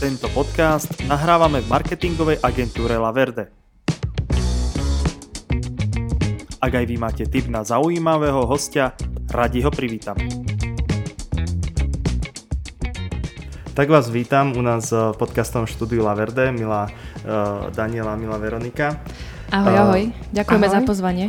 Tento 0.00 0.32
podcast 0.32 0.96
nahrávame 1.04 1.60
v 1.60 1.68
marketingovej 1.68 2.40
agentúre 2.40 2.96
Laverde. 2.96 3.52
Ak 6.56 6.72
aj 6.72 6.88
vy 6.88 6.96
máte 6.96 7.28
tip 7.28 7.52
na 7.52 7.60
zaujímavého 7.60 8.48
hostia, 8.48 8.96
radi 9.28 9.60
ho 9.60 9.68
privítame. 9.68 10.24
Tak 13.76 13.92
vás 13.92 14.08
vítam 14.08 14.56
u 14.56 14.64
nás 14.64 14.88
v 14.88 15.12
podcastom 15.20 15.68
štúdiu 15.68 16.00
Laverde, 16.00 16.48
milá 16.48 16.88
uh, 16.88 17.68
Daniela, 17.68 18.16
milá 18.16 18.40
Veronika. 18.40 18.96
Ahoj, 19.52 19.76
ahoj. 19.84 20.02
Ďakujeme 20.32 20.64
ahoj. 20.64 20.76
za 20.80 20.80
pozvanie. 20.88 21.26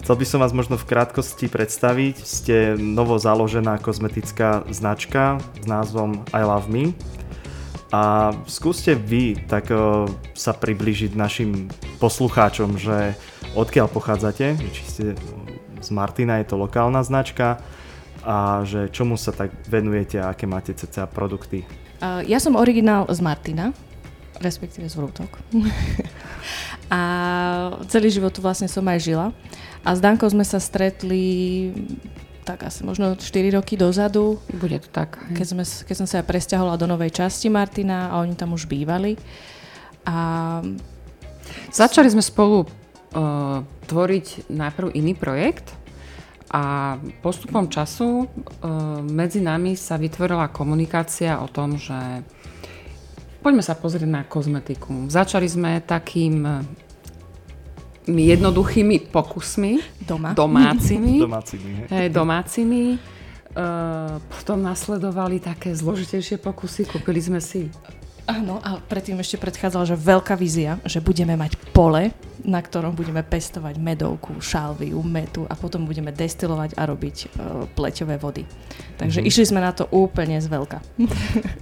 Chcel 0.00 0.16
by 0.16 0.24
som 0.24 0.40
vás 0.40 0.56
možno 0.56 0.80
v 0.80 0.88
krátkosti 0.88 1.52
predstaviť. 1.52 2.24
Ste 2.24 2.56
novo 2.80 3.20
založená 3.20 3.76
kozmetická 3.84 4.64
značka 4.72 5.44
s 5.60 5.68
názvom 5.68 6.24
I 6.32 6.40
Love 6.40 6.72
Me. 6.72 6.96
A 7.94 8.34
skúste 8.50 8.98
vy 8.98 9.38
tak 9.46 9.70
uh, 9.70 10.10
sa 10.34 10.50
približiť 10.50 11.14
našim 11.14 11.70
poslucháčom, 12.02 12.74
že 12.74 13.14
odkiaľ 13.54 13.86
pochádzate, 13.86 14.58
či 14.74 14.82
ste 14.82 15.04
z 15.78 15.88
Martina, 15.94 16.42
je 16.42 16.50
to 16.50 16.58
lokálna 16.58 17.06
značka 17.06 17.62
a 18.26 18.66
že 18.66 18.90
čomu 18.90 19.14
sa 19.14 19.30
tak 19.30 19.54
venujete 19.70 20.18
a 20.18 20.34
aké 20.34 20.50
máte 20.50 20.74
cca 20.74 21.06
produkty. 21.06 21.62
Uh, 22.02 22.26
ja 22.26 22.42
som 22.42 22.58
originál 22.58 23.06
z 23.06 23.22
Martina, 23.22 23.70
respektíve 24.42 24.90
z 24.90 24.94
Vrútok. 24.98 25.30
a 26.92 27.00
celý 27.86 28.10
život 28.10 28.34
tu 28.34 28.42
vlastne 28.42 28.66
som 28.66 28.82
aj 28.82 28.98
žila. 28.98 29.26
A 29.86 29.94
s 29.94 30.02
Dankou 30.02 30.26
sme 30.26 30.42
sa 30.42 30.58
stretli 30.58 31.70
tak 32.46 32.62
asi 32.62 32.86
možno 32.86 33.18
4 33.18 33.58
roky 33.58 33.74
dozadu. 33.74 34.38
Bude 34.54 34.78
to 34.78 34.86
tak. 34.86 35.18
Keď, 35.34 35.46
sme, 35.50 35.64
keď 35.66 35.96
som 35.98 36.06
sa 36.06 36.22
presťahovala 36.22 36.78
do 36.78 36.86
novej 36.86 37.10
časti 37.10 37.50
Martina 37.50 38.14
a 38.14 38.22
oni 38.22 38.38
tam 38.38 38.54
už 38.54 38.70
bývali. 38.70 39.18
A... 40.06 40.62
Začali 41.74 42.06
sme 42.06 42.22
spolu 42.22 42.62
uh, 42.62 43.62
tvoriť 43.90 44.50
najprv 44.50 44.94
iný 44.94 45.18
projekt 45.18 45.74
a 46.50 46.94
postupom 47.22 47.66
času 47.66 48.26
uh, 48.26 48.26
medzi 49.02 49.42
nami 49.42 49.74
sa 49.74 49.98
vytvorila 49.98 50.50
komunikácia 50.54 51.42
o 51.42 51.50
tom, 51.50 51.74
že 51.78 52.22
poďme 53.42 53.62
sa 53.62 53.74
pozrieť 53.74 54.06
na 54.06 54.22
kozmetiku. 54.26 55.10
Začali 55.10 55.46
sme 55.46 55.82
takým 55.82 56.66
jednoduchými 58.06 59.10
pokusmi. 59.10 59.82
Doma. 60.06 60.32
Domácimi. 60.32 61.18
domácimi. 61.26 61.68
Hej, 61.90 62.08
domácimi. 62.14 62.82
Uh, 63.56 64.20
potom 64.28 64.60
nasledovali 64.60 65.40
také 65.40 65.72
zložitejšie 65.72 66.38
pokusy. 66.38 66.86
Kúpili 66.86 67.18
sme 67.24 67.40
si 67.40 67.72
Áno, 68.26 68.58
a 68.58 68.82
predtým 68.82 69.22
ešte 69.22 69.38
predchádzala, 69.38 69.86
že 69.86 69.94
veľká 69.94 70.34
vízia, 70.34 70.82
že 70.82 70.98
budeme 70.98 71.38
mať 71.38 71.54
pole, 71.70 72.10
na 72.42 72.58
ktorom 72.58 72.90
budeme 72.90 73.22
pestovať 73.22 73.78
medovku, 73.78 74.42
šalviu, 74.42 74.98
metu 75.06 75.46
a 75.46 75.54
potom 75.54 75.86
budeme 75.86 76.10
destilovať 76.10 76.74
a 76.74 76.82
robiť 76.90 77.16
uh, 77.22 77.70
pleťové 77.70 78.18
vody. 78.18 78.42
Takže 78.98 79.22
mm-hmm. 79.22 79.30
išli 79.30 79.44
sme 79.46 79.62
na 79.62 79.70
to 79.70 79.86
úplne 79.94 80.42
z 80.42 80.50
veľka. 80.50 80.82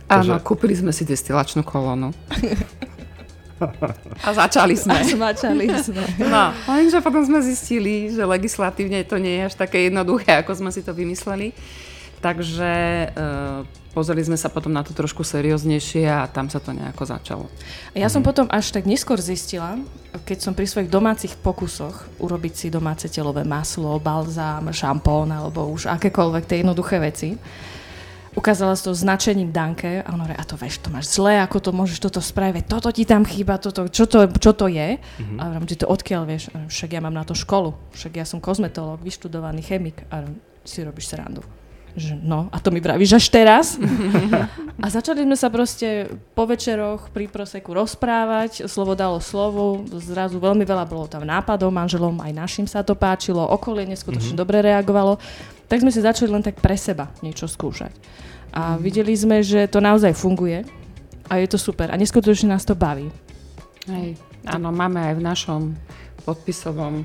Áno, 0.09 0.41
kúpili 0.41 0.73
sme 0.73 0.89
si 0.97 1.05
destilačnú 1.05 1.69
kolónu. 1.69 2.17
A 4.23 4.31
začali 4.35 4.75
sme. 4.79 4.97
A 4.97 5.33
začali 5.33 5.67
sme. 5.81 6.05
No, 6.23 6.53
lenže 6.71 7.01
potom 7.01 7.25
sme 7.25 7.41
zistili, 7.45 8.13
že 8.13 8.23
legislatívne 8.25 9.05
to 9.05 9.17
nie 9.21 9.43
je 9.43 9.43
až 9.51 9.55
také 9.55 9.89
jednoduché, 9.89 10.41
ako 10.41 10.53
sme 10.55 10.71
si 10.71 10.81
to 10.81 10.93
vymysleli. 10.95 11.53
Takže 12.25 12.73
e, 13.13 13.19
pozreli 13.93 14.25
sme 14.25 14.41
sa 14.41 14.49
potom 14.49 14.73
na 14.73 14.81
to 14.81 14.97
trošku 14.97 15.21
serióznejšie 15.21 16.09
a 16.09 16.25
tam 16.25 16.49
sa 16.49 16.57
to 16.57 16.73
nejako 16.73 17.05
začalo. 17.05 17.45
Ja 17.93 18.09
som 18.09 18.25
mhm. 18.25 18.29
potom 18.33 18.47
až 18.49 18.73
tak 18.73 18.89
neskôr 18.89 19.21
zistila, 19.21 19.77
keď 20.25 20.39
som 20.41 20.53
pri 20.57 20.65
svojich 20.65 20.89
domácich 20.89 21.37
pokusoch 21.37 22.09
urobiť 22.19 22.53
si 22.57 22.67
domáce 22.73 23.07
telové 23.13 23.45
maslo, 23.45 24.01
balzám, 24.01 24.73
šampón 24.73 25.29
alebo 25.31 25.69
už 25.69 25.93
akékoľvek 25.93 26.45
tie 26.49 26.65
jednoduché 26.65 26.97
veci, 26.97 27.37
ukázala 28.35 28.75
s 28.75 28.83
to 28.83 28.93
značením 28.93 29.55
Danke 29.55 30.03
a 30.03 30.09
ona 30.11 30.27
hovorí, 30.27 30.37
a 30.37 30.45
to 30.45 30.59
vieš, 30.59 30.83
to 30.83 30.91
máš 30.91 31.15
zle, 31.15 31.39
ako 31.41 31.59
to 31.63 31.71
môžeš 31.71 31.99
toto 32.03 32.21
spraviť, 32.21 32.67
toto 32.67 32.91
ti 32.91 33.07
tam 33.07 33.23
chýba, 33.23 33.59
toto, 33.63 33.87
čo, 33.89 34.05
to, 34.05 34.27
čo 34.39 34.53
to 34.53 34.67
je? 34.67 34.99
Mm-hmm. 34.99 35.39
A 35.39 35.43
hovorím, 35.55 35.71
že 35.71 35.81
to 35.81 35.91
odkiaľ 35.91 36.23
vieš? 36.27 36.51
Však 36.51 36.91
ja 36.95 37.01
mám 37.01 37.15
na 37.15 37.25
to 37.25 37.33
školu, 37.33 37.73
však 37.95 38.13
ja 38.19 38.27
som 38.27 38.43
kozmetológ, 38.43 39.01
vyštudovaný 39.01 39.63
chemik 39.63 40.03
a 40.11 40.27
si 40.67 40.83
robíš 40.83 41.15
srandu 41.15 41.43
že 41.95 42.19
no, 42.19 42.51
a 42.51 42.59
to 42.59 42.75
mi 42.75 42.83
vravíš 42.83 43.23
až 43.23 43.27
teraz. 43.31 43.67
a 44.85 44.87
začali 44.91 45.23
sme 45.23 45.39
sa 45.39 45.47
proste 45.47 46.11
po 46.35 46.43
večeroch 46.43 47.15
pri 47.15 47.31
proseku 47.31 47.71
rozprávať, 47.71 48.67
slovo 48.67 48.99
dalo 48.99 49.23
slovo, 49.23 49.87
zrazu 50.03 50.43
veľmi 50.43 50.67
veľa 50.67 50.85
bolo 50.91 51.07
tam 51.07 51.23
nápadov, 51.23 51.71
manželom 51.71 52.19
aj 52.19 52.35
našim 52.35 52.67
sa 52.67 52.83
to 52.83 52.99
páčilo, 52.99 53.47
okolie 53.47 53.87
neskutočne 53.87 54.35
mm-hmm. 54.35 54.43
dobre 54.43 54.59
reagovalo, 54.67 55.23
tak 55.69 55.81
sme 55.81 55.91
si 55.91 56.05
začali 56.05 56.31
len 56.31 56.45
tak 56.45 56.61
pre 56.61 56.77
seba 56.77 57.11
niečo 57.25 57.49
skúšať. 57.49 57.93
A 58.55 58.75
mm-hmm. 58.75 58.83
videli 58.85 59.15
sme, 59.17 59.43
že 59.43 59.67
to 59.67 59.83
naozaj 59.83 60.15
funguje 60.15 60.63
a 61.29 61.33
je 61.41 61.49
to 61.49 61.59
super 61.59 61.91
a 61.91 61.99
neskutočne 61.99 62.53
nás 62.53 62.63
to 62.69 62.77
baví. 62.77 63.09
Hej, 63.89 64.17
áno, 64.49 64.73
máme 64.73 65.01
aj 65.01 65.15
v 65.21 65.23
našom 65.23 65.61
podpisovom 66.25 67.05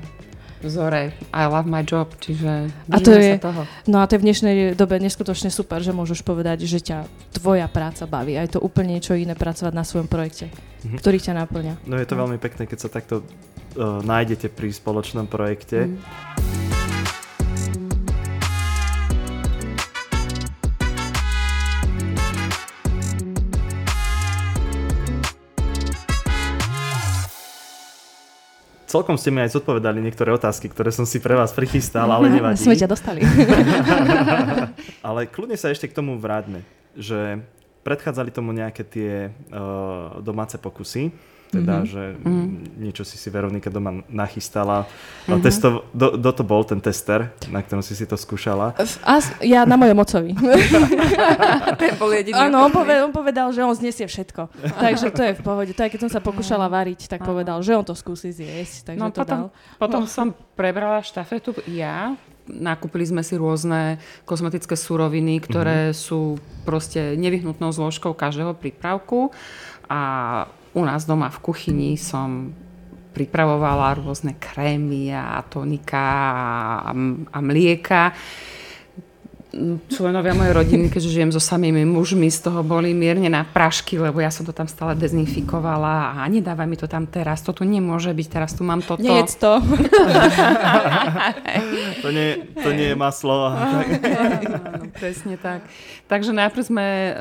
vzore 0.60 1.12
I 1.32 1.44
love 1.48 1.64
my 1.64 1.80
job, 1.84 2.12
čiže 2.20 2.68
a 2.92 2.96
to 3.00 3.16
je, 3.16 3.40
toho. 3.40 3.64
No 3.88 4.00
a 4.00 4.04
to 4.04 4.16
je 4.16 4.20
v 4.20 4.26
dnešnej 4.28 4.56
dobe 4.76 5.00
neskutočne 5.00 5.48
super, 5.48 5.80
že 5.80 5.96
môžeš 5.96 6.20
povedať, 6.20 6.68
že 6.68 6.84
ťa 6.84 7.08
tvoja 7.32 7.64
práca 7.66 8.04
baví. 8.04 8.36
A 8.36 8.44
je 8.44 8.56
to 8.56 8.60
úplne 8.60 8.96
niečo 8.96 9.16
iné 9.16 9.32
pracovať 9.32 9.72
na 9.72 9.84
svojom 9.84 10.08
projekte, 10.08 10.52
mm-hmm. 10.52 10.98
ktorý 11.00 11.18
ťa 11.20 11.32
naplňa. 11.36 11.74
No 11.88 11.96
je 11.96 12.06
to 12.08 12.14
veľmi 12.16 12.36
pekné, 12.36 12.68
keď 12.68 12.78
sa 12.78 12.90
takto 12.92 13.24
uh, 13.24 14.04
nájdete 14.04 14.52
pri 14.52 14.68
spoločnom 14.68 15.24
projekte. 15.24 15.88
Mm. 15.88 16.49
Celkom 28.90 29.14
ste 29.14 29.30
mi 29.30 29.38
aj 29.38 29.54
zodpovedali 29.54 30.02
niektoré 30.02 30.34
otázky, 30.34 30.66
ktoré 30.66 30.90
som 30.90 31.06
si 31.06 31.22
pre 31.22 31.38
vás 31.38 31.54
prichystal, 31.54 32.10
ale 32.10 32.26
nevadí. 32.34 32.58
Sme 32.58 32.74
ťa 32.74 32.90
dostali. 32.90 33.22
ale 35.06 35.30
kľudne 35.30 35.54
sa 35.54 35.70
ešte 35.70 35.86
k 35.86 35.94
tomu 35.94 36.18
vráťme, 36.18 36.66
že 36.98 37.38
predchádzali 37.86 38.34
tomu 38.34 38.50
nejaké 38.50 38.82
tie 38.82 39.30
uh, 39.30 40.18
domáce 40.18 40.58
pokusy 40.58 41.14
teda, 41.50 41.82
mm-hmm. 41.82 41.90
že 41.90 42.02
mm-hmm. 42.14 42.46
niečo 42.78 43.02
si 43.02 43.18
si 43.18 43.26
Veronika 43.26 43.68
doma 43.68 44.06
nachystala. 44.06 44.86
Mm-hmm. 45.26 45.42
Testo, 45.42 45.82
do, 45.90 46.14
do 46.14 46.30
to 46.30 46.46
bol 46.46 46.62
ten 46.62 46.78
tester, 46.78 47.34
na 47.50 47.58
ktorom 47.60 47.82
si 47.82 47.98
si 47.98 48.06
to 48.06 48.14
skúšala? 48.14 48.78
A, 49.02 49.14
ja 49.42 49.66
na 49.66 49.74
mojom 49.74 49.98
ocovi. 49.98 50.38
ten 51.82 51.92
bol 51.98 52.14
jediný. 52.14 52.46
Áno, 52.46 52.62
on, 52.62 52.70
poved, 52.70 53.02
on 53.02 53.10
povedal, 53.10 53.50
že 53.50 53.66
on 53.66 53.74
znesie 53.74 54.06
všetko. 54.06 54.46
Takže 54.78 55.10
to 55.10 55.22
je 55.26 55.32
v 55.34 55.42
pohode. 55.42 55.74
To 55.74 55.82
aj 55.82 55.90
keď 55.90 56.00
som 56.06 56.12
sa 56.14 56.22
pokúšala 56.22 56.70
variť, 56.70 57.10
tak 57.10 57.26
povedal, 57.26 57.58
že 57.66 57.74
on 57.74 57.82
to 57.82 57.98
skúsi 57.98 58.30
zjesť. 58.30 58.94
Takže 58.94 59.02
no, 59.02 59.10
to 59.10 59.26
potom, 59.26 59.40
dal. 59.50 59.76
potom 59.76 60.02
som 60.06 60.30
prebrala 60.54 61.02
štafetu 61.02 61.50
ja, 61.66 62.14
nakúpili 62.46 63.06
sme 63.06 63.22
si 63.22 63.38
rôzne 63.38 64.02
kozmetické 64.26 64.74
suroviny, 64.74 65.42
ktoré 65.42 65.90
mm-hmm. 65.90 65.98
sú 65.98 66.38
proste 66.66 67.14
nevyhnutnou 67.14 67.70
zložkou 67.70 68.14
každého 68.14 68.54
prípravku 68.58 69.30
a 69.86 70.46
u 70.74 70.82
nás 70.84 71.06
doma 71.06 71.30
v 71.30 71.38
kuchyni 71.42 71.98
som 71.98 72.54
pripravovala 73.10 73.98
rôzne 73.98 74.38
krémy 74.38 75.10
a 75.10 75.42
tonika 75.42 76.06
a, 76.86 76.92
a 77.30 77.38
mlieka 77.42 78.14
členovia 79.90 80.32
mojej 80.34 80.54
rodiny, 80.54 80.86
keďže 80.90 81.10
žijem 81.10 81.30
so 81.34 81.42
samými 81.42 81.82
mužmi, 81.82 82.30
z 82.30 82.46
toho 82.46 82.62
boli 82.62 82.94
mierne 82.94 83.26
na 83.26 83.42
prašky, 83.42 83.98
lebo 83.98 84.22
ja 84.22 84.30
som 84.30 84.46
to 84.46 84.54
tam 84.54 84.70
stále 84.70 84.94
dezinfikovala 84.94 86.14
a 86.14 86.26
nedávaj 86.30 86.66
mi 86.70 86.78
to 86.78 86.86
tam 86.86 87.10
teraz, 87.10 87.42
to 87.42 87.50
tu 87.50 87.66
nemôže 87.66 88.14
byť, 88.14 88.26
teraz 88.30 88.54
tu 88.54 88.62
mám 88.62 88.78
toto. 88.78 89.02
Nejedz 89.02 89.34
to. 89.42 89.58
to, 92.02 92.08
nie, 92.14 92.46
to 92.54 92.68
nie 92.70 92.94
je 92.94 92.96
maslo. 92.96 93.50
presne 95.02 95.34
tak. 95.34 95.66
Takže 96.06 96.30
najprv 96.30 96.62
sme 96.62 96.86
uh, 97.10 97.18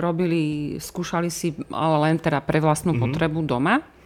robili, 0.00 0.76
skúšali 0.80 1.28
si, 1.28 1.52
ale 1.68 1.96
len 2.08 2.16
teda 2.16 2.40
pre 2.40 2.64
vlastnú 2.64 2.96
mm-hmm. 2.96 3.04
potrebu 3.12 3.40
doma 3.44 3.97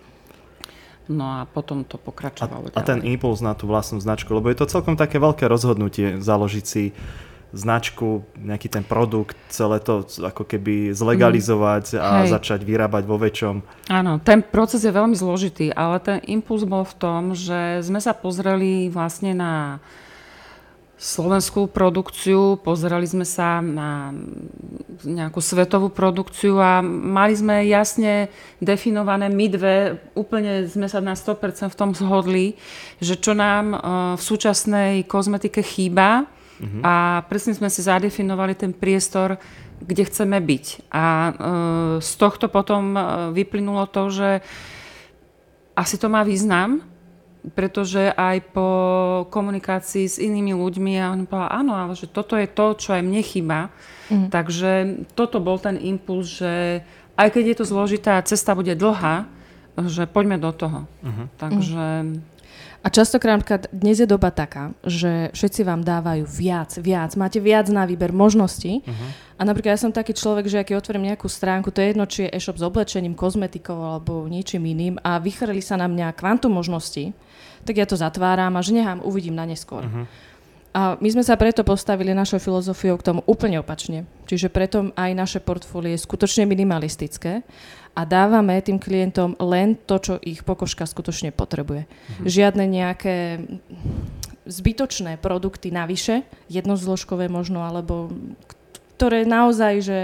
No 1.11 1.43
a 1.43 1.51
potom 1.51 1.83
to 1.83 1.99
pokračovalo. 1.99 2.71
A, 2.75 2.79
a 2.79 2.87
ten 2.87 3.03
impuls 3.03 3.43
na 3.43 3.59
tú 3.59 3.67
vlastnú 3.67 3.99
značku, 3.99 4.31
lebo 4.31 4.47
je 4.51 4.59
to 4.59 4.71
celkom 4.71 4.95
také 4.95 5.19
veľké 5.19 5.51
rozhodnutie 5.51 6.23
založiť 6.23 6.65
si 6.65 6.95
značku, 7.53 8.25
nejaký 8.41 8.69
ten 8.73 8.81
produkt, 8.81 9.37
celé 9.53 9.77
to 9.77 10.09
ako 10.25 10.49
keby 10.49 10.97
zlegalizovať 10.97 12.01
a 12.01 12.25
Hej. 12.25 12.33
začať 12.33 12.61
vyrábať 12.65 13.05
vo 13.05 13.21
väčšom. 13.21 13.61
Áno, 13.93 14.17
ten 14.25 14.41
proces 14.41 14.81
je 14.81 14.93
veľmi 14.93 15.13
zložitý, 15.13 15.69
ale 15.69 16.01
ten 16.01 16.19
impuls 16.25 16.65
bol 16.65 16.89
v 16.89 16.97
tom, 16.97 17.23
že 17.37 17.85
sme 17.85 18.01
sa 18.01 18.17
pozreli 18.17 18.89
vlastne 18.89 19.37
na 19.37 19.85
slovenskú 21.03 21.67
produkciu, 21.67 22.63
pozerali 22.63 23.11
sme 23.11 23.27
sa 23.27 23.59
na 23.59 24.15
nejakú 25.03 25.43
svetovú 25.43 25.91
produkciu 25.91 26.63
a 26.63 26.79
mali 26.79 27.35
sme 27.35 27.67
jasne 27.67 28.31
definované 28.63 29.27
my 29.27 29.47
dve, 29.51 29.99
úplne 30.15 30.63
sme 30.71 30.87
sa 30.87 31.03
na 31.03 31.19
100% 31.19 31.75
v 31.75 31.75
tom 31.75 31.91
zhodli, 31.91 32.55
že 33.03 33.19
čo 33.19 33.35
nám 33.35 33.75
v 34.15 34.23
súčasnej 34.23 35.03
kozmetike 35.11 35.59
chýba 35.67 36.23
uh-huh. 36.23 36.87
a 36.87 36.95
presne 37.27 37.59
sme 37.59 37.67
si 37.67 37.83
zadefinovali 37.83 38.55
ten 38.55 38.71
priestor, 38.71 39.43
kde 39.83 40.07
chceme 40.07 40.39
byť. 40.39 40.95
A 40.95 41.35
z 41.99 42.11
tohto 42.15 42.47
potom 42.47 42.95
vyplynulo 43.35 43.91
to, 43.91 44.07
že 44.07 44.31
asi 45.75 45.99
to 45.99 46.07
má 46.07 46.23
význam, 46.23 46.92
pretože 47.43 48.15
aj 48.15 48.55
po 48.55 48.69
komunikácii 49.35 50.07
s 50.07 50.23
inými 50.23 50.55
ľuďmi 50.55 50.95
a 51.03 51.11
on 51.11 51.27
povedal, 51.27 51.51
áno, 51.51 51.75
ale 51.75 51.99
že 51.99 52.07
toto 52.07 52.39
je 52.39 52.47
to, 52.47 52.79
čo 52.79 52.95
aj 52.95 53.03
mne 53.03 53.23
chýba. 53.27 53.75
Mm. 54.07 54.31
Takže 54.31 54.71
toto 55.19 55.43
bol 55.43 55.59
ten 55.59 55.75
impuls, 55.83 56.39
že 56.39 56.87
aj 57.19 57.29
keď 57.35 57.45
je 57.51 57.57
to 57.59 57.65
zložitá, 57.67 58.23
cesta 58.23 58.55
bude 58.55 58.79
dlhá, 58.79 59.27
že 59.91 60.07
poďme 60.07 60.39
do 60.39 60.53
toho. 60.53 60.85
Uh-huh. 61.03 61.27
Takže... 61.41 61.85
A 62.83 62.91
častokrát 62.91 63.71
dnes 63.71 64.03
je 64.03 64.11
doba 64.11 64.35
taká, 64.35 64.75
že 64.83 65.31
všetci 65.31 65.63
vám 65.63 65.87
dávajú 65.87 66.27
viac, 66.27 66.75
viac. 66.83 67.15
Máte 67.15 67.39
viac 67.39 67.71
na 67.71 67.87
výber 67.87 68.11
možností. 68.11 68.83
Uh-huh. 68.83 69.09
A 69.39 69.47
napríklad 69.47 69.79
ja 69.79 69.83
som 69.87 69.95
taký 69.95 70.19
človek, 70.19 70.51
že 70.51 70.61
ak 70.61 70.75
otvorím 70.75 71.15
nejakú 71.15 71.31
stránku, 71.31 71.71
to 71.71 71.79
je 71.79 71.95
jedno, 71.95 72.05
či 72.11 72.27
je 72.27 72.35
e-shop 72.35 72.59
s 72.59 72.67
oblečením, 72.67 73.15
kozmetikou 73.15 73.79
alebo 73.79 74.27
niečím 74.27 74.67
iným 74.67 74.99
a 74.99 75.23
vychrli 75.23 75.63
sa 75.63 75.79
na 75.79 75.87
mňa 75.87 76.15
kvantum 76.19 76.59
možností, 76.59 77.15
tak 77.63 77.75
ja 77.79 77.87
to 77.87 77.95
zatváram 77.95 78.55
a 78.59 78.65
že 78.65 78.75
nechám, 78.75 79.03
uvidím 79.03 79.39
na 79.39 79.47
neskôr. 79.47 79.87
Uh-huh. 79.87 80.05
A 80.73 80.97
my 80.97 81.09
sme 81.13 81.21
sa 81.21 81.37
preto 81.37 81.69
postavili 81.69 82.17
našou 82.17 82.41
filozofiou 82.41 82.97
k 82.97 83.05
tomu 83.13 83.21
úplne 83.29 83.61
opačne. 83.61 84.09
Čiže 84.25 84.49
preto 84.49 84.89
aj 84.97 85.11
naše 85.13 85.39
portfólio 85.45 85.93
je 85.93 86.01
skutočne 86.01 86.49
minimalistické 86.49 87.45
a 87.93 88.09
dávame 88.09 88.57
tým 88.65 88.81
klientom 88.81 89.37
len 89.37 89.77
to, 89.77 90.01
čo 90.01 90.15
ich 90.25 90.41
pokožka 90.41 90.89
skutočne 90.89 91.29
potrebuje. 91.29 91.85
Uh-huh. 91.85 92.25
Žiadne 92.25 92.65
nejaké 92.65 93.45
zbytočné 94.49 95.21
produkty 95.21 95.71
navyše, 95.71 96.25
jednozložkové 96.49 97.29
možno, 97.29 97.63
alebo 97.63 98.11
ktoré 98.97 99.23
naozaj, 99.29 99.75
že 99.85 99.99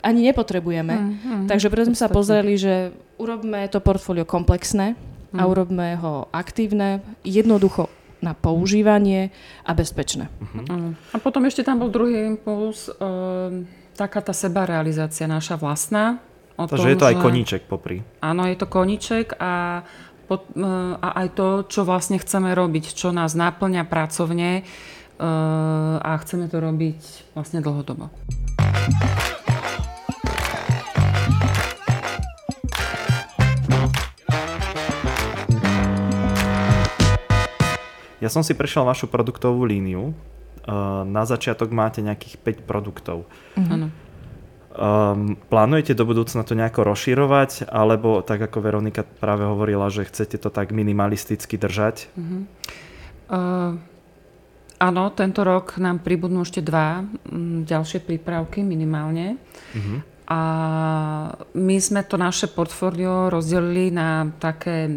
ani 0.00 0.32
nepotrebujeme. 0.32 0.94
Uh-huh. 0.96 1.44
Takže 1.50 1.68
preto 1.68 1.92
sme 1.92 1.98
sa 1.98 2.08
pozreli, 2.08 2.56
že 2.56 2.94
urobme 3.20 3.68
to 3.68 3.84
portfólio 3.84 4.24
komplexné, 4.24 4.96
a 5.34 5.42
mm. 5.42 5.50
urobme 5.50 5.88
ho 5.98 6.30
aktívne, 6.30 7.02
jednoducho 7.26 7.90
na 8.24 8.32
používanie 8.32 9.30
a 9.62 9.76
bezpečné. 9.76 10.32
Uh-huh. 10.40 10.96
A 11.12 11.16
potom 11.20 11.44
ešte 11.44 11.62
tam 11.62 11.84
bol 11.84 11.92
druhý 11.92 12.24
impuls, 12.24 12.88
e, 12.88 12.92
taká 13.94 14.24
tá 14.24 14.32
sebarealizácia 14.32 15.28
naša 15.28 15.60
vlastná. 15.60 16.18
O 16.56 16.64
Takže 16.64 16.88
tom, 16.88 16.92
je 16.92 16.98
to 16.98 17.08
aj 17.12 17.16
koníček 17.20 17.62
popri. 17.68 18.00
Áno, 18.24 18.48
je 18.48 18.56
to 18.56 18.66
koníček 18.66 19.36
a, 19.36 19.84
po, 20.24 20.48
e, 20.56 20.64
a 20.96 21.08
aj 21.22 21.28
to, 21.36 21.46
čo 21.68 21.84
vlastne 21.84 22.16
chceme 22.16 22.56
robiť, 22.56 22.96
čo 22.96 23.12
nás 23.12 23.36
náplňa 23.36 23.84
pracovne 23.84 24.50
e, 24.60 24.62
a 26.00 26.10
chceme 26.16 26.48
to 26.48 26.56
robiť 26.56 27.36
vlastne 27.36 27.60
dlhodobo. 27.60 28.08
Ja 38.20 38.32
som 38.32 38.40
si 38.40 38.56
prešiel 38.56 38.88
vašu 38.88 39.12
produktovú 39.12 39.68
líniu. 39.68 40.16
Uh, 40.66 41.06
na 41.06 41.22
začiatok 41.22 41.70
máte 41.70 42.02
nejakých 42.02 42.42
5 42.42 42.66
produktov. 42.66 43.30
Uh-huh. 43.54 43.86
Um, 44.76 45.38
plánujete 45.48 45.94
do 45.94 46.04
budúcna 46.04 46.42
to 46.42 46.58
nejako 46.58 46.90
rozširovať, 46.90 47.70
alebo 47.70 48.20
tak 48.20 48.44
ako 48.50 48.60
Veronika 48.60 49.06
práve 49.06 49.46
hovorila, 49.46 49.88
že 49.88 50.04
chcete 50.04 50.36
to 50.42 50.50
tak 50.50 50.74
minimalisticky 50.74 51.54
držať? 51.54 52.10
Uh-huh. 52.18 52.42
Uh, 53.30 53.72
áno, 54.82 55.02
tento 55.14 55.46
rok 55.46 55.78
nám 55.78 56.02
pribudnú 56.02 56.42
ešte 56.42 56.66
dva 56.66 57.06
m, 57.30 57.62
ďalšie 57.62 58.02
prípravky 58.02 58.66
minimálne. 58.66 59.38
Uh-huh. 59.70 60.02
A 60.26 60.40
my 61.54 61.76
sme 61.78 62.02
to 62.02 62.18
naše 62.18 62.50
portfólio 62.50 63.30
rozdelili 63.30 63.94
na 63.94 64.26
také 64.42 64.90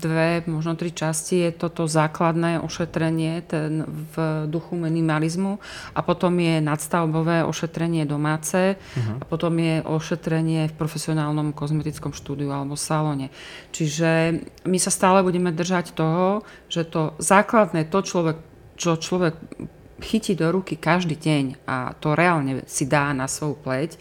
dve, 0.00 0.42
možno 0.48 0.74
tri 0.74 0.90
časti. 0.90 1.46
Je 1.46 1.50
toto 1.52 1.84
základné 1.84 2.64
ošetrenie 2.64 3.44
ten 3.44 3.84
v 3.84 4.48
duchu 4.48 4.80
minimalizmu 4.80 5.60
a 5.92 6.00
potom 6.00 6.34
je 6.40 6.64
nadstavbové 6.64 7.44
ošetrenie 7.44 8.08
domáce 8.08 8.80
uh-huh. 8.80 9.20
a 9.20 9.24
potom 9.28 9.52
je 9.60 9.84
ošetrenie 9.84 10.72
v 10.72 10.78
profesionálnom 10.80 11.52
kozmetickom 11.52 12.16
štúdiu 12.16 12.50
alebo 12.50 12.74
salóne. 12.74 13.28
Čiže 13.76 14.40
my 14.64 14.78
sa 14.80 14.90
stále 14.90 15.20
budeme 15.20 15.52
držať 15.52 15.92
toho, 15.92 16.42
že 16.72 16.88
to 16.88 17.12
základné, 17.20 17.86
to 17.92 18.00
človek, 18.00 18.40
čo 18.80 18.96
človek 18.96 19.36
chytí 20.00 20.32
do 20.32 20.48
ruky 20.48 20.80
každý 20.80 21.14
deň 21.14 21.44
a 21.68 21.92
to 22.00 22.16
reálne 22.16 22.64
si 22.64 22.88
dá 22.88 23.12
na 23.12 23.28
svoju 23.28 23.60
pleť, 23.60 24.00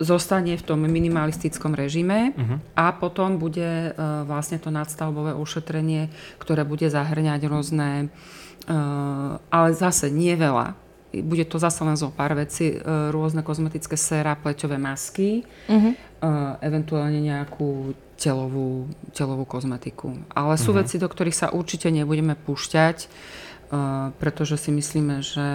zostane 0.00 0.56
v 0.56 0.64
tom 0.64 0.80
minimalistickom 0.80 1.76
režime 1.76 2.32
uh-huh. 2.32 2.58
a 2.72 2.96
potom 2.96 3.36
bude 3.36 3.92
uh, 3.92 4.24
vlastne 4.24 4.56
to 4.56 4.72
nadstavbové 4.72 5.36
ošetrenie, 5.36 6.08
ktoré 6.40 6.64
bude 6.64 6.88
zahrňať 6.88 7.40
rôzne, 7.44 8.08
uh, 8.08 9.36
ale 9.52 9.68
zase 9.76 10.08
nie 10.08 10.32
veľa, 10.32 10.72
bude 11.20 11.44
to 11.44 11.60
zase 11.60 11.84
len 11.84 12.00
zo 12.00 12.08
pár 12.08 12.32
veci, 12.32 12.80
uh, 12.80 13.12
rôzne 13.12 13.44
kozmetické 13.44 14.00
séra, 14.00 14.40
pleťové 14.40 14.80
masky, 14.80 15.44
uh-huh. 15.68 15.92
uh, 15.92 16.56
eventuálne 16.64 17.20
nejakú 17.20 17.92
telovú, 18.16 18.88
telovú 19.12 19.44
kozmetiku. 19.44 20.16
Ale 20.32 20.56
sú 20.56 20.72
uh-huh. 20.72 20.80
veci, 20.80 20.96
do 20.96 21.12
ktorých 21.12 21.36
sa 21.36 21.52
určite 21.52 21.92
nebudeme 21.92 22.40
púšťať, 22.40 23.04
uh, 23.04 24.16
pretože 24.16 24.56
si 24.56 24.72
myslíme, 24.72 25.20
že 25.20 25.48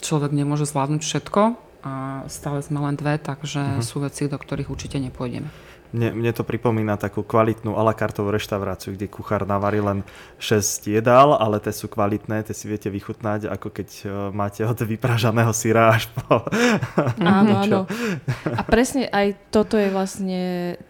človek 0.00 0.32
nemôže 0.32 0.64
zvládnuť 0.64 1.04
všetko 1.04 1.67
a 1.82 2.26
stále 2.26 2.62
sme 2.62 2.82
len 2.82 2.98
dve, 2.98 3.18
takže 3.18 3.78
uh-huh. 3.78 3.84
sú 3.86 4.02
veci, 4.02 4.26
do 4.26 4.38
ktorých 4.38 4.70
určite 4.70 4.98
nepôjdeme. 4.98 5.48
Mne, 5.88 6.12
mne 6.12 6.32
to 6.36 6.44
pripomína 6.44 7.00
takú 7.00 7.24
kvalitnú 7.24 7.72
a 7.72 7.80
la 7.80 7.96
kartovú 7.96 8.28
reštauráciu, 8.28 8.92
kde 8.92 9.08
kuchár 9.08 9.48
navarí 9.48 9.80
len 9.80 10.04
6 10.36 10.84
jedál, 10.84 11.32
ale 11.32 11.56
tie 11.64 11.72
sú 11.72 11.88
kvalitné, 11.88 12.44
tie 12.44 12.52
si 12.52 12.68
viete 12.68 12.92
vychutnať, 12.92 13.48
ako 13.48 13.72
keď 13.72 13.88
e, 13.88 14.06
máte 14.36 14.68
od 14.68 14.76
vypražaného 14.76 15.48
syra 15.56 15.96
až 15.96 16.12
po... 16.12 16.44
Áno, 17.24 17.64
áno. 17.64 17.80
A 18.44 18.62
presne 18.68 19.08
aj 19.08 19.48
toto 19.48 19.80
je 19.80 19.88
vlastne 19.88 20.40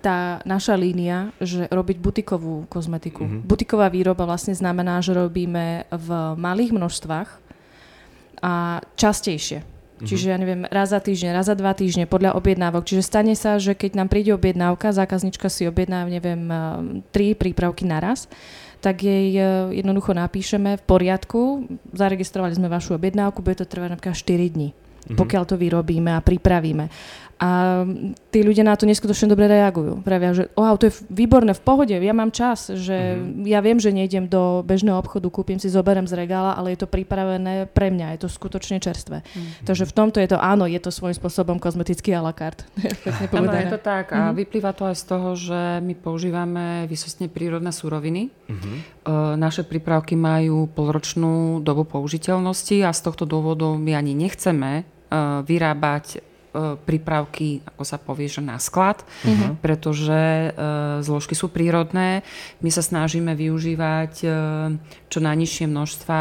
tá 0.03 0.43
naša 0.43 0.75
línia, 0.75 1.31
že 1.39 1.71
robiť 1.71 2.03
butikovú 2.03 2.67
kozmetiku. 2.67 3.23
Mm-hmm. 3.23 3.47
Butiková 3.47 3.87
výroba 3.95 4.27
vlastne 4.27 4.59
znamená, 4.59 4.99
že 4.99 5.15
robíme 5.15 5.87
v 5.95 6.09
malých 6.35 6.75
množstvách 6.75 7.29
a 8.43 8.83
častejšie. 8.99 9.78
Mhm. 9.99 10.07
Čiže 10.07 10.27
ja 10.31 10.39
neviem, 10.39 10.63
raz 10.71 10.95
za 10.95 11.03
týždeň, 11.03 11.35
raz 11.35 11.51
za 11.51 11.59
dva 11.59 11.75
týždne 11.75 12.07
podľa 12.07 12.39
objednávok. 12.39 12.87
Čiže 12.87 13.03
stane 13.03 13.35
sa, 13.35 13.59
že 13.59 13.75
keď 13.75 13.99
nám 13.99 14.09
príde 14.09 14.31
objednávka, 14.31 14.95
zákaznička 14.95 15.51
si 15.51 15.67
objedná, 15.67 16.07
neviem, 16.07 16.43
eh, 16.47 16.59
tri 17.11 17.35
prípravky 17.35 17.83
naraz, 17.83 18.31
tak 18.79 19.03
jej 19.03 19.35
eh, 19.35 19.75
jednoducho 19.75 20.15
napíšeme 20.15 20.79
v 20.79 20.83
poriadku, 20.87 21.67
zaregistrovali 21.91 22.55
sme 22.55 22.71
vašu 22.71 22.95
objednávku, 22.95 23.43
bude 23.43 23.59
to 23.59 23.67
trvať 23.67 23.99
napríklad 23.99 24.15
4 24.15 24.55
dní, 24.55 24.69
mm-hmm. 24.71 25.19
pokiaľ 25.19 25.43
to 25.51 25.59
vyrobíme 25.59 26.15
a 26.15 26.23
pripravíme. 26.23 26.87
A 27.39 27.87
tí 28.35 28.43
ľudia 28.43 28.67
na 28.67 28.75
to 28.75 28.83
neskutočne 28.83 29.31
dobre 29.31 29.47
reagujú. 29.47 30.03
Pravia, 30.03 30.35
že 30.35 30.51
oh, 30.59 30.75
to 30.75 30.91
je 30.91 30.95
výborné, 31.07 31.55
v 31.55 31.63
pohode, 31.63 31.95
ja 31.95 32.11
mám 32.11 32.35
čas, 32.35 32.67
že 32.75 33.15
mm-hmm. 33.15 33.47
ja 33.47 33.63
viem, 33.63 33.79
že 33.79 33.95
nejdem 33.95 34.27
do 34.27 34.67
bežného 34.67 34.99
obchodu, 34.99 35.31
kúpim 35.31 35.63
si, 35.63 35.71
zoberiem 35.71 36.11
z 36.11 36.19
regála, 36.19 36.59
ale 36.59 36.75
je 36.75 36.83
to 36.83 36.91
pripravené 36.91 37.71
pre 37.71 37.95
mňa, 37.95 38.19
je 38.19 38.27
to 38.27 38.29
skutočne 38.29 38.83
čerstvé. 38.83 39.23
Mm-hmm. 39.23 39.71
Takže 39.71 39.87
v 39.87 39.93
tomto 39.95 40.19
je 40.19 40.35
to 40.35 40.39
áno, 40.43 40.67
je 40.67 40.83
to 40.83 40.91
svojím 40.91 41.15
spôsobom 41.15 41.63
kozmetický 41.63 42.11
a 42.19 42.27
la 42.27 42.35
carte. 42.35 42.67
áno, 43.39 43.55
je 43.55 43.71
to 43.71 43.79
tak 43.79 44.11
a 44.11 44.19
mm-hmm. 44.19 44.39
vyplýva 44.43 44.75
to 44.75 44.91
aj 44.91 44.97
z 44.99 45.05
toho, 45.07 45.29
že 45.39 45.61
my 45.79 45.95
používame 45.95 46.91
vysostne 46.91 47.31
prírodné 47.31 47.71
suroviny. 47.71 48.35
Mm-hmm. 48.49 48.77
naše 49.37 49.63
prípravky 49.63 50.17
majú 50.17 50.73
polročnú 50.73 51.61
dobu 51.61 51.85
použiteľnosti 51.85 52.81
a 52.83 52.91
z 52.91 53.01
tohto 53.05 53.29
dôvodu 53.29 53.69
my 53.77 53.93
ani 53.93 54.17
nechceme 54.17 54.89
vyrábať 55.45 56.28
prípravky, 56.85 57.61
ako 57.69 57.83
sa 57.85 58.01
povie, 58.01 58.27
že 58.31 58.41
na 58.41 58.57
sklad, 58.57 59.05
uh-huh. 59.05 59.57
pretože 59.61 60.17
e, 60.17 60.51
zložky 61.05 61.37
sú 61.37 61.53
prírodné. 61.53 62.25
My 62.65 62.71
sa 62.73 62.81
snažíme 62.81 63.37
využívať 63.37 64.13
e, 64.25 64.29
čo 65.09 65.25
najnižšie 65.25 65.67
množstva 65.69 66.19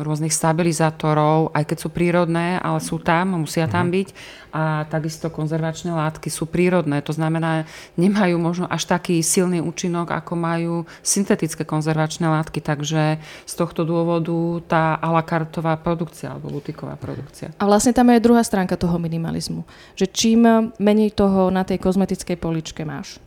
rôznych 0.00 0.32
stabilizátorov, 0.32 1.52
aj 1.52 1.64
keď 1.68 1.78
sú 1.78 1.88
prírodné, 1.92 2.56
ale 2.58 2.80
sú 2.80 2.96
tam, 2.96 3.36
musia 3.44 3.68
tam 3.68 3.88
uh-huh. 3.88 3.96
byť. 4.00 4.08
A 4.54 4.86
takisto 4.86 5.34
konzervačné 5.34 5.90
látky 5.90 6.30
sú 6.30 6.46
prírodné, 6.46 7.02
to 7.02 7.10
znamená, 7.10 7.66
nemajú 7.98 8.38
možno 8.38 8.70
až 8.70 8.86
taký 8.86 9.18
silný 9.18 9.58
účinok, 9.58 10.14
ako 10.14 10.38
majú 10.38 10.74
syntetické 11.02 11.66
konzervačné 11.66 12.22
látky, 12.30 12.62
takže 12.62 13.18
z 13.44 13.54
tohto 13.58 13.82
dôvodu 13.82 14.62
tá 14.70 14.94
a 14.94 15.10
la 15.10 15.26
kartová 15.26 15.74
produkcia 15.74 16.30
alebo 16.30 16.54
butiková 16.54 16.94
produkcia. 16.94 17.50
A 17.58 17.66
vlastne 17.66 17.90
tam 17.90 18.14
je 18.14 18.22
druhá 18.22 18.46
stránka 18.46 18.78
toho 18.78 18.94
minimalizmu, 18.94 19.66
že 19.98 20.06
čím 20.06 20.70
menej 20.78 21.18
toho 21.18 21.50
na 21.50 21.66
tej 21.66 21.82
kozmetickej 21.82 22.38
poličke 22.38 22.86
máš, 22.86 23.18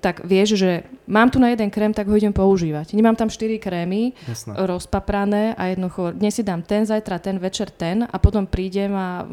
tak 0.00 0.24
vieš, 0.24 0.56
že 0.56 0.88
mám 1.04 1.28
tu 1.28 1.36
na 1.36 1.52
jeden 1.52 1.68
krém, 1.68 1.92
tak 1.92 2.08
ho 2.08 2.16
idem 2.16 2.32
používať. 2.32 2.96
Nemám 2.96 3.20
tam 3.20 3.28
4 3.28 3.60
krémy 3.60 4.16
Jasné. 4.24 4.56
rozpaprané 4.56 5.52
a 5.54 5.68
jednoducho 5.68 6.16
dnes 6.16 6.34
si 6.34 6.42
dám 6.42 6.64
ten, 6.64 6.88
zajtra 6.88 7.20
ten, 7.20 7.36
večer 7.36 7.68
ten 7.68 8.08
a 8.08 8.16
potom 8.16 8.48
prídem 8.48 8.96
a 8.96 9.28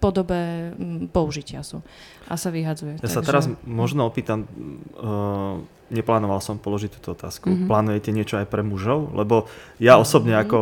podobe 0.00 0.72
použitia 1.12 1.64
sú 1.64 1.80
a 2.28 2.36
sa 2.36 2.52
vyhadzuje. 2.52 3.00
Ja 3.00 3.08
takže... 3.08 3.16
sa 3.16 3.22
teraz 3.24 3.44
možno 3.64 4.08
opýtam, 4.08 4.44
uh, 4.96 5.60
neplánoval 5.88 6.40
som 6.44 6.60
položiť 6.60 7.00
túto 7.00 7.16
otázku. 7.16 7.48
Mm-hmm. 7.48 7.68
Plánujete 7.68 8.10
niečo 8.12 8.36
aj 8.40 8.46
pre 8.48 8.60
mužov? 8.60 9.14
Lebo 9.16 9.48
ja 9.80 9.96
osobne 9.96 10.36
mm-hmm. 10.36 10.48
ako 10.48 10.58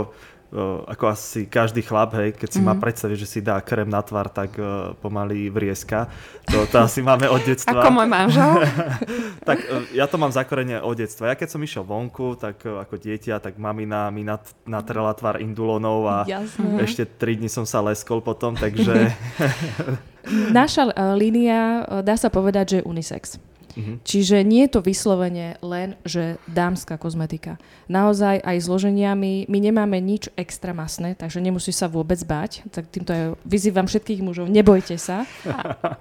ako 0.86 1.04
asi 1.10 1.50
každý 1.50 1.82
chlap, 1.82 2.14
hej, 2.14 2.30
keď 2.38 2.48
si 2.48 2.62
mm-hmm. 2.62 2.70
má 2.70 2.74
mhm. 2.78 2.82
predstaviť, 2.82 3.16
že 3.18 3.28
si 3.28 3.40
dá 3.42 3.58
krém 3.58 3.90
na 3.90 4.00
tvár, 4.00 4.30
tak 4.30 4.54
uh, 4.56 4.94
pomaly 5.02 5.50
vrieska. 5.50 6.06
To, 6.50 6.62
to 6.70 6.78
asi 6.86 7.02
máme 7.02 7.26
od 7.26 7.42
detstva. 7.42 7.82
Ako 7.82 7.90
môj 7.90 8.08
manžel. 8.08 8.62
tak 9.48 9.58
uh, 9.66 9.82
ja 9.90 10.06
to 10.06 10.14
mám 10.14 10.30
zakorene 10.30 10.78
od 10.78 10.94
detstva. 10.94 11.34
Ja 11.34 11.38
keď 11.38 11.48
som 11.50 11.60
išiel 11.62 11.82
vonku, 11.82 12.38
tak 12.38 12.62
uh, 12.62 12.86
ako 12.86 12.94
dieťa, 13.02 13.42
tak 13.42 13.58
mamina 13.58 14.08
mi 14.14 14.22
nat, 14.22 14.46
natrela 14.62 15.10
tvár 15.18 15.42
indulónov 15.42 16.06
a 16.06 16.16
Jasne. 16.22 16.78
ešte 16.82 17.02
tri 17.02 17.34
dni 17.34 17.50
som 17.50 17.66
sa 17.66 17.82
leskol 17.82 18.22
potom, 18.22 18.54
takže... 18.54 19.10
Naša 20.56 20.88
línia, 21.18 21.84
dá 22.00 22.16
sa 22.16 22.32
povedať, 22.32 22.64
že 22.64 22.76
je 22.80 22.88
unisex. 22.88 23.36
Uh-huh. 23.74 23.98
Čiže 24.06 24.46
nie 24.46 24.66
je 24.66 24.78
to 24.78 24.80
vyslovene 24.80 25.58
len, 25.60 25.98
že 26.06 26.38
dámska 26.46 26.94
kozmetika. 26.98 27.58
Naozaj 27.90 28.40
aj 28.42 28.56
zloženiami 28.62 29.50
my 29.50 29.58
nemáme 29.58 29.98
nič 29.98 30.30
extra 30.38 30.70
masné, 30.70 31.18
takže 31.18 31.42
nemusí 31.42 31.74
sa 31.74 31.90
vôbec 31.90 32.18
báť. 32.22 32.66
Tak 32.70 32.90
týmto 32.90 33.10
aj 33.10 33.24
vyzývam 33.42 33.86
všetkých 33.90 34.20
mužov, 34.22 34.46
nebojte 34.46 34.94
sa. 34.98 35.26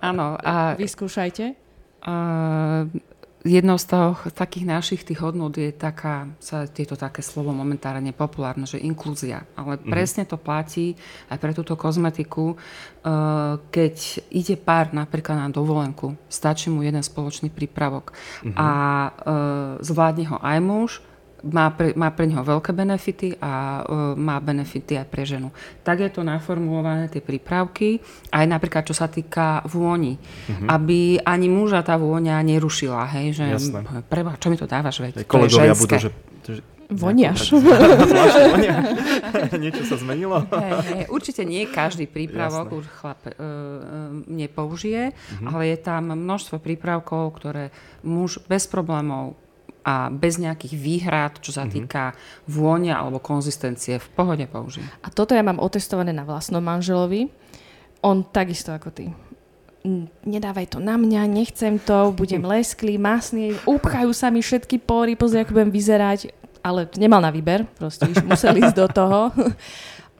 Áno. 0.09 0.37
A, 0.39 0.77
Vyskúšajte. 0.77 1.57
Uh, 2.03 2.91
jednou 3.43 3.75
z 3.75 3.85
toho, 3.85 4.15
takých 4.31 4.65
našich 4.65 5.01
tých 5.03 5.19
hodnot 5.19 5.59
je 5.59 5.75
taká, 5.75 6.31
sa 6.39 6.63
tieto 6.67 6.95
také 6.95 7.19
slovo 7.19 7.51
momentárne 7.51 8.15
populárne, 8.15 8.63
že 8.63 8.79
inklúzia. 8.79 9.43
Ale 9.59 9.77
mm. 9.77 9.91
presne 9.91 10.23
to 10.23 10.39
platí 10.39 10.95
aj 11.27 11.37
pre 11.37 11.51
túto 11.51 11.75
kozmetiku. 11.75 12.55
Uh, 13.03 13.59
keď 13.67 14.23
ide 14.31 14.55
pár 14.55 14.95
napríklad 14.95 15.35
na 15.35 15.49
dovolenku, 15.51 16.15
stačí 16.31 16.71
mu 16.71 16.87
jeden 16.87 17.03
spoločný 17.03 17.51
prípravok 17.51 18.15
mm-hmm. 18.15 18.55
a 18.55 18.69
uh, 18.71 19.11
zvládne 19.83 20.25
ho 20.31 20.37
aj 20.39 20.57
muž, 20.63 20.91
má 21.43 21.75
pre, 21.75 21.91
má 21.91 22.07
pre 22.15 22.23
neho 22.23 22.39
veľké 22.39 22.71
benefity 22.71 23.35
a 23.43 23.83
uh, 23.83 24.15
má 24.15 24.39
benefity 24.39 24.95
aj 24.95 25.07
pre 25.11 25.27
ženu. 25.27 25.51
Tak 25.83 25.99
je 25.99 26.09
to 26.11 26.23
naformulované, 26.23 27.11
tie 27.11 27.19
prípravky, 27.19 27.99
aj 28.31 28.45
napríklad 28.47 28.87
čo 28.87 28.95
sa 28.95 29.11
týka 29.11 29.59
vôni, 29.67 30.15
mm-hmm. 30.15 30.67
aby 30.71 31.19
ani 31.19 31.47
muža 31.51 31.83
tá 31.83 31.99
vôňa 31.99 32.39
nerušila, 32.39 33.03
hej, 33.19 33.35
že 33.35 33.45
preba, 34.07 34.39
čo 34.39 34.47
mi 34.47 34.55
to 34.55 34.63
dávaš, 34.63 35.03
veď, 35.03 35.27
to 35.27 35.43
je 35.43 35.51
ženské. 35.51 35.75
budú, 35.75 35.95
že, 35.99 36.09
že 36.47 36.61
Voniaš. 36.93 37.49
Niečo 39.55 39.83
sa 39.87 39.95
zmenilo? 39.97 40.45
Hey, 40.53 40.71
hey, 40.83 41.05
určite 41.09 41.41
nie 41.41 41.65
každý 41.65 42.05
prípravok 42.05 42.69
už 42.69 42.85
chlap 42.85 43.17
uh, 43.25 43.33
nepoužije, 44.29 45.09
mm-hmm. 45.09 45.47
ale 45.49 45.73
je 45.73 45.77
tam 45.81 46.13
množstvo 46.13 46.61
prípravkov, 46.61 47.33
ktoré 47.39 47.73
muž 48.05 48.37
bez 48.45 48.69
problémov 48.69 49.33
a 49.83 50.07
bez 50.07 50.39
nejakých 50.39 50.75
výhrad, 50.79 51.33
čo 51.43 51.51
sa 51.51 51.67
mhm. 51.67 51.71
týka 51.71 52.03
mm-hmm. 52.11 52.49
vôňa 52.49 52.93
alebo 52.95 53.19
konzistencie, 53.19 53.99
v 53.99 54.09
pohode 54.15 54.47
použijem. 54.47 54.87
A 55.03 55.11
toto 55.11 55.35
ja 55.35 55.43
mám 55.43 55.59
otestované 55.59 56.15
na 56.15 56.23
vlastnom 56.23 56.63
manželovi. 56.63 57.27
On 58.03 58.23
takisto 58.23 58.71
ako 58.71 58.91
ty. 58.91 59.11
Nedávaj 60.23 60.71
to 60.71 60.79
na 60.79 60.95
mňa, 60.95 61.27
nechcem 61.27 61.75
to, 61.79 62.15
budem 62.15 62.47
lesklý, 62.55 62.95
masný, 62.95 63.59
upchajú 63.67 64.15
sa 64.15 64.31
mi 64.31 64.39
všetky 64.39 64.79
pory, 64.79 65.19
pozri, 65.19 65.43
ako 65.43 65.59
budem 65.59 65.71
vyzerať. 65.71 66.31
Ale 66.63 66.87
nemal 66.95 67.19
na 67.19 67.27
výber, 67.27 67.67
proste 67.75 68.07
musel 68.23 68.55
ísť 68.55 68.75
do 68.79 68.87
toho. 68.87 69.19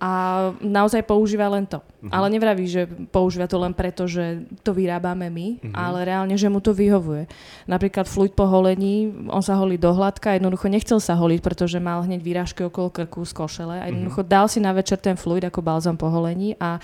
A 0.04 0.10
naozaj 0.60 1.08
používa 1.08 1.48
len 1.48 1.64
to. 1.64 1.80
Uh-huh. 1.80 2.12
Ale 2.12 2.28
nevraví, 2.28 2.68
že 2.68 2.84
používa 3.08 3.48
to 3.48 3.56
len 3.56 3.72
preto, 3.72 4.04
že 4.04 4.44
to 4.60 4.76
vyrábame 4.76 5.32
my, 5.32 5.48
uh-huh. 5.64 5.72
ale 5.72 6.04
reálne, 6.04 6.36
že 6.36 6.52
mu 6.52 6.60
to 6.60 6.76
vyhovuje. 6.76 7.32
Napríklad 7.72 8.04
fluid 8.12 8.36
po 8.36 8.44
holení, 8.44 9.16
on 9.32 9.40
sa 9.40 9.56
holí 9.56 9.80
do 9.80 9.96
hladka, 9.96 10.36
jednoducho 10.36 10.68
nechcel 10.68 11.00
sa 11.00 11.16
holiť, 11.16 11.40
pretože 11.40 11.80
mal 11.80 12.04
hneď 12.04 12.20
výrážky 12.20 12.68
okolo 12.68 12.92
krku 12.92 13.24
z 13.24 13.32
košele 13.32 13.80
a 13.80 13.88
jednoducho 13.88 14.28
uh-huh. 14.28 14.34
dal 14.36 14.52
si 14.52 14.60
na 14.60 14.76
večer 14.76 15.00
ten 15.00 15.16
fluid 15.16 15.48
ako 15.48 15.64
balzam 15.64 15.96
po 15.96 16.12
holení 16.12 16.60
a 16.60 16.84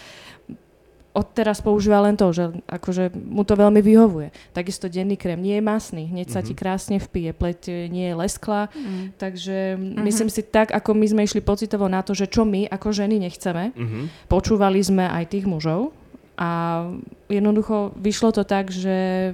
odteraz 1.13 1.59
používa 1.59 1.99
len 2.05 2.13
to, 2.13 2.29
že 2.29 2.53
akože 2.69 3.09
mu 3.13 3.41
to 3.41 3.57
veľmi 3.57 3.81
vyhovuje. 3.81 4.29
Takisto 4.53 4.85
denný 4.85 5.17
krém 5.17 5.41
nie 5.41 5.57
je 5.57 5.63
masný, 5.65 6.03
hneď 6.05 6.29
mm-hmm. 6.29 6.41
sa 6.41 6.45
ti 6.45 6.53
mhm. 6.53 6.59
krásne 6.59 6.97
vpije, 7.01 7.31
pleť 7.33 7.89
nie 7.89 8.13
je 8.13 8.15
lesklá, 8.15 8.69
mm. 8.69 9.17
takže 9.17 9.75
mm-hmm. 9.75 10.05
myslím 10.05 10.29
si 10.29 10.41
tak, 10.45 10.69
ako 10.69 10.93
my 10.93 11.05
sme 11.09 11.21
išli 11.25 11.41
pocitovo 11.41 11.89
na 11.89 12.05
to, 12.05 12.13
že 12.13 12.29
čo 12.29 12.45
my 12.45 12.69
ako 12.69 12.93
ženy 12.93 13.17
nechceme, 13.17 13.73
mm-hmm. 13.73 14.29
počúvali 14.29 14.79
sme 14.79 15.09
aj 15.09 15.33
tých 15.33 15.45
mužov 15.49 15.91
a 16.39 16.85
jednoducho 17.27 17.91
vyšlo 17.99 18.31
to 18.31 18.47
tak, 18.47 18.71
že 18.71 19.31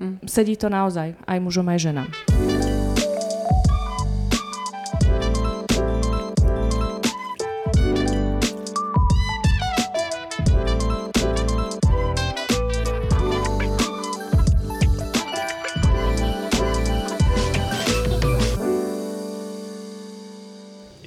mm. 0.00 0.24
sedí 0.24 0.56
to 0.56 0.72
naozaj 0.72 1.12
aj 1.28 1.38
mužom, 1.42 1.66
aj 1.68 1.78
ženám. 1.92 2.08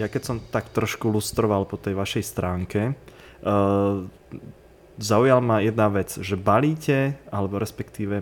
Ja 0.05 0.09
keď 0.13 0.21
som 0.21 0.37
tak 0.37 0.69
trošku 0.69 1.09
lustroval 1.09 1.65
po 1.65 1.81
tej 1.81 1.97
vašej 1.97 2.23
stránke, 2.23 2.93
uh, 2.93 4.05
zaujal 5.01 5.41
ma 5.41 5.65
jedna 5.65 5.89
vec, 5.89 6.13
že 6.21 6.37
balíte, 6.37 7.17
alebo 7.33 7.57
respektíve 7.57 8.21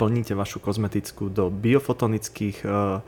plníte 0.00 0.34
vašu 0.34 0.58
kozmetickú 0.58 1.28
do 1.30 1.52
biofotonických 1.52 2.66
uh, 2.66 3.04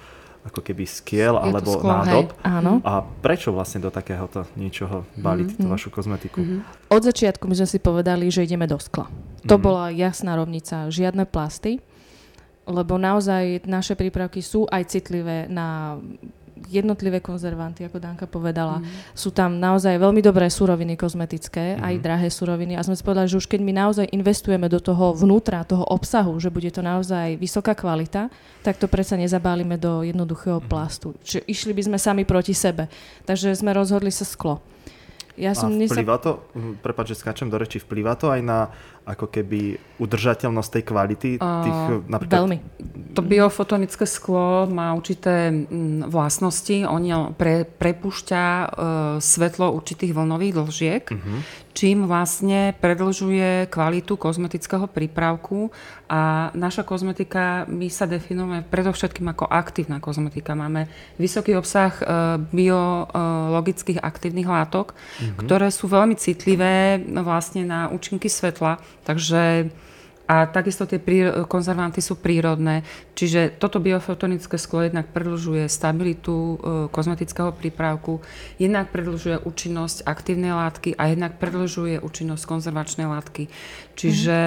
ako 0.46 0.62
keby 0.62 0.86
skiel 0.86 1.34
alebo 1.34 1.82
sklo, 1.82 1.90
nádob. 1.90 2.30
Hej, 2.30 2.46
áno. 2.46 2.72
A 2.86 3.02
prečo 3.02 3.50
vlastne 3.50 3.82
do 3.82 3.90
takéhoto 3.90 4.46
niečoho 4.54 5.02
balíte 5.18 5.58
mm-hmm. 5.58 5.66
tú 5.66 5.74
vašu 5.74 5.88
kozmetiku? 5.90 6.38
Mm-hmm. 6.38 6.92
Od 6.94 7.02
začiatku 7.02 7.50
my 7.50 7.54
sme 7.58 7.66
si 7.66 7.78
povedali, 7.82 8.30
že 8.30 8.46
ideme 8.46 8.70
do 8.70 8.78
skla. 8.78 9.10
To 9.10 9.58
mm-hmm. 9.58 9.58
bola 9.58 9.90
jasná 9.90 10.38
rovnica, 10.38 10.86
žiadne 10.86 11.26
plasty, 11.26 11.82
lebo 12.70 12.94
naozaj 12.94 13.66
naše 13.66 13.98
prípravky 13.98 14.38
sú 14.38 14.70
aj 14.70 14.86
citlivé 14.94 15.50
na 15.50 15.98
jednotlivé 16.66 17.20
konzervanty, 17.20 17.84
ako 17.84 18.00
Danka 18.00 18.24
povedala. 18.24 18.80
Mm. 18.80 18.88
Sú 19.12 19.28
tam 19.30 19.60
naozaj 19.60 20.00
veľmi 20.00 20.24
dobré 20.24 20.48
suroviny 20.48 20.96
kozmetické, 20.96 21.76
mm. 21.76 21.84
aj 21.84 21.94
drahé 22.00 22.28
suroviny. 22.32 22.74
A 22.74 22.84
sme 22.84 22.96
si 22.96 23.04
povedali, 23.04 23.28
že 23.28 23.38
už 23.38 23.46
keď 23.46 23.60
my 23.60 23.72
naozaj 23.76 24.06
investujeme 24.10 24.66
do 24.66 24.80
toho 24.80 25.12
vnútra, 25.12 25.68
toho 25.68 25.84
obsahu, 25.84 26.32
že 26.40 26.48
bude 26.48 26.72
to 26.72 26.80
naozaj 26.80 27.36
vysoká 27.36 27.76
kvalita, 27.76 28.32
tak 28.64 28.80
to 28.80 28.88
predsa 28.88 29.20
nezabálime 29.20 29.76
do 29.76 30.00
jednoduchého 30.02 30.64
mm. 30.64 30.66
plastu. 30.66 31.12
Čiže 31.22 31.44
išli 31.44 31.72
by 31.76 31.82
sme 31.92 31.98
sami 32.00 32.22
proti 32.24 32.56
sebe. 32.56 32.88
Takže 33.28 33.52
sme 33.52 33.76
rozhodli 33.76 34.08
sa 34.08 34.24
sklo. 34.24 34.64
Ja 35.36 35.52
som 35.52 35.68
a 35.68 35.84
vplyvá 35.84 36.16
to, 36.16 36.40
hm, 36.56 36.80
prepáč, 36.80 37.12
že 37.12 37.20
skáčem 37.20 37.52
do 37.52 37.60
reči, 37.60 37.76
vplyvá 37.76 38.16
to 38.16 38.32
aj 38.32 38.40
na 38.40 38.72
ako 39.06 39.30
keby 39.30 39.78
udržateľnosť 40.02 40.70
tej 40.74 40.82
kvality? 40.82 41.30
Tých, 41.38 41.80
uh, 41.94 42.02
napríklad... 42.10 42.42
Veľmi. 42.42 42.58
To 43.14 43.22
biofotonické 43.22 44.02
sklo 44.02 44.66
má 44.66 44.90
určité 44.98 45.54
mm, 45.54 46.10
vlastnosti. 46.10 46.82
Oni 46.90 47.14
pre, 47.38 47.62
prepúšťa 47.64 48.42
uh, 48.42 48.66
svetlo 49.22 49.70
určitých 49.78 50.10
vlnových 50.10 50.58
dlžiek, 50.58 51.04
uh-huh. 51.06 51.38
čím 51.70 52.10
vlastne 52.10 52.74
predlžuje 52.82 53.70
kvalitu 53.70 54.18
kozmetického 54.18 54.90
prípravku 54.90 55.70
a 56.10 56.50
naša 56.58 56.82
kozmetika, 56.82 57.62
my 57.70 57.86
sa 57.86 58.10
definujeme 58.10 58.66
predovšetkým 58.66 59.30
ako 59.32 59.46
aktívna 59.46 60.02
kozmetika. 60.02 60.58
Máme 60.58 60.90
vysoký 61.14 61.54
obsah 61.54 61.94
uh, 62.02 62.42
biologických 62.42 64.02
aktívnych 64.02 64.50
látok, 64.50 64.98
uh-huh. 64.98 65.25
Ktoré 65.34 65.68
sú 65.74 65.90
veľmi 65.90 66.14
citlivé 66.14 67.02
vlastne 67.24 67.66
na 67.66 67.90
účinky 67.90 68.30
svetla. 68.30 68.78
Takže 69.02 69.72
a 70.26 70.50
takisto 70.50 70.90
tie 70.90 70.98
prí, 70.98 71.22
konzervanty 71.46 72.02
sú 72.02 72.18
prírodné, 72.18 72.82
čiže 73.14 73.54
toto 73.62 73.78
biofotonické 73.78 74.58
sklo 74.58 74.82
jednak 74.82 75.14
predlžuje 75.14 75.70
stabilitu 75.70 76.34
e, 76.34 76.56
kozmetického 76.90 77.54
prípravku, 77.54 78.18
jednak 78.58 78.90
predlžuje 78.90 79.46
účinnosť 79.46 80.02
aktívnej 80.02 80.50
látky 80.50 80.98
a 80.98 81.14
jednak 81.14 81.38
predlžuje 81.38 82.02
účinnosť 82.02 82.42
konzervačnej 82.42 83.06
látky. 83.06 83.46
Čiže 83.94 84.38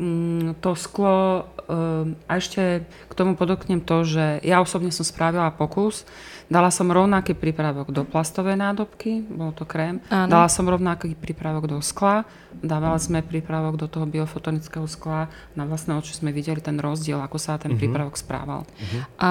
mm, 0.00 0.64
to 0.64 0.72
sklo, 0.72 1.44
e, 1.68 2.16
a 2.16 2.32
ešte 2.32 2.88
k 2.88 3.12
tomu 3.12 3.36
podoknem 3.36 3.84
to, 3.84 4.08
že 4.08 4.40
ja 4.40 4.64
osobne 4.64 4.88
som 4.88 5.04
spravila 5.04 5.52
pokus, 5.52 6.08
Dala 6.46 6.70
som 6.70 6.86
rovnaký 6.86 7.34
prípravok 7.34 7.90
do 7.90 8.06
plastovej 8.06 8.54
nádobky, 8.54 9.18
bol 9.26 9.50
to 9.50 9.66
krém. 9.66 9.98
Áno. 10.06 10.30
Dala 10.30 10.46
som 10.46 10.62
rovnaký 10.62 11.18
prípravok 11.18 11.66
do 11.66 11.78
skla. 11.82 12.22
Dávali 12.56 13.02
sme 13.02 13.18
prípravok 13.20 13.76
do 13.76 13.86
toho 13.90 14.06
biofotonického 14.06 14.86
skla. 14.86 15.26
Na 15.58 15.66
vlastné 15.66 15.98
oči 15.98 16.14
sme 16.14 16.30
videli 16.30 16.62
ten 16.62 16.78
rozdiel, 16.78 17.18
ako 17.18 17.36
sa 17.36 17.58
ten 17.58 17.74
uh-huh. 17.74 17.82
prípravok 17.82 18.14
správal. 18.14 18.62
Uh-huh. 18.62 19.02
A 19.18 19.30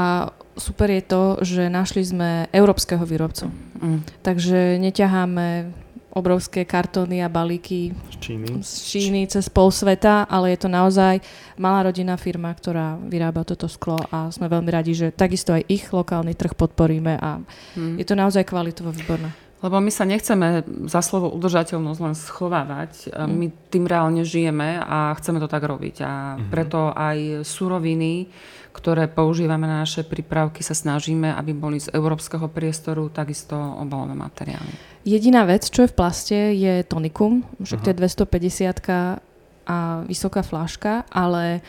super 0.59 0.91
je 0.91 1.03
to, 1.07 1.23
že 1.41 1.71
našli 1.71 2.03
sme 2.03 2.51
európskeho 2.51 3.01
výrobcu. 3.07 3.47
Uh-huh. 3.47 4.03
Takže 4.21 4.75
neťaháme 4.83 5.71
obrovské 6.15 6.63
kartóny 6.63 7.19
a 7.19 7.27
balíky 7.27 7.91
z 7.91 8.15
Číny. 8.23 8.47
z 8.63 8.73
Číny 8.87 9.21
cez 9.27 9.51
pol 9.51 9.67
sveta, 9.67 10.23
ale 10.31 10.55
je 10.55 10.63
to 10.63 10.71
naozaj 10.71 11.19
malá 11.59 11.91
rodinná 11.91 12.15
firma, 12.15 12.55
ktorá 12.55 12.95
vyrába 12.95 13.43
toto 13.43 13.67
sklo 13.67 13.99
a 14.15 14.31
sme 14.31 14.47
veľmi 14.47 14.71
radi, 14.71 14.95
že 14.95 15.11
takisto 15.11 15.51
aj 15.51 15.67
ich 15.67 15.91
lokálny 15.91 16.31
trh 16.31 16.55
podporíme 16.55 17.19
a 17.19 17.43
hmm. 17.75 17.99
je 17.99 18.05
to 18.07 18.15
naozaj 18.15 18.47
kvalitovo 18.47 18.95
výborné. 18.95 19.35
Lebo 19.59 19.81
my 19.81 19.91
sa 19.91 20.05
nechceme 20.05 20.61
za 20.85 21.01
slovo 21.01 21.33
udržateľnosť 21.33 21.99
len 22.03 22.13
schovávať. 22.13 23.09
Mm. 23.09 23.33
My 23.33 23.47
tým 23.73 23.89
reálne 23.89 24.21
žijeme 24.21 24.77
a 24.77 25.09
chceme 25.17 25.41
to 25.41 25.49
tak 25.49 25.65
robiť. 25.65 26.05
A 26.05 26.37
mm-hmm. 26.37 26.49
preto 26.53 26.93
aj 26.93 27.41
suroviny, 27.41 28.29
ktoré 28.75 29.07
používame 29.07 29.63
na 29.63 29.87
naše 29.87 30.03
prípravky, 30.03 30.59
sa 30.59 30.75
snažíme, 30.75 31.31
aby 31.31 31.55
boli 31.55 31.79
z 31.79 31.95
európskeho 31.95 32.51
priestoru 32.51 33.07
takisto 33.07 33.55
obalové 33.55 34.19
materiály. 34.19 34.75
Jediná 35.07 35.47
vec, 35.47 35.63
čo 35.71 35.87
je 35.87 35.91
v 35.91 35.95
plaste, 35.95 36.39
je 36.51 36.83
tonikum. 36.83 37.47
Však 37.63 37.79
to 37.79 37.89
je 37.95 37.99
250 38.03 39.23
a 39.65 40.05
vysoká 40.05 40.45
fláška, 40.45 41.07
ale 41.09 41.63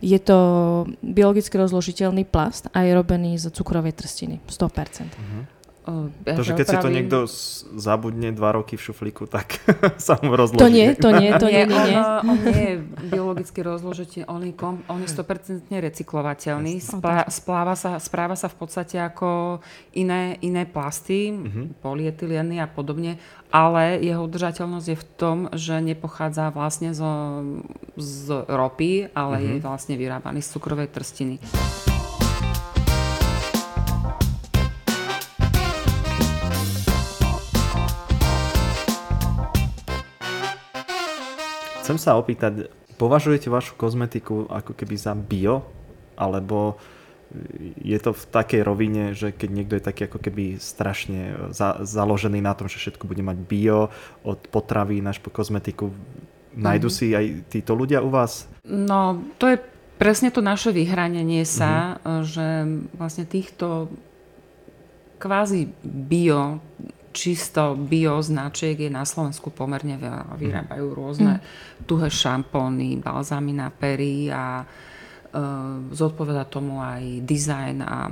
je 0.00 0.16
to 0.20 0.38
biologicky 1.04 1.56
rozložiteľný 1.60 2.24
plast 2.24 2.72
a 2.72 2.84
je 2.84 2.92
robený 2.96 3.36
z 3.36 3.52
cukrovej 3.52 3.92
trstiny. 3.96 4.40
100%. 4.48 5.12
Uh-huh. 5.12 5.44
Ja 6.28 6.36
to, 6.36 6.44
že 6.44 6.52
keď 6.52 6.66
si 6.68 6.76
to 6.76 6.90
niekto 6.92 7.18
zabudne 7.80 8.36
dva 8.36 8.52
roky 8.52 8.76
v 8.76 8.82
šuflíku, 8.84 9.24
tak 9.24 9.64
sa 9.96 10.20
mu 10.20 10.36
rozloží. 10.36 10.60
To 10.60 10.68
nie, 10.68 10.92
to 10.92 11.08
nie, 11.08 11.32
to 11.40 11.48
nie, 11.48 11.64
nie. 11.64 11.80
nie. 11.88 11.96
On, 11.96 12.36
on 12.36 12.38
nie 12.44 12.64
je 12.68 12.76
biologicky 13.08 13.64
rozložiteľný, 13.64 14.28
on 14.28 14.42
je, 14.44 14.52
kom, 14.52 14.74
on 14.92 15.00
je 15.00 15.08
100% 15.08 15.72
recyklovateľný. 15.72 16.84
Splá, 16.84 17.24
spláva 17.32 17.74
sa, 17.80 17.96
správa 17.96 18.36
sa 18.36 18.52
v 18.52 18.56
podstate 18.60 19.00
ako 19.00 19.60
iné, 19.96 20.36
iné 20.44 20.68
plasty, 20.68 21.32
uh-huh. 21.32 21.72
polietylieny 21.80 22.60
a 22.60 22.68
podobne, 22.68 23.16
ale 23.48 23.98
jeho 24.04 24.20
udržateľnosť 24.28 24.86
je 24.92 24.98
v 25.00 25.06
tom, 25.16 25.36
že 25.56 25.80
nepochádza 25.80 26.52
vlastne 26.52 26.92
zo, 26.92 27.40
z 27.96 28.44
ropy, 28.46 29.08
ale 29.16 29.40
uh-huh. 29.40 29.48
je 29.48 29.54
mhm. 29.56 29.64
vlastne 29.64 29.94
vyrábaný 29.96 30.44
z 30.44 30.52
cukrovej 30.52 30.92
trstiny. 30.92 31.40
Chcem 41.90 41.98
sa 41.98 42.14
opýtať, 42.14 42.70
považujete 42.94 43.50
vašu 43.50 43.74
kozmetiku 43.74 44.46
ako 44.46 44.78
keby 44.78 44.94
za 44.94 45.10
bio? 45.18 45.66
Alebo 46.14 46.78
je 47.82 47.98
to 47.98 48.14
v 48.14 48.24
takej 48.30 48.62
rovine, 48.62 49.10
že 49.10 49.34
keď 49.34 49.48
niekto 49.50 49.74
je 49.74 49.82
taký 49.82 50.06
ako 50.06 50.22
keby 50.22 50.62
strašne 50.62 51.50
za, 51.50 51.82
založený 51.82 52.38
na 52.38 52.54
tom, 52.54 52.70
že 52.70 52.78
všetko 52.78 53.10
bude 53.10 53.26
mať 53.26 53.38
bio, 53.42 53.90
od 54.22 54.38
potravy 54.54 55.02
až 55.02 55.18
po 55.18 55.34
kozmetiku, 55.34 55.90
nájdu 56.54 56.90
mm. 56.90 56.94
si 56.94 57.06
aj 57.10 57.26
títo 57.50 57.74
ľudia 57.74 58.02
u 58.02 58.10
vás? 58.10 58.46
No, 58.62 59.18
to 59.42 59.50
je 59.50 59.58
presne 59.98 60.30
to 60.30 60.38
naše 60.42 60.70
vyhranenie 60.70 61.42
sa, 61.42 61.98
mm-hmm. 61.98 62.22
že 62.22 62.46
vlastne 62.94 63.26
týchto 63.26 63.90
kvázi 65.18 65.70
bio 65.82 66.62
čisto 67.10 67.74
bio 67.74 68.22
značiek 68.22 68.78
je 68.78 68.90
na 68.90 69.02
Slovensku 69.02 69.50
pomerne 69.50 69.98
veľa. 69.98 70.38
Vyrábajú 70.38 70.86
rôzne 70.94 71.38
mm. 71.38 71.42
tuhé 71.86 72.08
šampóny, 72.10 73.02
balzámy 73.02 73.52
na 73.54 73.68
pery 73.70 74.30
a 74.30 74.62
e, 74.62 74.64
zodpoveda 75.90 76.46
tomu 76.46 76.78
aj 76.78 77.26
dizajn 77.26 77.78
a 77.82 78.10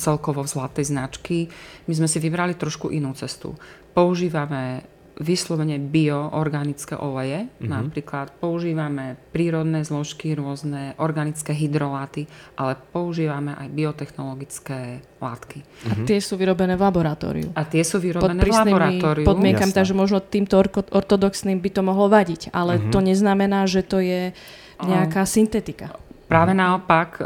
celkovo 0.00 0.42
zlaté 0.48 0.82
značky. 0.82 1.46
My 1.86 1.92
sme 1.94 2.08
si 2.08 2.18
vybrali 2.18 2.56
trošku 2.56 2.90
inú 2.90 3.12
cestu. 3.14 3.54
Používame 3.92 4.82
vyslovene 5.20 5.76
bioorganické 5.76 6.96
oleje. 6.96 7.46
Mm-hmm. 7.46 7.68
Napríklad 7.68 8.32
používame 8.40 9.20
prírodné 9.36 9.84
zložky, 9.84 10.32
rôzne 10.32 10.96
organické 10.96 11.52
hydroláty, 11.52 12.24
ale 12.56 12.80
používame 12.90 13.52
aj 13.52 13.68
biotechnologické 13.68 15.04
látky. 15.20 15.60
A 15.86 15.92
tie 16.08 16.18
sú 16.24 16.40
vyrobené 16.40 16.80
v 16.80 16.82
laboratóriu. 16.88 17.48
A 17.52 17.68
tie 17.68 17.84
sú 17.84 18.00
vyrobené 18.00 18.40
v 18.40 18.48
laboratóriu. 18.48 19.28
podmienkam, 19.28 19.70
takže 19.76 19.92
možno 19.92 20.24
týmto 20.24 20.56
ortodoxným 20.88 21.60
by 21.60 21.70
to 21.70 21.84
mohlo 21.84 22.08
vadiť, 22.08 22.48
ale 22.56 22.80
mm-hmm. 22.80 22.90
to 22.90 22.98
neznamená, 23.04 23.68
že 23.68 23.84
to 23.84 24.00
je 24.00 24.32
nejaká 24.80 25.28
syntetika. 25.28 25.92
Práve 26.30 26.54
naopak, 26.54 27.18
e, 27.18 27.22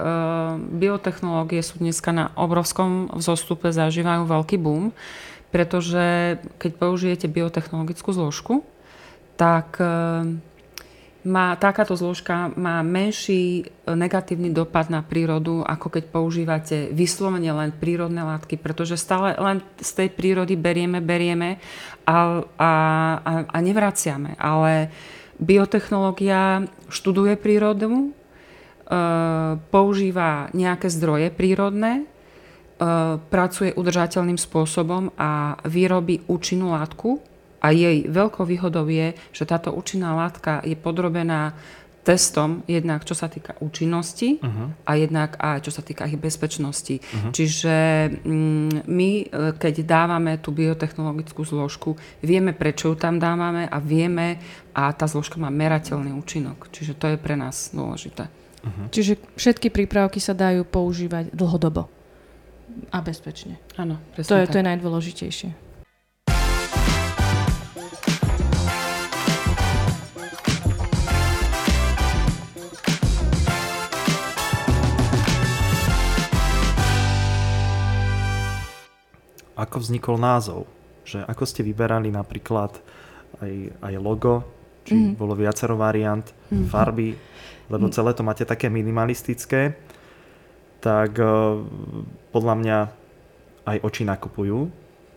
biotechnológie 0.81 1.61
sú 1.61 1.77
dneska 1.77 2.09
na 2.09 2.33
obrovskom 2.41 3.13
vzostupe, 3.13 3.69
zažívajú 3.69 4.25
veľký 4.25 4.57
boom 4.57 4.97
pretože 5.55 6.35
keď 6.59 6.73
použijete 6.75 7.31
biotechnologickú 7.31 8.11
zložku, 8.11 8.67
tak 9.39 9.79
e, 9.79 9.87
má, 11.23 11.55
takáto 11.55 11.95
zložka 11.95 12.51
má 12.59 12.83
menší 12.83 13.63
e, 13.63 13.95
negatívny 13.95 14.51
dopad 14.51 14.91
na 14.91 14.99
prírodu, 15.07 15.63
ako 15.63 15.95
keď 15.95 16.05
používate 16.11 16.77
vyslovene 16.91 17.55
len 17.55 17.71
prírodné 17.71 18.27
látky, 18.27 18.59
pretože 18.59 18.99
stále 18.99 19.39
len 19.39 19.63
z 19.79 19.91
tej 19.95 20.09
prírody 20.11 20.59
berieme, 20.59 20.99
berieme 20.99 21.63
a, 22.03 22.43
a, 22.59 22.73
a, 23.23 23.33
a 23.47 23.59
nevraciame. 23.63 24.35
Ale 24.43 24.91
biotechnológia 25.39 26.67
študuje 26.91 27.39
prírodu, 27.39 27.91
e, 27.95 28.07
používa 29.71 30.51
nejaké 30.51 30.91
zdroje 30.91 31.31
prírodné 31.31 32.11
pracuje 33.31 33.71
udržateľným 33.71 34.39
spôsobom 34.39 35.15
a 35.15 35.55
vyrobí 35.63 36.27
účinnú 36.27 36.75
látku 36.75 37.23
a 37.63 37.71
jej 37.71 38.05
veľkou 38.11 38.45
výhodou 38.45 38.85
je, 38.91 39.15
že 39.33 39.49
táto 39.49 39.73
účinná 39.73 40.13
látka 40.13 40.61
je 40.67 40.77
podrobená 40.77 41.55
testom, 42.05 42.61
jednak 42.69 43.01
čo 43.09 43.17
sa 43.17 43.33
týka 43.33 43.57
účinnosti 43.65 44.37
uh-huh. 44.37 44.77
a 44.85 44.93
jednak 45.01 45.41
aj 45.41 45.65
čo 45.65 45.73
sa 45.73 45.81
týka 45.81 46.05
ich 46.05 46.21
bezpečnosti. 46.21 47.01
Uh-huh. 47.01 47.33
Čiže 47.33 47.77
mm, 48.21 48.85
my, 48.85 49.11
e, 49.25 49.27
keď 49.57 49.75
dávame 49.89 50.37
tú 50.37 50.53
biotechnologickú 50.53 51.41
zložku, 51.49 51.97
vieme, 52.21 52.53
prečo 52.53 52.93
ju 52.93 53.01
tam 53.01 53.17
dávame 53.17 53.65
a 53.65 53.81
vieme, 53.81 54.37
a 54.77 54.93
tá 54.93 55.09
zložka 55.09 55.41
má 55.41 55.49
merateľný 55.49 56.13
účinok. 56.13 56.69
Čiže 56.69 56.93
to 57.01 57.09
je 57.09 57.17
pre 57.17 57.41
nás 57.41 57.73
dôležité. 57.73 58.29
Uh-huh. 58.29 58.93
Čiže 58.93 59.17
všetky 59.41 59.73
prípravky 59.73 60.21
sa 60.21 60.37
dajú 60.37 60.69
používať 60.69 61.33
dlhodobo 61.33 61.89
a 62.91 62.99
bezpečne. 63.03 63.59
Áno, 63.79 63.99
presne 64.15 64.29
to 64.29 64.35
je, 64.39 64.45
tak. 64.47 64.53
to 64.53 64.57
je 64.59 64.65
najdôležitejšie. 64.71 65.51
Ako 79.55 79.79
vznikol 79.79 80.19
názov? 80.19 80.67
Že 81.07 81.25
ako 81.31 81.45
ste 81.47 81.63
vyberali 81.63 82.11
napríklad 82.11 82.75
aj, 83.39 83.53
aj 83.81 83.95
logo 84.03 84.43
či 84.85 84.95
mm. 84.95 85.13
bolo 85.17 85.33
viacero 85.33 85.75
variant, 85.81 86.29
mm. 86.53 86.69
farby, 86.69 87.17
lebo 87.73 87.89
celé 87.89 88.13
to 88.13 88.21
máte 88.21 88.45
také 88.45 88.69
minimalistické, 88.69 89.73
tak 90.85 91.17
uh, 91.17 91.65
podľa 92.29 92.55
mňa 92.61 92.79
aj 93.65 93.77
oči 93.81 94.05
nakupujú. 94.05 94.69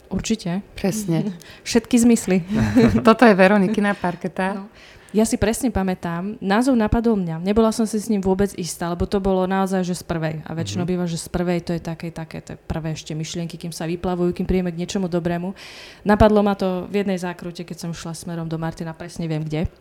Určite. 0.07 0.63
Presne. 0.79 1.35
Všetky 1.67 1.99
zmysly. 1.99 2.47
Toto 3.07 3.27
je 3.27 3.35
Veronikina 3.35 3.91
parketa. 3.91 4.63
No. 4.63 4.71
Ja 5.15 5.23
si 5.23 5.39
presne 5.39 5.71
pamätám, 5.71 6.35
názov 6.43 6.75
napadol 6.75 7.15
mňa. 7.15 7.39
Nebola 7.39 7.71
som 7.71 7.87
si 7.87 7.95
s 7.95 8.11
ním 8.11 8.19
vôbec 8.19 8.51
istá, 8.59 8.91
lebo 8.91 9.07
to 9.07 9.23
bolo 9.23 9.47
naozaj, 9.47 9.79
že 9.87 9.95
z 9.95 10.03
prvej. 10.03 10.43
A 10.43 10.51
väčšinou 10.51 10.83
mm-hmm. 10.83 10.99
býva, 10.99 11.07
že 11.07 11.15
z 11.15 11.31
prvej 11.31 11.59
to 11.63 11.71
je 11.71 11.79
také, 11.79 12.11
také, 12.11 12.43
to 12.43 12.53
je 12.53 12.59
prvé 12.59 12.91
ešte 12.91 13.15
myšlienky, 13.15 13.55
kým 13.55 13.71
sa 13.71 13.87
vyplavujú, 13.87 14.35
kým 14.35 14.43
príjeme 14.43 14.67
k 14.67 14.83
niečomu 14.83 15.07
dobrému. 15.07 15.55
Napadlo 16.03 16.43
ma 16.43 16.59
to 16.59 16.91
v 16.91 17.07
jednej 17.07 17.15
zákrute, 17.23 17.63
keď 17.63 17.87
som 17.87 17.91
šla 17.95 18.11
smerom 18.11 18.51
do 18.51 18.59
Martina, 18.59 18.91
presne 18.91 19.31
viem 19.31 19.47
kde. 19.47 19.71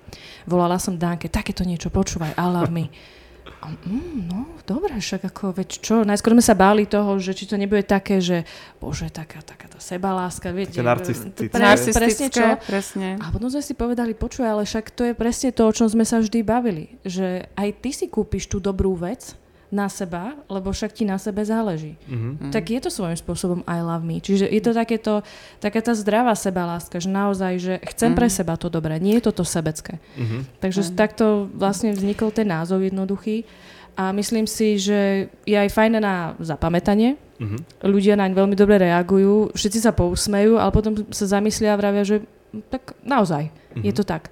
Volala 0.46 0.78
som 0.78 0.94
Dánke, 0.94 1.26
takéto 1.26 1.66
niečo 1.66 1.90
počúvaj, 1.90 2.38
I 2.38 2.46
love 2.46 2.70
me. 2.70 2.94
A, 3.64 3.72
mm, 3.72 4.28
no, 4.28 4.40
dobre, 4.68 5.00
však 5.00 5.32
ako, 5.32 5.56
veď 5.56 5.68
čo, 5.80 5.94
najskôr 6.04 6.36
sme 6.36 6.44
sa 6.44 6.52
báli 6.52 6.84
toho, 6.84 7.16
že 7.16 7.32
či 7.32 7.48
to 7.48 7.56
nebude 7.56 7.88
také, 7.88 8.20
že 8.20 8.44
bože, 8.76 9.08
taká, 9.08 9.40
taká 9.40 9.66
tá 9.66 9.80
sebaláska, 9.80 10.52
viete. 10.52 10.76
Také 10.76 10.84
narcistické. 10.84 11.48
Pre, 11.48 11.64
presne 11.96 12.26
čo. 12.28 12.46
Presne. 12.68 13.08
A 13.16 13.32
potom 13.32 13.48
sme 13.48 13.64
si 13.64 13.72
povedali, 13.72 14.12
počuj, 14.12 14.44
ale 14.44 14.68
však 14.68 14.92
to 14.92 15.08
je 15.08 15.14
presne 15.16 15.50
to, 15.56 15.64
o 15.64 15.72
čom 15.72 15.88
sme 15.88 16.04
sa 16.04 16.20
vždy 16.20 16.44
bavili, 16.44 17.00
že 17.02 17.48
aj 17.56 17.68
ty 17.80 17.90
si 17.96 18.06
kúpiš 18.12 18.52
tú 18.52 18.60
dobrú 18.60 18.92
vec, 18.92 19.32
na 19.70 19.90
seba, 19.90 20.38
lebo 20.46 20.70
však 20.70 20.94
ti 20.94 21.02
na 21.02 21.18
sebe 21.18 21.42
záleží. 21.42 21.98
Mm-hmm. 22.06 22.54
Tak 22.54 22.64
je 22.70 22.80
to 22.80 22.90
svojím 22.90 23.18
spôsobom 23.18 23.60
I 23.66 23.82
love 23.82 24.06
me. 24.06 24.22
Čiže 24.22 24.46
je 24.46 24.62
to 24.62 24.70
takéto, 24.70 25.26
taká 25.58 25.82
tá 25.82 25.90
zdravá 25.94 26.38
sebaláska, 26.38 27.02
že 27.02 27.10
naozaj, 27.10 27.52
že 27.58 27.74
chcem 27.90 28.14
mm-hmm. 28.14 28.18
pre 28.18 28.28
seba 28.30 28.54
to 28.54 28.70
dobré, 28.70 29.02
nie 29.02 29.18
je 29.18 29.26
toto 29.26 29.42
sebecké. 29.42 29.98
Mm-hmm. 30.14 30.40
Takže 30.62 30.80
mm-hmm. 30.86 30.98
takto 30.98 31.50
vlastne 31.50 31.90
vznikol 31.90 32.30
ten 32.30 32.46
názov 32.46 32.86
jednoduchý 32.86 33.42
a 33.98 34.14
myslím 34.14 34.46
si, 34.46 34.78
že 34.78 35.32
je 35.42 35.56
aj 35.56 35.72
fajné 35.74 35.98
na 35.98 36.38
zapamätanie. 36.38 37.18
Mm-hmm. 37.42 37.60
Ľudia 37.84 38.14
naň 38.14 38.32
veľmi 38.38 38.54
dobre 38.54 38.80
reagujú, 38.80 39.50
všetci 39.52 39.82
sa 39.82 39.90
pousmejú, 39.90 40.62
ale 40.62 40.70
potom 40.70 40.94
sa 41.10 41.26
zamyslia 41.26 41.74
a 41.74 41.80
vravia, 41.80 42.06
že 42.06 42.16
tak 42.70 42.94
naozaj, 43.02 43.50
mm-hmm. 43.50 43.82
je 43.82 43.92
to 43.92 44.06
tak. 44.06 44.30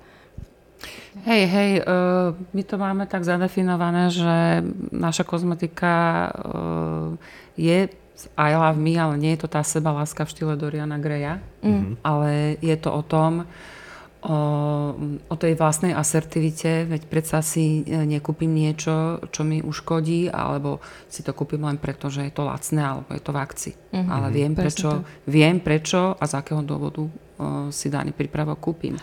Hej, 1.25 1.43
hej, 1.47 1.71
uh, 1.87 2.35
my 2.53 2.63
to 2.67 2.75
máme 2.77 3.05
tak 3.07 3.23
zadefinované, 3.23 4.11
že 4.11 4.67
naša 4.91 5.23
kozmetika 5.23 6.29
uh, 6.35 7.17
je 7.55 7.89
I 8.39 8.55
love 8.55 8.79
me, 8.79 8.95
ale 8.95 9.19
nie 9.19 9.35
je 9.35 9.47
to 9.47 9.49
tá 9.51 9.63
seba 9.67 9.91
láska 9.91 10.23
v 10.23 10.31
štýle 10.31 10.55
Doriana 10.55 11.03
Greya, 11.03 11.43
mm. 11.67 11.99
ale 12.07 12.55
je 12.63 12.77
to 12.79 12.95
o 12.95 13.03
tom, 13.03 13.43
o, 14.25 14.39
o 15.29 15.35
tej 15.37 15.59
vlastnej 15.59 15.93
asertivite, 15.93 16.89
veď 16.89 17.03
predsa 17.11 17.43
si 17.45 17.85
e, 17.85 18.07
nekúpim 18.07 18.49
niečo, 18.49 19.21
čo 19.29 19.43
mi 19.45 19.61
uškodí, 19.61 20.33
alebo 20.33 20.81
si 21.11 21.21
to 21.21 21.37
kúpim 21.37 21.61
len 21.61 21.77
preto, 21.77 22.09
že 22.09 22.31
je 22.31 22.33
to 22.33 22.47
lacné, 22.47 22.81
alebo 22.81 23.11
je 23.13 23.23
to 23.23 23.35
v 23.35 23.39
akcii. 23.39 23.75
Mm-hmm. 23.75 24.09
Ale 24.09 24.27
viem 24.33 24.53
prečo, 24.57 24.91
viem 25.29 25.57
prečo 25.61 26.17
a 26.17 26.25
z 26.25 26.33
akého 26.39 26.63
dôvodu 26.65 27.05
o, 27.05 27.11
si 27.69 27.93
daný 27.93 28.17
prípravok 28.17 28.63
kúpim. 28.63 28.97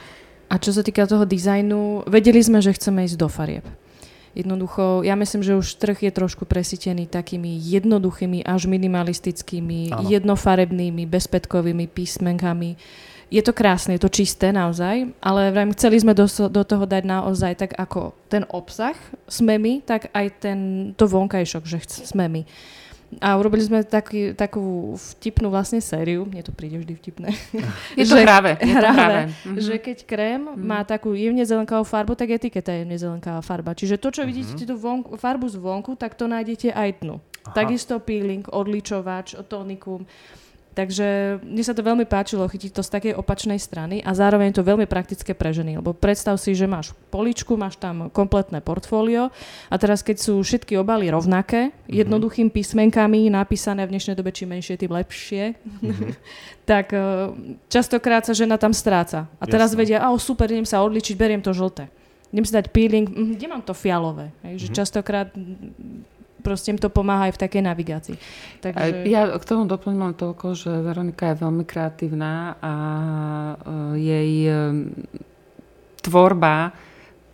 A 0.52 0.60
čo 0.60 0.76
sa 0.76 0.84
týka 0.84 1.08
toho 1.08 1.24
dizajnu, 1.24 2.12
vedeli 2.12 2.44
sme, 2.44 2.60
že 2.60 2.76
chceme 2.76 3.08
ísť 3.08 3.16
do 3.16 3.32
farieb. 3.32 3.64
Jednoducho, 4.36 5.04
ja 5.04 5.16
myslím, 5.16 5.44
že 5.44 5.56
už 5.56 5.80
trh 5.80 6.08
je 6.08 6.12
trošku 6.12 6.44
presítený 6.44 7.08
takými 7.08 7.56
jednoduchými 7.56 8.44
až 8.44 8.68
minimalistickými, 8.68 9.96
ano. 9.96 10.08
jednofarebnými, 10.08 11.04
bezpetkovými 11.08 11.88
písmenkami. 11.88 12.76
Je 13.32 13.40
to 13.44 13.56
krásne, 13.56 13.96
je 13.96 14.04
to 14.04 14.12
čisté 14.12 14.52
naozaj, 14.52 15.08
ale 15.24 15.56
vrajím, 15.56 15.76
chceli 15.76 16.04
sme 16.04 16.12
do, 16.12 16.28
do 16.28 16.64
toho 16.68 16.84
dať 16.84 17.04
naozaj 17.08 17.52
tak 17.56 17.72
ako 17.80 18.12
ten 18.28 18.44
obsah 18.52 18.96
sme 19.32 19.56
my, 19.56 19.84
tak 19.88 20.12
aj 20.12 20.28
ten, 20.44 20.60
to 21.00 21.08
vonkajšok, 21.08 21.64
že 21.64 21.80
sme 22.12 22.28
my. 22.28 22.44
A 23.20 23.36
urobili 23.36 23.60
sme 23.60 23.84
taký, 23.84 24.32
takú 24.32 24.96
vtipnú 24.96 25.52
vlastne 25.52 25.84
sériu, 25.84 26.24
mne 26.24 26.40
to 26.48 26.56
príde 26.56 26.80
vždy 26.80 26.94
vtipné. 26.96 27.30
Je 28.00 28.08
to 28.08 28.16
práve. 28.24 28.56
Je 28.64 28.72
to 28.72 28.88
práve. 28.88 29.22
Mm-hmm. 29.28 29.58
Že 29.60 29.76
keď 29.84 29.98
krém 30.08 30.42
mm-hmm. 30.48 30.64
má 30.64 30.80
takú 30.88 31.12
jemne 31.12 31.44
zelenkavú 31.44 31.84
farbu, 31.84 32.16
tak 32.16 32.32
etiketa 32.32 32.72
je 32.72 32.88
jemne 32.88 32.96
zelenkavá 32.96 33.44
farba. 33.44 33.76
Čiže 33.76 34.00
to, 34.00 34.16
čo 34.16 34.24
mm-hmm. 34.24 34.32
vidíte, 34.32 34.64
tú 34.64 34.80
vonku, 34.80 35.20
farbu 35.20 35.52
zvonku, 35.52 36.00
tak 36.00 36.16
to 36.16 36.32
nájdete 36.32 36.72
aj 36.72 37.04
dnu. 37.04 37.20
Aha. 37.20 37.56
Takisto 37.58 38.00
peeling, 38.00 38.48
odličovač, 38.48 39.36
tonikum. 39.52 40.08
Takže 40.72 41.40
mne 41.44 41.64
sa 41.68 41.76
to 41.76 41.84
veľmi 41.84 42.08
páčilo 42.08 42.48
chytiť 42.48 42.72
to 42.72 42.80
z 42.80 42.90
takej 42.96 43.14
opačnej 43.20 43.60
strany 43.60 44.00
a 44.00 44.16
zároveň 44.16 44.56
je 44.56 44.64
to 44.64 44.70
veľmi 44.72 44.88
praktické 44.88 45.36
pre 45.36 45.52
ženy, 45.52 45.84
lebo 45.84 45.92
predstav 45.92 46.40
si, 46.40 46.56
že 46.56 46.64
máš 46.64 46.96
poličku, 47.12 47.60
máš 47.60 47.76
tam 47.76 48.08
kompletné 48.08 48.64
portfólio 48.64 49.36
a 49.68 49.76
teraz 49.76 50.00
keď 50.00 50.24
sú 50.24 50.40
všetky 50.40 50.80
obaly 50.80 51.12
rovnaké, 51.12 51.76
mm-hmm. 51.76 51.92
jednoduchým 51.92 52.48
písmenkami 52.48 53.28
napísané 53.28 53.84
v 53.84 54.00
dnešnej 54.00 54.16
dobe 54.16 54.32
čím 54.32 54.56
menšie, 54.56 54.80
tým 54.80 54.96
lepšie, 54.96 55.60
mm-hmm. 55.60 56.12
tak 56.72 56.96
uh, 56.96 57.36
častokrát 57.68 58.24
sa 58.24 58.32
žena 58.32 58.56
tam 58.56 58.72
stráca. 58.72 59.28
A 59.44 59.46
teraz 59.52 59.76
Jasne. 59.76 59.80
vedia, 59.84 60.00
a 60.00 60.08
super, 60.16 60.48
idem 60.48 60.64
sa 60.64 60.80
odličiť, 60.88 61.20
beriem 61.20 61.44
to 61.44 61.52
žlté. 61.52 61.92
Idem 62.32 62.48
si 62.48 62.56
dať 62.56 62.72
peeling, 62.72 63.12
hm, 63.12 63.36
kde 63.36 63.48
mám 63.52 63.60
to 63.60 63.76
fialové? 63.76 64.32
Hej, 64.48 64.56
že 64.56 64.68
mm-hmm. 64.72 64.80
častokrát 64.80 65.28
proste 66.42 66.76
im 66.76 66.80
to 66.82 66.90
pomáha 66.90 67.30
aj 67.30 67.38
v 67.38 67.42
takej 67.48 67.62
navigácii. 67.64 68.18
Takže... 68.60 69.06
Ja 69.08 69.30
k 69.38 69.46
tomu 69.46 69.70
doplním 69.70 70.18
toľko, 70.18 70.58
že 70.58 70.72
Veronika 70.82 71.32
je 71.32 71.42
veľmi 71.42 71.64
kreatívna 71.64 72.58
a 72.60 72.74
uh, 73.56 73.94
jej 73.96 74.50
um, 74.50 74.90
tvorba 76.02 76.74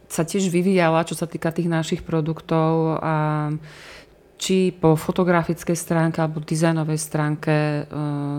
sa 0.08 0.24
tiež 0.24 0.48
vyvíjala, 0.48 1.04
čo 1.04 1.20
sa 1.20 1.28
týka 1.28 1.52
tých 1.52 1.68
našich 1.68 2.02
produktov 2.04 3.00
a 3.04 3.16
či 4.38 4.70
po 4.70 4.94
fotografickej 4.94 5.74
stránke 5.74 6.22
alebo 6.22 6.38
dizajnovej 6.46 7.02
stránke 7.02 7.54
e, 7.54 7.82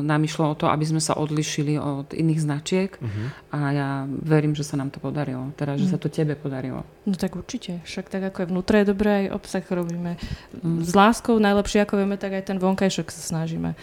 nám 0.06 0.22
išlo 0.22 0.54
o 0.54 0.58
to, 0.58 0.70
aby 0.70 0.86
sme 0.86 1.02
sa 1.02 1.18
odlišili 1.18 1.74
od 1.74 2.14
iných 2.14 2.40
značiek 2.40 2.94
uh-huh. 2.94 3.26
a 3.50 3.58
ja 3.74 3.88
verím, 4.06 4.54
že 4.54 4.62
sa 4.62 4.78
nám 4.78 4.94
to 4.94 5.02
podarilo. 5.02 5.50
Teda, 5.58 5.74
že 5.74 5.90
uh-huh. 5.90 5.98
sa 5.98 6.02
to 6.02 6.06
tebe 6.06 6.38
podarilo. 6.38 6.86
No 7.02 7.18
tak 7.18 7.34
určite. 7.34 7.82
Však 7.82 8.14
tak 8.14 8.30
ako 8.30 8.46
je 8.46 8.50
vnútre 8.54 8.76
je 8.86 8.90
dobré, 8.94 9.26
aj 9.26 9.42
obsah 9.42 9.66
robíme 9.66 10.14
uh-huh. 10.14 10.86
s 10.86 10.94
láskou, 10.94 11.34
najlepšie 11.42 11.82
ako 11.82 11.98
vieme, 11.98 12.14
tak 12.14 12.30
aj 12.38 12.54
ten 12.54 12.62
vonkajšok 12.62 13.10
sa 13.10 13.22
snažíme 13.34 13.74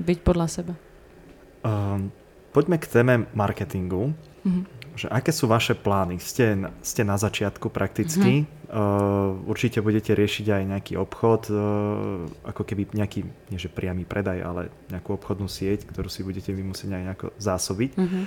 byť 0.00 0.18
podľa 0.24 0.46
seba. 0.48 0.74
Um, 1.60 2.08
poďme 2.56 2.80
k 2.80 2.88
téme 2.88 3.14
marketingu. 3.36 4.16
Uh-huh 4.48 4.83
že 4.94 5.10
aké 5.10 5.34
sú 5.34 5.50
vaše 5.50 5.74
plány? 5.74 6.22
Ste, 6.22 6.70
ste 6.80 7.02
na 7.02 7.18
začiatku 7.18 7.66
prakticky. 7.70 8.46
Mm-hmm. 8.46 8.62
Uh, 8.74 9.38
určite 9.46 9.78
budete 9.82 10.14
riešiť 10.14 10.46
aj 10.50 10.62
nejaký 10.66 10.94
obchod, 10.98 11.42
uh, 11.50 12.26
ako 12.46 12.62
keby 12.62 12.90
nejaký, 12.94 13.26
nie 13.50 13.58
že 13.58 13.70
priamy 13.70 14.06
predaj, 14.06 14.38
ale 14.42 14.62
nejakú 14.90 15.14
obchodnú 15.14 15.46
sieť, 15.50 15.86
ktorú 15.90 16.06
si 16.10 16.26
budete 16.26 16.50
vy 16.50 16.62
musieť 16.62 16.94
aj 16.94 17.02
nejako 17.10 17.26
zásobiť. 17.38 17.90
Mm-hmm. 17.94 18.24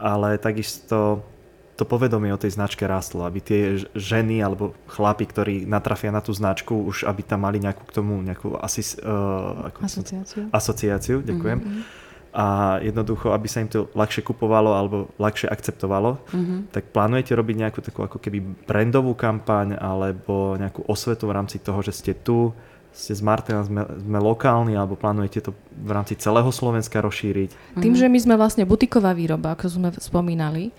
Ale 0.00 0.36
takisto 0.40 1.24
to 1.72 1.84
povedomie 1.88 2.28
o 2.28 2.40
tej 2.40 2.52
značke 2.52 2.84
rastlo, 2.84 3.24
aby 3.24 3.40
tie 3.40 3.80
ženy 3.96 4.44
alebo 4.44 4.76
chlapi, 4.92 5.24
ktorí 5.24 5.54
natrafia 5.64 6.12
na 6.12 6.20
tú 6.20 6.36
značku, 6.36 6.76
už 6.76 7.08
aby 7.08 7.24
tam 7.24 7.48
mali 7.48 7.56
nejakú 7.56 7.82
k 7.88 7.92
tomu 7.96 8.20
nejakú 8.20 8.60
asis, 8.60 9.00
uh, 9.00 9.72
ako 9.72 9.78
asociáciu. 9.88 10.42
asociáciu, 10.52 11.16
ďakujem. 11.24 11.60
Mm-hmm 11.60 12.01
a 12.32 12.80
jednoducho, 12.80 13.36
aby 13.36 13.44
sa 13.44 13.60
im 13.60 13.68
to 13.68 13.92
ľahšie 13.92 14.24
kupovalo 14.24 14.72
alebo 14.72 15.12
ľahšie 15.20 15.52
akceptovalo, 15.52 16.16
mm-hmm. 16.32 16.58
tak 16.72 16.88
plánujete 16.88 17.36
robiť 17.36 17.56
nejakú 17.60 17.80
takú 17.84 18.00
ako 18.08 18.16
keby 18.16 18.40
brandovú 18.64 19.12
kampaň 19.12 19.76
alebo 19.76 20.56
nejakú 20.56 20.88
osvetu 20.88 21.28
v 21.28 21.36
rámci 21.36 21.60
toho, 21.60 21.84
že 21.84 21.92
ste 21.92 22.12
tu, 22.16 22.56
ste 22.92 23.12
z 23.12 23.20
Martina, 23.20 23.60
sme, 23.64 23.84
sme 23.84 24.18
lokálni 24.20 24.72
alebo 24.72 24.96
plánujete 24.96 25.44
to 25.44 25.52
v 25.76 25.90
rámci 25.92 26.16
celého 26.16 26.48
Slovenska 26.48 27.04
rozšíriť? 27.04 27.50
Mm-hmm. 27.52 27.82
Tým, 27.84 27.94
že 28.00 28.08
my 28.08 28.18
sme 28.20 28.34
vlastne 28.40 28.64
butiková 28.64 29.12
výroba, 29.12 29.52
ako 29.52 29.68
sme 29.68 29.88
spomínali, 30.00 30.72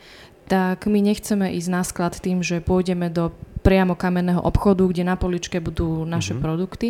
tak 0.49 0.89
my 0.89 0.99
nechceme 1.05 1.53
ísť 1.53 1.69
na 1.69 1.81
sklad 1.85 2.17
tým, 2.17 2.41
že 2.41 2.65
pôjdeme 2.65 3.13
do 3.13 3.29
priamo 3.63 3.95
kamenného 3.95 4.43
obchodu, 4.43 4.83
kde 4.83 5.07
na 5.07 5.15
poličke 5.15 5.63
budú 5.63 6.03
naše 6.03 6.35
mm-hmm. 6.35 6.43
produkty, 6.43 6.89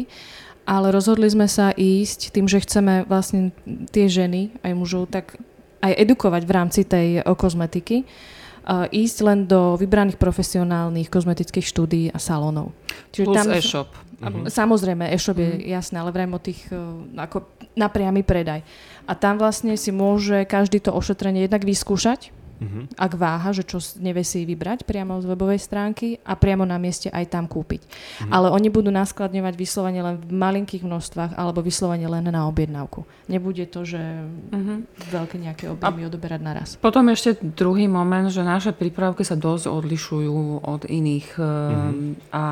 ale 0.63 0.95
rozhodli 0.95 1.27
sme 1.27 1.47
sa 1.47 1.75
ísť 1.75 2.31
tým, 2.31 2.47
že 2.47 2.63
chceme 2.63 3.03
vlastne 3.07 3.51
tie 3.91 4.07
ženy, 4.07 4.55
aj 4.63 4.73
mužov, 4.75 5.11
tak 5.11 5.35
aj 5.83 5.93
edukovať 5.99 6.43
v 6.47 6.51
rámci 6.55 6.81
tej 6.87 7.07
o 7.27 7.35
kozmetiky, 7.35 8.07
uh, 8.07 8.87
ísť 8.87 9.17
len 9.27 9.39
do 9.43 9.75
vybraných 9.75 10.15
profesionálnych 10.15 11.11
kozmetických 11.11 11.67
štúdií 11.67 12.07
a 12.15 12.19
salónov. 12.19 12.71
Čiže 13.11 13.25
Plus 13.27 13.35
tam, 13.35 13.47
e-shop. 13.51 13.89
Mhm. 14.23 14.47
Samozrejme, 14.47 15.11
e-shop 15.11 15.35
je 15.35 15.51
mhm. 15.59 15.61
jasné, 15.67 15.95
ale 15.99 16.15
vrajme 16.15 16.33
o 16.39 16.41
tých 16.41 16.63
uh, 16.71 16.79
ako 17.19 17.43
na 17.75 17.91
priamy 17.91 18.23
predaj. 18.23 18.63
A 19.03 19.19
tam 19.19 19.35
vlastne 19.35 19.75
si 19.75 19.91
môže 19.91 20.47
každý 20.47 20.79
to 20.79 20.95
ošetrenie 20.95 21.43
jednak 21.43 21.67
vyskúšať, 21.67 22.31
uh-huh. 22.63 22.83
ak 22.95 23.11
váha, 23.19 23.51
že 23.51 23.67
čo 23.67 23.83
nevie 23.99 24.23
si 24.23 24.47
vybrať 24.47 24.87
priamo 24.87 25.19
z 25.19 25.27
webovej 25.27 25.59
stránky 25.59 26.17
a 26.23 26.39
priamo 26.39 26.63
na 26.63 26.79
mieste 26.79 27.11
aj 27.11 27.27
tam 27.27 27.45
kúpiť. 27.51 27.83
Uh-huh. 27.83 28.31
Ale 28.31 28.47
oni 28.55 28.71
budú 28.71 28.87
naskladňovať 28.89 29.53
vyslovene 29.59 29.99
len 29.99 30.15
v 30.17 30.31
malinkých 30.31 30.87
množstvách 30.87 31.35
alebo 31.35 31.59
vyslovene 31.59 32.07
len 32.07 32.31
na 32.31 32.47
objednávku. 32.47 33.03
Nebude 33.27 33.67
to, 33.67 33.83
že 33.83 33.99
uh-huh. 33.99 34.87
veľké 35.11 35.35
nejaké 35.37 35.67
objemy 35.67 36.07
odoberať 36.07 36.41
naraz. 36.41 36.69
Potom 36.79 37.11
ešte 37.11 37.37
druhý 37.43 37.91
moment, 37.91 38.31
že 38.31 38.41
naše 38.41 38.71
prípravky 38.71 39.27
sa 39.27 39.35
dosť 39.35 39.67
odlišujú 39.67 40.63
od 40.63 40.87
iných 40.87 41.27
uh-huh. 41.35 41.91
a 42.31 42.45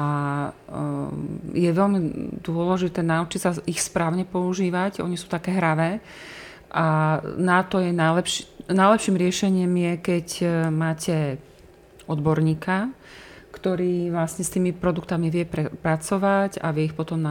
je 1.52 1.72
veľmi 1.72 2.00
dôležité 2.44 3.04
naučiť 3.04 3.40
sa 3.40 3.52
ich 3.68 3.80
správne 3.80 4.24
používať. 4.28 5.04
Oni 5.04 5.16
sú 5.20 5.28
také 5.28 5.52
hravé 5.56 6.00
a 6.72 7.20
na 7.36 7.68
to 7.68 7.84
je 7.84 7.92
najlepší, 7.92 8.48
najlepším 8.74 9.16
riešením 9.20 9.72
je, 9.78 9.94
keď 10.00 10.28
e, 10.42 10.46
máte 10.72 11.16
odborníka, 12.08 12.92
ktorý 13.52 14.10
vlastne 14.10 14.42
s 14.48 14.54
tými 14.54 14.72
produktami 14.74 15.28
vie 15.30 15.46
pre, 15.46 15.70
pracovať 15.70 16.64
a 16.64 16.72
vie 16.72 16.90
ich 16.90 16.96
potom 16.98 17.22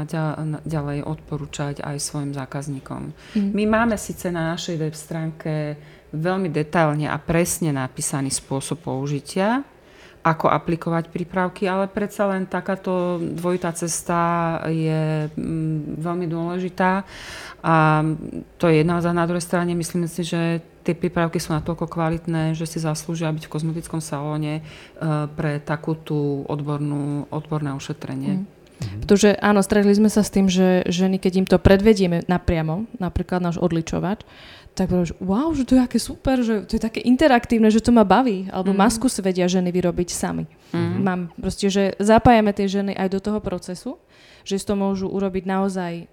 ďalej 0.62 1.02
odporúčať 1.02 1.80
aj 1.82 1.96
svojim 1.98 2.36
zákazníkom. 2.36 3.10
Mm. 3.34 3.50
My 3.56 3.64
máme 3.66 3.96
síce 3.96 4.28
na 4.28 4.54
našej 4.54 4.76
web 4.78 4.94
stránke 4.94 5.74
veľmi 6.12 6.52
detailne 6.52 7.08
a 7.08 7.16
presne 7.18 7.72
napísaný 7.74 8.30
spôsob 8.30 8.84
použitia, 8.84 9.64
ako 10.20 10.52
aplikovať 10.52 11.08
prípravky, 11.08 11.64
ale 11.64 11.88
predsa 11.88 12.28
len 12.28 12.44
takáto 12.44 13.16
dvojitá 13.20 13.72
cesta 13.72 14.60
je 14.68 15.32
mm, 15.32 15.96
veľmi 15.96 16.26
dôležitá 16.28 17.08
a 17.64 18.04
to 18.60 18.68
je 18.68 18.84
jedna 18.84 19.00
za 19.00 19.12
na 19.16 19.24
druhej 19.24 19.44
strane 19.44 19.72
myslím 19.72 20.04
si, 20.08 20.24
že 20.24 20.60
tie 20.84 20.96
prípravky 20.96 21.36
sú 21.36 21.52
natoľko 21.52 21.88
kvalitné, 21.88 22.56
že 22.56 22.64
si 22.64 22.80
zaslúžia 22.80 23.32
byť 23.32 23.44
v 23.48 23.52
kozmetickom 23.52 24.00
salóne 24.00 24.60
e, 24.60 24.62
pre 25.36 25.60
takú 25.60 25.92
tú 25.92 26.44
odbornú, 26.48 27.28
odborné 27.28 27.76
ošetrenie. 27.76 28.40
Mm. 28.40 29.04
Pretože 29.04 29.36
áno, 29.44 29.60
stretli 29.60 29.92
sme 29.92 30.08
sa 30.08 30.24
s 30.24 30.32
tým, 30.32 30.48
že 30.48 30.88
ženy, 30.88 31.20
keď 31.20 31.32
im 31.44 31.46
to 31.48 31.60
predvedieme 31.60 32.24
napriamo, 32.24 32.88
napríklad 32.96 33.44
náš 33.44 33.60
odličovač, 33.60 34.24
tak 34.80 34.88
povedal, 34.88 35.12
že 35.12 35.16
wow, 35.20 35.52
že 35.52 35.68
to 35.68 35.76
je 35.76 35.84
aké 35.84 35.98
super, 36.00 36.40
že 36.40 36.64
to 36.64 36.80
je 36.80 36.82
také 36.82 37.04
interaktívne, 37.04 37.68
že 37.68 37.84
to 37.84 37.92
ma 37.92 38.00
baví. 38.00 38.48
Alebo 38.48 38.72
mm. 38.72 38.80
masku 38.80 39.12
si 39.12 39.20
vedia 39.20 39.44
ženy 39.44 39.68
vyrobiť 39.68 40.08
sami. 40.08 40.48
Mm. 40.72 41.04
Mám 41.04 41.20
proste, 41.36 41.68
že 41.68 41.92
zapájame 42.00 42.56
tie 42.56 42.64
ženy 42.64 42.96
aj 42.96 43.12
do 43.12 43.20
toho 43.20 43.44
procesu, 43.44 44.00
že 44.48 44.56
si 44.56 44.64
to 44.64 44.80
môžu 44.80 45.12
urobiť 45.12 45.44
naozaj 45.44 46.08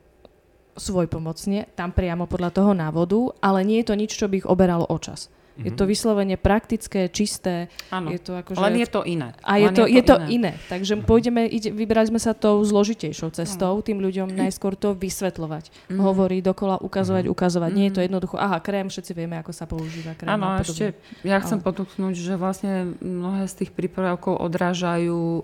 svoj 0.75 1.07
pomocne, 1.07 1.71
tam 1.79 1.95
priamo 1.95 2.27
podľa 2.27 2.51
toho 2.51 2.71
návodu, 2.75 3.31
ale 3.39 3.63
nie 3.63 3.79
je 3.79 3.87
to 3.87 3.95
nič, 3.95 4.11
čo 4.19 4.27
by 4.27 4.43
ich 4.43 4.47
oberalo 4.51 4.83
o 4.83 4.97
čas. 4.99 5.31
Mm-hmm. 5.57 5.65
Je 5.65 5.71
to 5.73 5.83
mhm. 5.83 5.89
vyslovene 5.89 6.35
praktické, 6.37 7.09
čisté. 7.09 7.73
Áno, 7.89 8.13
je 8.13 8.21
to 8.21 8.37
ako, 8.37 8.53
že... 8.53 8.61
len 8.61 8.75
je 8.77 8.87
to 8.87 9.01
iné. 9.01 9.33
A 9.41 9.57
je 9.57 9.69
to, 9.73 9.83
je 9.89 10.03
to, 10.05 10.15
iné. 10.29 10.29
iné. 10.29 10.51
Takže 10.69 10.93
mm-hmm. 10.93 11.09
pôjdeme, 11.09 11.41
ide, 11.49 11.73
vybrali 11.73 12.13
sme 12.13 12.21
sa 12.21 12.37
tou 12.37 12.61
zložitejšou 12.61 13.33
cestou, 13.33 13.73
mm-hmm. 13.73 13.87
tým 13.89 13.99
ľuďom 14.05 14.27
najskôr 14.37 14.77
to 14.77 14.93
vysvetľovať. 14.93 15.73
Mm-hmm. 15.73 15.97
Hovoriť 15.97 16.41
dokola, 16.45 16.77
ukazovať, 16.77 17.25
mm-hmm. 17.25 17.33
ukazovať. 17.33 17.71
Nie 17.73 17.85
je 17.89 17.93
to 17.97 18.01
mhm. 18.01 18.07
jednoducho, 18.13 18.35
aha, 18.37 18.57
krém, 18.61 18.87
všetci 18.87 19.11
vieme, 19.17 19.35
ako 19.41 19.51
sa 19.51 19.65
používa 19.65 20.13
krém. 20.13 20.29
Áno, 20.29 20.45
a 20.45 20.61
ešte 20.61 20.93
ja 21.25 21.41
chcem 21.41 21.57
Ale... 21.57 21.65
podotknúť, 21.65 22.13
že 22.13 22.33
vlastne 22.37 22.93
mnohé 23.01 23.49
z 23.49 23.65
tých 23.65 23.71
prípravkov 23.73 24.37
odrážajú 24.37 25.17
uh, 25.17 25.41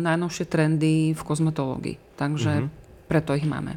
najnovšie 0.00 0.48
trendy 0.48 1.12
v 1.12 1.22
kozmetológii. 1.22 2.00
Takže 2.16 2.64
mm-hmm. 2.64 3.06
preto 3.12 3.36
ich 3.36 3.44
máme. 3.44 3.76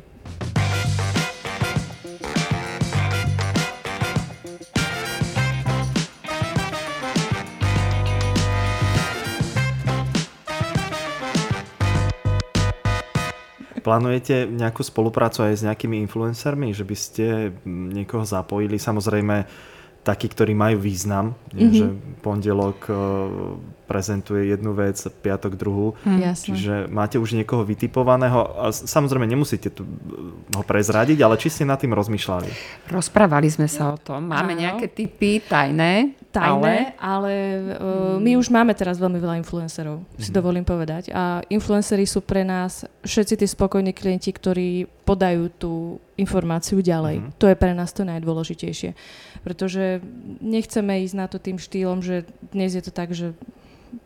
Plánujete 13.85 14.49
nejakú 14.49 14.81
spoluprácu 14.81 15.45
aj 15.45 15.61
s 15.61 15.65
nejakými 15.69 16.01
influencermi, 16.09 16.73
že 16.73 16.81
by 16.81 16.95
ste 16.97 17.25
niekoho 17.69 18.25
zapojili? 18.25 18.81
Samozrejme, 18.81 19.45
takí, 20.01 20.25
ktorí 20.25 20.57
majú 20.57 20.81
význam, 20.81 21.37
mm-hmm. 21.53 21.73
že 21.73 21.85
pondelok 22.25 22.79
uh, 22.89 22.97
prezentuje 23.85 24.49
jednu 24.49 24.73
vec, 24.73 24.97
piatok 25.21 25.53
druhú. 25.55 25.93
Mm, 26.03 26.19
jasne. 26.33 26.57
Čiže 26.57 26.73
máte 26.89 27.21
už 27.21 27.37
niekoho 27.37 27.61
vytipovaného 27.61 28.57
a 28.57 28.73
samozrejme 28.73 29.29
nemusíte 29.29 29.69
tu 29.69 29.85
ho 30.51 30.63
prezradiť, 30.65 31.21
ale 31.21 31.37
či 31.37 31.53
ste 31.53 31.63
nad 31.63 31.77
tým 31.77 31.93
rozmýšľali? 31.93 32.49
Rozprávali 32.89 33.47
sme 33.47 33.69
sa 33.69 33.93
o 33.93 33.97
tom. 34.01 34.33
Máme 34.33 34.57
Áno. 34.57 34.61
nejaké 34.65 34.89
typy 34.89 35.39
tajné, 35.45 36.17
tajné, 36.33 36.97
ale, 36.99 37.31
ale 37.31 37.33
uh, 37.77 38.17
my 38.19 38.35
už 38.35 38.51
máme 38.51 38.73
teraz 38.75 38.99
veľmi 38.99 39.21
veľa 39.21 39.39
influencerov, 39.39 40.03
mm-hmm. 40.03 40.21
si 40.21 40.29
mhm. 40.33 40.35
dovolím 40.35 40.65
povedať. 40.65 41.13
A 41.13 41.45
influenceri 41.47 42.03
sú 42.03 42.25
pre 42.25 42.43
nás 42.43 42.83
všetci 43.05 43.39
tí 43.39 43.45
spokojní 43.47 43.93
klienti, 43.95 44.33
ktorí 44.33 44.89
podajú 45.05 45.53
tú 45.55 45.73
informáciu 46.17 46.81
ďalej. 46.81 47.21
Mm-hmm. 47.21 47.35
To 47.37 47.45
je 47.47 47.55
pre 47.55 47.71
nás 47.77 47.93
to 47.93 48.01
najdôležitejšie. 48.03 48.97
Pretože 49.45 50.01
nechceme 50.41 51.05
ísť 51.05 51.15
na 51.15 51.29
to 51.29 51.37
tým 51.37 51.61
štýlom, 51.61 52.01
že 52.01 52.25
dnes 52.49 52.73
je 52.73 52.81
to 52.81 52.89
tak, 52.89 53.13
že 53.13 53.37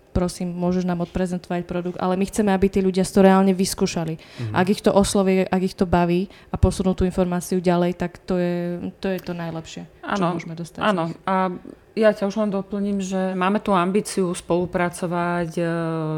prosím, 0.10 0.52
môžeš 0.54 0.84
nám 0.86 1.06
odprezentovať 1.06 1.63
produkt, 1.65 1.98
ale 2.02 2.17
my 2.17 2.26
chceme, 2.26 2.52
aby 2.52 2.67
tí 2.67 2.80
ľudia 2.82 3.06
to 3.06 3.22
reálne 3.22 3.54
vyskúšali. 3.54 4.17
Mm-hmm. 4.17 4.54
Ak 4.54 4.67
ich 4.69 4.82
to 4.82 4.91
osloví, 4.93 5.45
ak 5.45 5.62
ich 5.62 5.76
to 5.78 5.86
baví 5.86 6.28
a 6.50 6.56
posunú 6.58 6.93
tú 6.98 7.06
informáciu 7.06 7.62
ďalej, 7.62 7.98
tak 7.98 8.22
to 8.24 8.38
je 8.38 8.58
to, 9.00 9.08
je 9.10 9.19
to 9.22 9.34
najlepšie, 9.38 9.84
čo 9.86 10.22
ano, 10.22 10.36
môžeme 10.36 10.54
dostať. 10.58 10.80
Áno, 10.82 11.13
a 11.24 11.54
ja 12.00 12.15
ťa 12.15 12.32
už 12.32 12.36
len 12.39 12.52
doplním, 12.54 13.04
že 13.04 13.36
máme 13.36 13.60
tú 13.60 13.76
ambíciu 13.76 14.32
spolupracovať 14.32 15.52
e, 15.60 15.63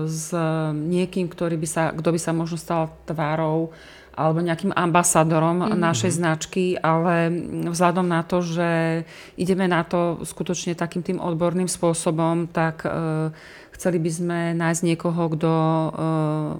s 0.05 0.29
niekým, 0.75 1.25
ktorý 1.25 1.57
by 1.57 1.67
sa, 1.67 1.83
kto 1.89 2.09
by 2.13 2.19
sa 2.21 2.31
možno 2.35 2.57
stal 2.61 2.93
tvárou 3.09 3.73
alebo 4.11 4.43
nejakým 4.43 4.75
ambasadorom 4.75 5.63
mm-hmm. 5.63 5.79
našej 5.79 6.11
značky, 6.19 6.75
ale 6.75 7.31
vzhľadom 7.71 8.05
na 8.05 8.21
to, 8.27 8.43
že 8.43 8.69
ideme 9.39 9.65
na 9.71 9.87
to 9.87 10.21
skutočne 10.27 10.75
takým 10.75 11.01
tým 11.01 11.17
odborným 11.17 11.71
spôsobom, 11.71 12.51
tak 12.51 12.83
uh, 12.83 13.31
Chceli 13.81 13.97
by 13.97 14.11
sme 14.13 14.39
nájsť 14.61 14.81
niekoho, 14.85 15.25
kto 15.33 15.49
uh, 15.49 15.89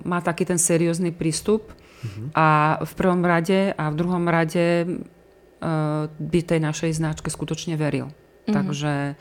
má 0.02 0.26
taký 0.26 0.42
ten 0.50 0.58
seriózny 0.58 1.14
prístup 1.14 1.70
uh-huh. 1.70 2.34
a 2.34 2.82
v 2.82 2.94
prvom 2.98 3.22
rade 3.22 3.78
a 3.78 3.94
v 3.94 3.96
druhom 4.02 4.26
rade 4.26 4.90
uh, 4.90 6.10
by 6.10 6.40
tej 6.42 6.58
našej 6.58 6.98
značke 6.98 7.30
skutočne 7.30 7.78
veril. 7.78 8.10
Uh-huh. 8.10 8.50
Takže 8.50 9.14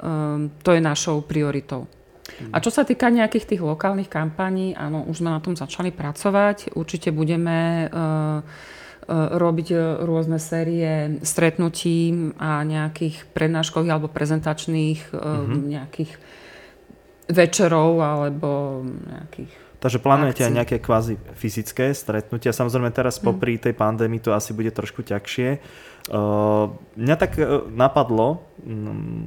um, 0.00 0.48
to 0.64 0.72
je 0.72 0.80
našou 0.80 1.20
prioritou. 1.20 1.92
A 2.56 2.64
čo 2.64 2.72
sa 2.72 2.88
týka 2.88 3.12
nejakých 3.12 3.44
tých 3.44 3.60
lokálnych 3.60 4.08
kampaní, 4.08 4.72
áno, 4.72 5.04
už 5.04 5.20
sme 5.20 5.36
na 5.36 5.44
tom 5.44 5.52
začali 5.52 5.92
pracovať. 5.92 6.72
Určite 6.72 7.12
budeme 7.12 7.84
uh, 7.92 8.40
robiť 9.12 10.00
rôzne 10.00 10.40
série 10.40 11.20
stretnutí 11.20 12.32
a 12.40 12.64
nejakých 12.64 13.28
prednáškových 13.36 13.92
alebo 13.92 14.08
prezentačných 14.08 15.12
uh-huh. 15.12 15.68
nejakých 15.68 16.16
večerov 17.32 17.98
alebo 17.98 18.80
nejakých 18.84 19.62
Takže 19.82 19.98
plánujete 19.98 20.46
aj 20.46 20.54
nejaké 20.54 20.76
kvázi 20.78 21.18
fyzické 21.34 21.90
stretnutia. 21.90 22.54
Samozrejme 22.54 22.94
teraz 22.94 23.18
mm. 23.18 23.24
popri 23.26 23.58
tej 23.58 23.74
pandémii 23.74 24.22
to 24.22 24.30
asi 24.30 24.54
bude 24.54 24.70
trošku 24.70 25.02
ťažšie. 25.02 25.58
Uh, 26.06 26.70
mňa 26.94 27.16
tak 27.18 27.34
uh, 27.34 27.66
napadlo, 27.66 28.46
um, 28.62 29.26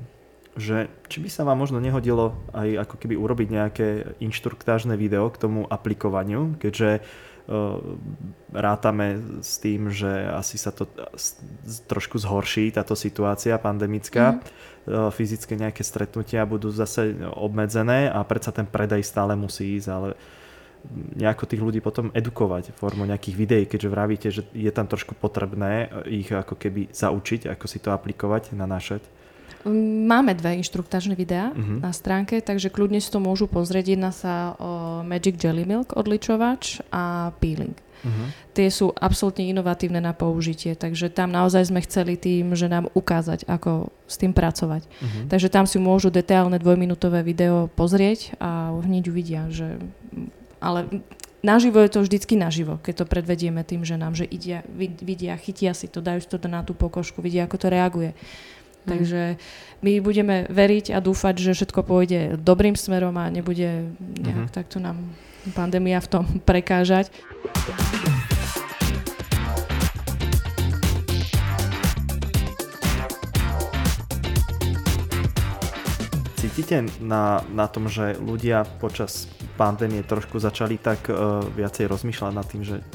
že 0.55 0.87
či 1.11 1.19
by 1.19 1.27
sa 1.27 1.43
vám 1.43 1.59
možno 1.59 1.83
nehodilo 1.83 2.39
aj 2.55 2.87
ako 2.87 2.95
keby 3.03 3.19
urobiť 3.19 3.47
nejaké 3.51 3.87
inštruktážne 4.23 4.95
video 4.95 5.27
k 5.27 5.43
tomu 5.43 5.67
aplikovaniu, 5.67 6.55
keďže 6.55 7.03
uh, 7.03 7.34
rátame 8.49 9.21
s 9.41 9.61
tým, 9.61 9.93
že 9.93 10.09
asi 10.33 10.57
sa 10.57 10.73
to 10.73 10.89
trošku 11.85 12.17
zhorší, 12.17 12.73
táto 12.73 12.97
situácia 12.97 13.57
pandemická. 13.61 14.37
Mm 14.37 14.73
fyzické 14.85 15.57
nejaké 15.57 15.81
stretnutia 15.81 16.45
budú 16.45 16.69
zase 16.69 17.17
obmedzené 17.33 18.05
a 18.05 18.21
predsa 18.21 18.53
ten 18.53 18.69
predaj 18.69 19.01
stále 19.01 19.33
musí 19.33 19.81
ísť, 19.81 19.89
ale 19.89 20.13
nejako 21.17 21.49
tých 21.49 21.61
ľudí 21.65 21.81
potom 21.81 22.13
edukovať 22.13 22.77
formou 22.77 23.09
nejakých 23.09 23.35
videí, 23.35 23.63
keďže 23.65 23.89
vravíte, 23.89 24.27
že 24.29 24.45
je 24.53 24.69
tam 24.69 24.85
trošku 24.85 25.17
potrebné 25.17 25.89
ich 26.05 26.29
ako 26.29 26.53
keby 26.53 26.93
zaučiť, 26.93 27.49
ako 27.49 27.65
si 27.65 27.81
to 27.81 27.89
aplikovať, 27.89 28.53
nanášať. 28.53 29.01
Máme 29.65 30.37
dve 30.37 30.61
inštruktážne 30.61 31.17
videá 31.17 31.49
uh-huh. 31.49 31.81
na 31.81 31.89
stránke, 31.89 32.37
takže 32.37 32.69
kľudne 32.69 33.01
si 33.01 33.09
to 33.09 33.17
môžu 33.17 33.49
pozrieť. 33.49 33.97
Jedná 33.97 34.13
sa 34.13 34.53
o 34.61 35.01
Magic 35.01 35.41
Jelly 35.41 35.65
Milk 35.65 35.97
odličovač 35.97 36.85
a 36.93 37.33
peeling. 37.41 37.73
Uh-huh. 37.73 38.29
Tie 38.53 38.69
sú 38.69 38.93
absolútne 38.93 39.49
inovatívne 39.49 39.97
na 39.97 40.13
použitie, 40.13 40.77
takže 40.77 41.09
tam 41.09 41.33
naozaj 41.33 41.73
sme 41.73 41.81
chceli 41.81 42.13
tým, 42.13 42.53
že 42.53 42.69
nám 42.69 42.93
ukázať, 42.93 43.49
ako 43.49 43.89
s 44.05 44.15
tým 44.21 44.37
pracovať. 44.37 44.85
Uh-huh. 44.85 45.25
Takže 45.33 45.49
tam 45.49 45.65
si 45.65 45.81
môžu 45.81 46.13
detailné 46.13 46.61
dvojminútové 46.61 47.25
video 47.25 47.65
pozrieť 47.73 48.37
a 48.37 48.69
hneď 48.85 49.03
uvidia, 49.09 49.49
že... 49.49 49.81
Ale 50.61 51.01
naživo 51.41 51.81
je 51.81 51.89
to 51.89 52.05
vždycky 52.05 52.37
naživo, 52.37 52.77
keď 52.85 53.01
to 53.01 53.05
predvedieme 53.09 53.65
tým, 53.65 53.81
že 53.81 53.97
nám, 53.97 54.13
že 54.13 54.29
idia, 54.29 54.61
vidia, 54.77 55.33
chytia 55.41 55.73
si 55.73 55.89
to, 55.89 56.05
dajú 56.05 56.21
si 56.21 56.29
to 56.29 56.37
na 56.45 56.61
tú 56.61 56.77
pokožku, 56.77 57.21
vidia, 57.25 57.49
ako 57.49 57.57
to 57.57 57.67
reaguje. 57.73 58.13
Takže 58.85 59.41
my 59.81 59.93
budeme 60.01 60.45
veriť 60.49 60.93
a 60.93 61.01
dúfať, 61.01 61.35
že 61.41 61.57
všetko 61.57 61.81
pôjde 61.85 62.37
dobrým 62.37 62.77
smerom 62.77 63.17
a 63.17 63.33
nebude 63.33 63.91
nejak 63.99 64.49
mm. 64.49 64.53
takto 64.53 64.77
nám 64.77 64.97
pandémia 65.53 66.01
v 66.01 66.07
tom 66.09 66.25
prekážať. 66.41 67.09
Cítite 76.37 76.85
na, 77.01 77.41
na 77.51 77.65
tom, 77.65 77.89
že 77.89 78.15
ľudia 78.21 78.63
počas 78.77 79.25
pandémie 79.57 80.05
trošku 80.05 80.37
začali 80.37 80.77
tak 80.77 81.09
uh, 81.09 81.41
viacej 81.41 81.89
rozmýšľať 81.89 82.31
nad 82.31 82.45
tým, 82.45 82.61
že 82.61 82.85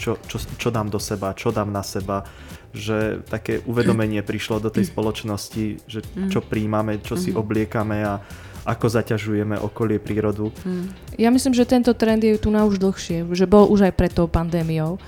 čo, 0.00 0.16
čo, 0.24 0.40
čo 0.56 0.68
dám 0.72 0.88
do 0.88 0.96
seba, 0.96 1.36
čo 1.36 1.52
dám 1.52 1.68
na 1.68 1.84
seba, 1.84 2.24
že 2.70 3.22
také 3.26 3.58
uvedomenie 3.66 4.22
prišlo 4.22 4.62
do 4.62 4.70
tej 4.70 4.86
spoločnosti, 4.88 5.64
že 5.90 6.00
mm. 6.06 6.30
čo 6.30 6.40
príjmame, 6.40 7.02
čo 7.02 7.18
si 7.18 7.34
mm-hmm. 7.34 7.42
obliekame 7.42 7.98
a 8.06 8.22
ako 8.64 8.86
zaťažujeme 8.86 9.56
okolie 9.58 9.98
prírodu. 9.98 10.52
Mm. 10.62 10.86
Ja 11.18 11.28
myslím, 11.32 11.56
že 11.56 11.66
tento 11.66 11.90
trend 11.96 12.22
je 12.22 12.38
tu 12.38 12.52
na 12.52 12.62
už 12.68 12.78
dlhšie, 12.78 13.26
že 13.34 13.48
bol 13.48 13.66
už 13.66 13.90
aj 13.90 13.94
pred 13.96 14.12
tou 14.12 14.30
pandémiou 14.30 15.00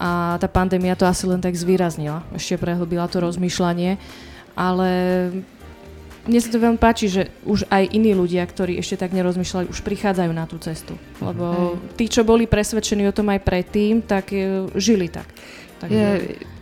a 0.00 0.40
tá 0.42 0.48
pandémia 0.50 0.98
to 0.98 1.06
asi 1.06 1.28
len 1.30 1.38
tak 1.38 1.54
zvýraznila, 1.54 2.26
ešte 2.34 2.58
prehlbila 2.58 3.06
to 3.06 3.22
rozmýšľanie, 3.22 3.94
ale 4.58 4.90
mne 6.24 6.40
sa 6.40 6.48
to 6.48 6.58
veľmi 6.58 6.80
páči, 6.80 7.06
že 7.12 7.28
už 7.44 7.68
aj 7.68 7.92
iní 7.92 8.16
ľudia, 8.16 8.42
ktorí 8.48 8.80
ešte 8.80 8.96
tak 8.96 9.12
nerozmýšľali, 9.12 9.68
už 9.68 9.84
prichádzajú 9.84 10.32
na 10.32 10.48
tú 10.48 10.56
cestu. 10.56 10.96
Lebo 11.20 11.76
mm. 11.76 12.00
tí, 12.00 12.08
čo 12.08 12.24
boli 12.24 12.48
presvedčení 12.48 13.04
o 13.04 13.12
tom 13.12 13.28
aj 13.28 13.44
predtým, 13.44 14.00
tak 14.00 14.32
e, 14.32 14.66
žili 14.74 15.12
tak. 15.12 15.28
Takže... 15.84 15.92
Je, 15.92 16.53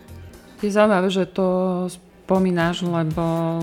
je 0.63 0.75
zaujímavé, 0.75 1.07
že 1.11 1.29
to 1.29 1.47
spomínaš, 1.91 2.87
lebo 2.87 3.59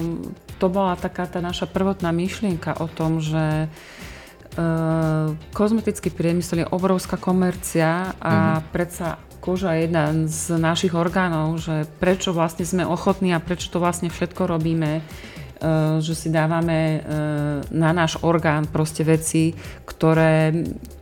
to 0.60 0.66
bola 0.68 0.96
taká 0.96 1.24
tá 1.24 1.40
naša 1.40 1.64
prvotná 1.64 2.12
myšlienka 2.12 2.76
o 2.78 2.86
tom, 2.86 3.24
že 3.24 3.66
uh, 3.66 5.32
kozmetický 5.56 6.12
priemysel 6.12 6.64
je 6.64 6.72
obrovská 6.72 7.16
komercia 7.16 8.12
a 8.20 8.60
mm-hmm. 8.60 8.68
predsa 8.68 9.16
koža 9.40 9.72
je 9.72 9.88
jedna 9.88 10.04
z 10.28 10.60
našich 10.60 10.92
orgánov, 10.92 11.64
že 11.64 11.88
prečo 11.96 12.36
vlastne 12.36 12.68
sme 12.68 12.84
ochotní 12.84 13.32
a 13.32 13.40
prečo 13.40 13.72
to 13.72 13.80
vlastne 13.80 14.12
všetko 14.12 14.44
robíme, 14.44 15.00
Eh, 15.60 16.00
že 16.00 16.16
si 16.16 16.32
dávame 16.32 16.80
eh, 16.80 17.00
na 17.68 17.92
náš 17.92 18.16
orgán 18.24 18.64
proste 18.64 19.04
veci, 19.04 19.52
ktoré, 19.84 20.56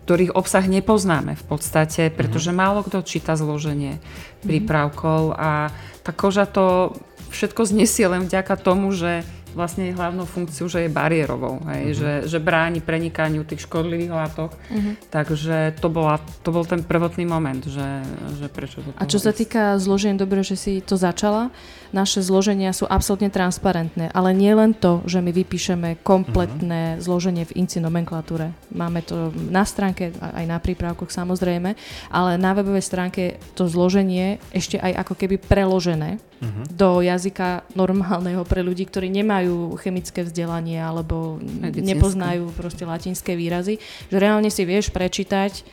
ktorých 0.09 0.33
obsah 0.33 0.65
nepoznáme 0.65 1.37
v 1.37 1.45
podstate, 1.45 2.09
pretože 2.09 2.49
mm-hmm. 2.49 2.65
málo 2.65 2.81
kto 2.81 3.05
číta 3.05 3.37
zloženie 3.37 4.01
prípravkov 4.41 5.37
a 5.37 5.69
tá 6.01 6.17
koža 6.17 6.49
to 6.49 6.97
všetko 7.29 7.69
znesie 7.69 8.09
len 8.09 8.25
vďaka 8.25 8.57
tomu, 8.57 8.89
že 8.97 9.21
vlastne 9.53 9.93
je 9.93 9.97
hlavnou 9.97 10.25
funkciou, 10.25 10.69
že 10.69 10.87
je 10.87 10.91
bariérovou, 10.93 11.61
hej, 11.73 11.83
uh-huh. 11.91 11.99
že, 11.99 12.13
že 12.31 12.39
bráni 12.39 12.85
prenikaniu 12.85 13.43
tých 13.43 13.65
škodlivých 13.65 14.13
látok. 14.13 14.55
Uh-huh. 14.55 14.95
Takže 15.09 15.77
to, 15.81 15.89
bola, 15.89 16.21
to 16.45 16.53
bol 16.53 16.63
ten 16.63 16.85
prvotný 16.85 17.25
moment, 17.25 17.65
že, 17.65 18.05
že 18.39 18.47
prečo 18.49 18.85
to 18.85 18.93
A 18.97 19.05
čo 19.09 19.19
sa 19.19 19.33
týka 19.33 19.81
zloženia, 19.81 20.21
dobre, 20.21 20.45
že 20.45 20.55
si 20.55 20.85
to 20.85 20.95
začala, 20.95 21.51
naše 21.91 22.21
zloženia 22.21 22.77
sú 22.77 22.85
absolútne 22.85 23.33
transparentné, 23.33 24.13
ale 24.13 24.37
nie 24.37 24.53
len 24.53 24.77
to, 24.77 25.01
že 25.09 25.25
my 25.25 25.33
vypíšeme 25.33 26.05
kompletné 26.05 26.97
uh-huh. 26.97 27.05
zloženie 27.05 27.49
v 27.49 27.65
INCI 27.65 27.81
nomenklatúre. 27.81 28.53
Máme 28.73 29.01
to 29.05 29.33
na 29.33 29.65
stránke, 29.65 30.13
aj 30.21 30.45
na 30.45 30.61
prípravkoch 30.61 31.09
samozrejme, 31.09 31.73
ale 32.13 32.31
na 32.37 32.53
webovej 32.53 32.85
stránke 32.85 33.41
to 33.57 33.67
zloženie 33.67 34.41
ešte 34.53 34.77
aj 34.77 35.07
ako 35.07 35.15
keby 35.17 35.37
preložené 35.41 36.21
uh-huh. 36.21 36.65
do 36.69 37.01
jazyka 37.01 37.65
normálneho 37.73 38.45
pre 38.45 38.61
ľudí, 38.61 38.85
ktorí 38.85 39.09
nemajú 39.09 39.77
chemické 39.81 40.23
vzdelanie 40.23 40.79
alebo 40.79 41.41
Medicínske. 41.41 41.89
nepoznajú 41.89 42.45
proste 42.53 42.85
latinské 42.85 43.33
výrazy, 43.35 43.81
že 44.13 44.17
reálne 44.17 44.53
si 44.53 44.63
vieš 44.69 44.93
prečítať, 44.93 45.65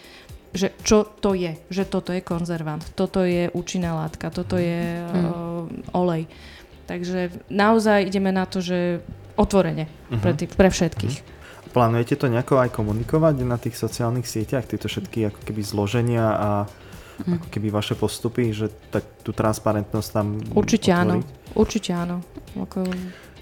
že 0.56 0.72
čo 0.88 1.04
to 1.04 1.36
je, 1.36 1.60
že 1.68 1.84
toto 1.84 2.16
je 2.16 2.24
konzervant, 2.24 2.82
toto 2.96 3.28
je 3.28 3.52
účinná 3.52 3.92
látka, 3.92 4.32
toto 4.32 4.56
je 4.56 5.04
uh, 5.04 5.68
olej. 5.92 6.32
Takže 6.88 7.52
naozaj 7.52 8.08
ideme 8.08 8.32
na 8.32 8.48
to, 8.48 8.64
že 8.64 9.04
otvorene 9.36 9.86
uh-huh. 9.86 10.22
pre, 10.24 10.32
tých, 10.32 10.56
pre 10.56 10.72
všetkých. 10.72 11.16
Uh-huh. 11.20 11.34
Plánujete 11.76 12.16
to 12.16 12.32
nejako 12.32 12.64
aj 12.64 12.72
komunikovať 12.72 13.36
na 13.44 13.60
tých 13.60 13.76
sociálnych 13.76 14.24
sieťach, 14.24 14.64
tieto 14.64 14.88
všetky 14.88 15.28
ako 15.28 15.40
keby 15.44 15.60
zloženia 15.60 16.24
a 16.24 16.50
mm. 17.20 17.36
ako 17.36 17.48
keby 17.52 17.68
vaše 17.68 18.00
postupy, 18.00 18.56
že 18.56 18.72
tak 18.96 19.04
tú 19.28 19.36
transparentnosť 19.36 20.10
tam 20.16 20.40
Určite 20.56 20.96
otvoriť? 20.96 21.04
áno, 21.04 21.16
určite 21.52 21.92
áno. 21.92 22.24
Ako... 22.56 22.88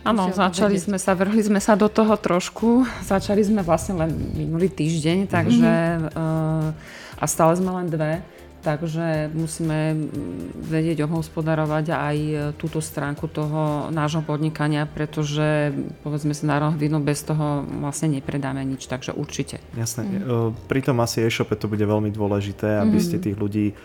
Áno, 0.04 0.34
začali 0.34 0.76
sme 0.76 0.98
sa, 0.98 1.16
vrhli 1.16 1.40
sme 1.46 1.64
sa 1.64 1.80
do 1.80 1.88
toho 1.88 2.18
trošku. 2.20 2.84
Začali 3.08 3.40
sme 3.40 3.62
vlastne 3.64 4.02
len 4.02 4.12
minulý 4.36 4.68
týždeň, 4.68 5.32
takže 5.32 5.70
mm-hmm. 5.70 6.18
uh, 6.18 7.03
a 7.18 7.26
stále 7.26 7.58
sme 7.58 7.72
len 7.76 7.88
dve. 7.90 8.24
Takže 8.64 9.28
musíme 9.36 10.08
vedieť 10.56 11.04
obhospodarovať 11.04 11.86
aj 11.92 12.18
túto 12.56 12.80
stránku 12.80 13.28
toho 13.28 13.92
nášho 13.92 14.24
podnikania, 14.24 14.88
pretože 14.88 15.76
povedzme 16.00 16.32
sa 16.32 16.48
na 16.48 16.58
rohvinu 16.64 17.04
bez 17.04 17.28
toho 17.28 17.68
vlastne 17.84 18.16
nepredáme 18.16 18.64
nič, 18.64 18.88
takže 18.88 19.12
určite. 19.20 19.60
Jasné. 19.76 20.08
Mm. 20.08 20.56
Pri 20.72 20.80
tom 20.80 21.04
asi 21.04 21.28
e-shope 21.28 21.60
to 21.60 21.68
bude 21.68 21.84
veľmi 21.84 22.08
dôležité, 22.08 22.80
aby 22.80 22.96
mm. 22.96 23.04
ste 23.04 23.20
tých 23.20 23.36
ľudí 23.36 23.76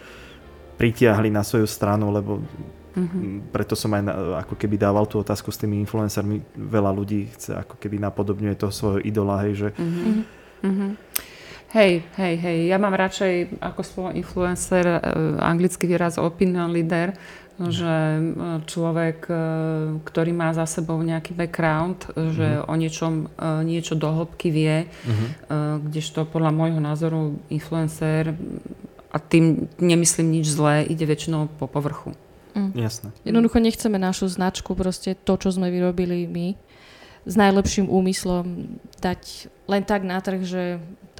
pritiahli 0.78 1.26
na 1.26 1.42
svoju 1.42 1.66
stranu, 1.66 2.14
lebo 2.14 2.38
mm-hmm. 2.38 3.50
preto 3.50 3.74
som 3.74 3.90
aj 3.98 4.14
ako 4.46 4.54
keby 4.54 4.78
dával 4.78 5.10
tú 5.10 5.18
otázku 5.18 5.50
s 5.50 5.58
tými 5.58 5.82
influencermi. 5.82 6.54
Veľa 6.54 6.94
ľudí 6.94 7.26
chce 7.34 7.58
ako 7.66 7.82
keby 7.82 7.98
napodobňuje 7.98 8.54
toho 8.54 8.70
svojho 8.70 9.02
idola, 9.02 9.42
hej, 9.42 9.58
že 9.58 9.68
mm-hmm. 9.74 10.14
Mm-hmm. 10.62 10.90
Hej, 11.68 12.00
hej, 12.16 12.34
hej. 12.40 12.58
Ja 12.72 12.80
mám 12.80 12.96
radšej 12.96 13.60
ako 13.60 13.80
slovo 13.84 14.10
influencer 14.16 14.88
uh, 14.88 15.00
anglický 15.44 15.84
výraz 15.84 16.16
opinion 16.16 16.72
leader, 16.72 17.12
že 17.58 17.90
e, 17.90 18.22
človek, 18.70 19.26
uh, 19.26 19.98
ktorý 20.06 20.30
má 20.30 20.54
za 20.54 20.62
sebou 20.62 20.94
nejaký 21.02 21.34
background, 21.34 22.06
že 22.14 22.62
mhm. 22.62 22.70
o 22.70 22.74
niečom 22.78 23.12
niečo 23.66 23.98
do 23.98 24.14
hĺbky 24.14 24.48
vie, 24.54 24.86
uh-huh. 24.86 25.82
kdežto 25.82 26.22
podľa 26.22 26.54
môjho 26.54 26.78
názoru 26.78 27.34
influencer, 27.50 28.30
a 29.08 29.16
tým 29.16 29.68
nemyslím 29.80 30.40
nič 30.40 30.52
zlé, 30.52 30.84
ide 30.84 31.08
väčšinou 31.08 31.48
po 31.56 31.64
povrchu. 31.64 32.12
Mm. 32.52 32.72
Jasné. 32.76 33.08
Jednoducho 33.24 33.58
nechceme 33.60 33.96
našu 33.96 34.28
značku, 34.28 34.76
proste 34.76 35.16
to, 35.16 35.40
čo 35.40 35.48
sme 35.48 35.72
vyrobili 35.72 36.28
my, 36.28 36.48
s 37.28 37.34
najlepším 37.36 37.92
úmyslom 37.92 38.80
dať 39.04 39.52
len 39.68 39.84
tak 39.84 40.00
na 40.08 40.16
trh, 40.18 40.40
že 40.40 40.62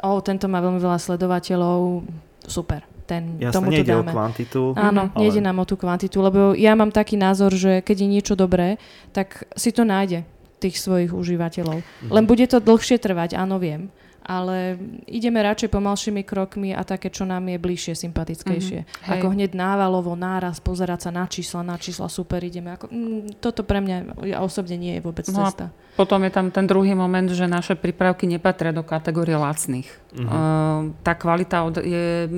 oh, 0.01 0.25
tento 0.25 0.49
má 0.49 0.65
veľmi 0.65 0.81
veľa 0.81 0.97
sledovateľov, 0.97 2.09
super. 2.49 2.81
Ten, 3.09 3.41
Jasne, 3.41 3.57
tomu 3.57 3.73
nejde 3.73 3.89
dáme. 3.89 4.13
o 4.13 4.13
kvantitu. 4.13 4.61
Áno, 4.77 5.09
ale... 5.09 5.17
nejde 5.17 5.41
nám 5.41 5.65
o 5.65 5.69
tú 5.69 5.81
kvantitu, 5.81 6.21
lebo 6.21 6.53
ja 6.53 6.77
mám 6.77 6.93
taký 6.93 7.17
názor, 7.17 7.57
že 7.57 7.81
keď 7.81 8.05
je 8.05 8.09
niečo 8.09 8.35
dobré, 8.37 8.77
tak 9.17 9.49
si 9.57 9.73
to 9.73 9.85
nájde 9.85 10.29
tých 10.61 10.77
svojich 10.77 11.13
užívateľov. 11.13 11.81
Mhm. 11.81 12.13
Len 12.13 12.25
bude 12.29 12.45
to 12.45 12.61
dlhšie 12.61 13.01
trvať, 13.01 13.37
áno, 13.37 13.57
viem 13.57 13.89
ale 14.29 14.77
ideme 15.09 15.41
radšej 15.41 15.73
pomalšími 15.73 16.21
krokmi 16.21 16.77
a 16.77 16.85
také, 16.85 17.09
čo 17.09 17.25
nám 17.25 17.49
je 17.49 17.57
bližšie, 17.57 17.97
sympatickejšie. 17.97 18.85
Mm-hmm. 18.85 19.13
Ako 19.17 19.33
hneď 19.33 19.57
návalovo, 19.57 20.13
náraz, 20.13 20.61
pozerať 20.61 21.09
sa 21.09 21.11
na 21.17 21.25
čísla, 21.25 21.65
na 21.65 21.81
čísla, 21.81 22.13
super, 22.13 22.45
ideme. 22.45 22.77
Ako, 22.77 22.93
mm, 22.93 23.41
toto 23.41 23.65
pre 23.65 23.81
mňa 23.81 24.29
ja 24.29 24.45
osobne 24.45 24.77
nie 24.77 25.01
je 25.01 25.03
vôbec 25.03 25.25
no 25.33 25.49
cesta. 25.49 25.73
potom 25.97 26.21
je 26.29 26.33
tam 26.37 26.53
ten 26.53 26.69
druhý 26.69 26.93
moment, 26.93 27.33
že 27.33 27.49
naše 27.49 27.73
prípravky 27.73 28.29
nepatria 28.29 28.77
do 28.77 28.85
kategórie 28.85 29.41
lacných. 29.41 29.89
Mm-hmm. 29.89 30.29
Uh, 30.29 30.93
tá 31.01 31.17
kvalita 31.17 31.65
od, 31.65 31.81
je, 31.81 32.29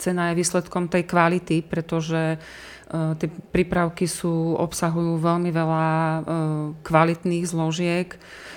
cena 0.00 0.32
je 0.32 0.40
výsledkom 0.40 0.88
tej 0.88 1.04
kvality, 1.04 1.60
pretože 1.60 2.40
uh, 2.40 2.74
tie 2.90 3.28
prípravky 3.50 4.06
sú, 4.06 4.54
obsahujú 4.54 5.18
veľmi 5.18 5.50
veľa 5.50 5.86
uh, 5.90 6.20
kvalitných 6.86 7.44
zložiek, 7.46 8.14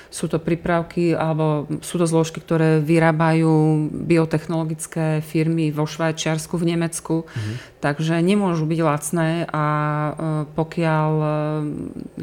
sú 0.10 0.26
to 0.26 0.42
prípravky 0.42 1.14
alebo 1.14 1.70
sú 1.86 2.02
to 2.02 2.10
zložky, 2.10 2.42
ktoré 2.42 2.82
vyrábajú 2.82 3.88
biotechnologické 3.94 5.22
firmy 5.22 5.70
vo 5.70 5.86
Švajčiarsku, 5.86 6.58
v 6.58 6.74
Nemecku, 6.74 7.16
mm-hmm. 7.30 7.56
takže 7.78 8.18
nemôžu 8.18 8.66
byť 8.66 8.80
lacné 8.82 9.46
a 9.46 9.66
e, 9.70 10.12
pokiaľ 10.58 11.12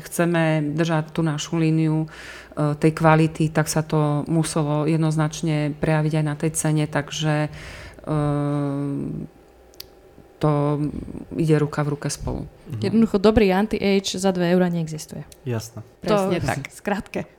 chceme 0.03 0.75
držať 0.75 1.14
tú 1.14 1.23
našu 1.23 1.62
líniu 1.62 2.11
tej 2.57 2.90
kvality, 2.97 3.55
tak 3.55 3.71
sa 3.71 3.87
to 3.87 4.27
muselo 4.27 4.88
jednoznačne 4.88 5.77
prejaviť 5.77 6.12
aj 6.19 6.25
na 6.25 6.35
tej 6.35 6.51
cene, 6.57 6.85
takže 6.88 7.53
to 10.38 10.81
ide 11.37 11.57
ruka 11.59 11.83
v 11.83 11.88
ruke 11.96 12.11
spolu. 12.12 12.44
Mhm. 12.68 12.81
Jednoducho 12.83 13.18
dobrý 13.18 13.53
anti-age 13.53 14.18
za 14.20 14.31
2 14.31 14.53
eurá 14.53 14.68
neexistuje. 14.68 15.25
Jasné. 15.49 15.83
Presne 16.01 16.40
to, 16.40 16.46
tak, 16.46 16.61
skrátke. 16.70 17.20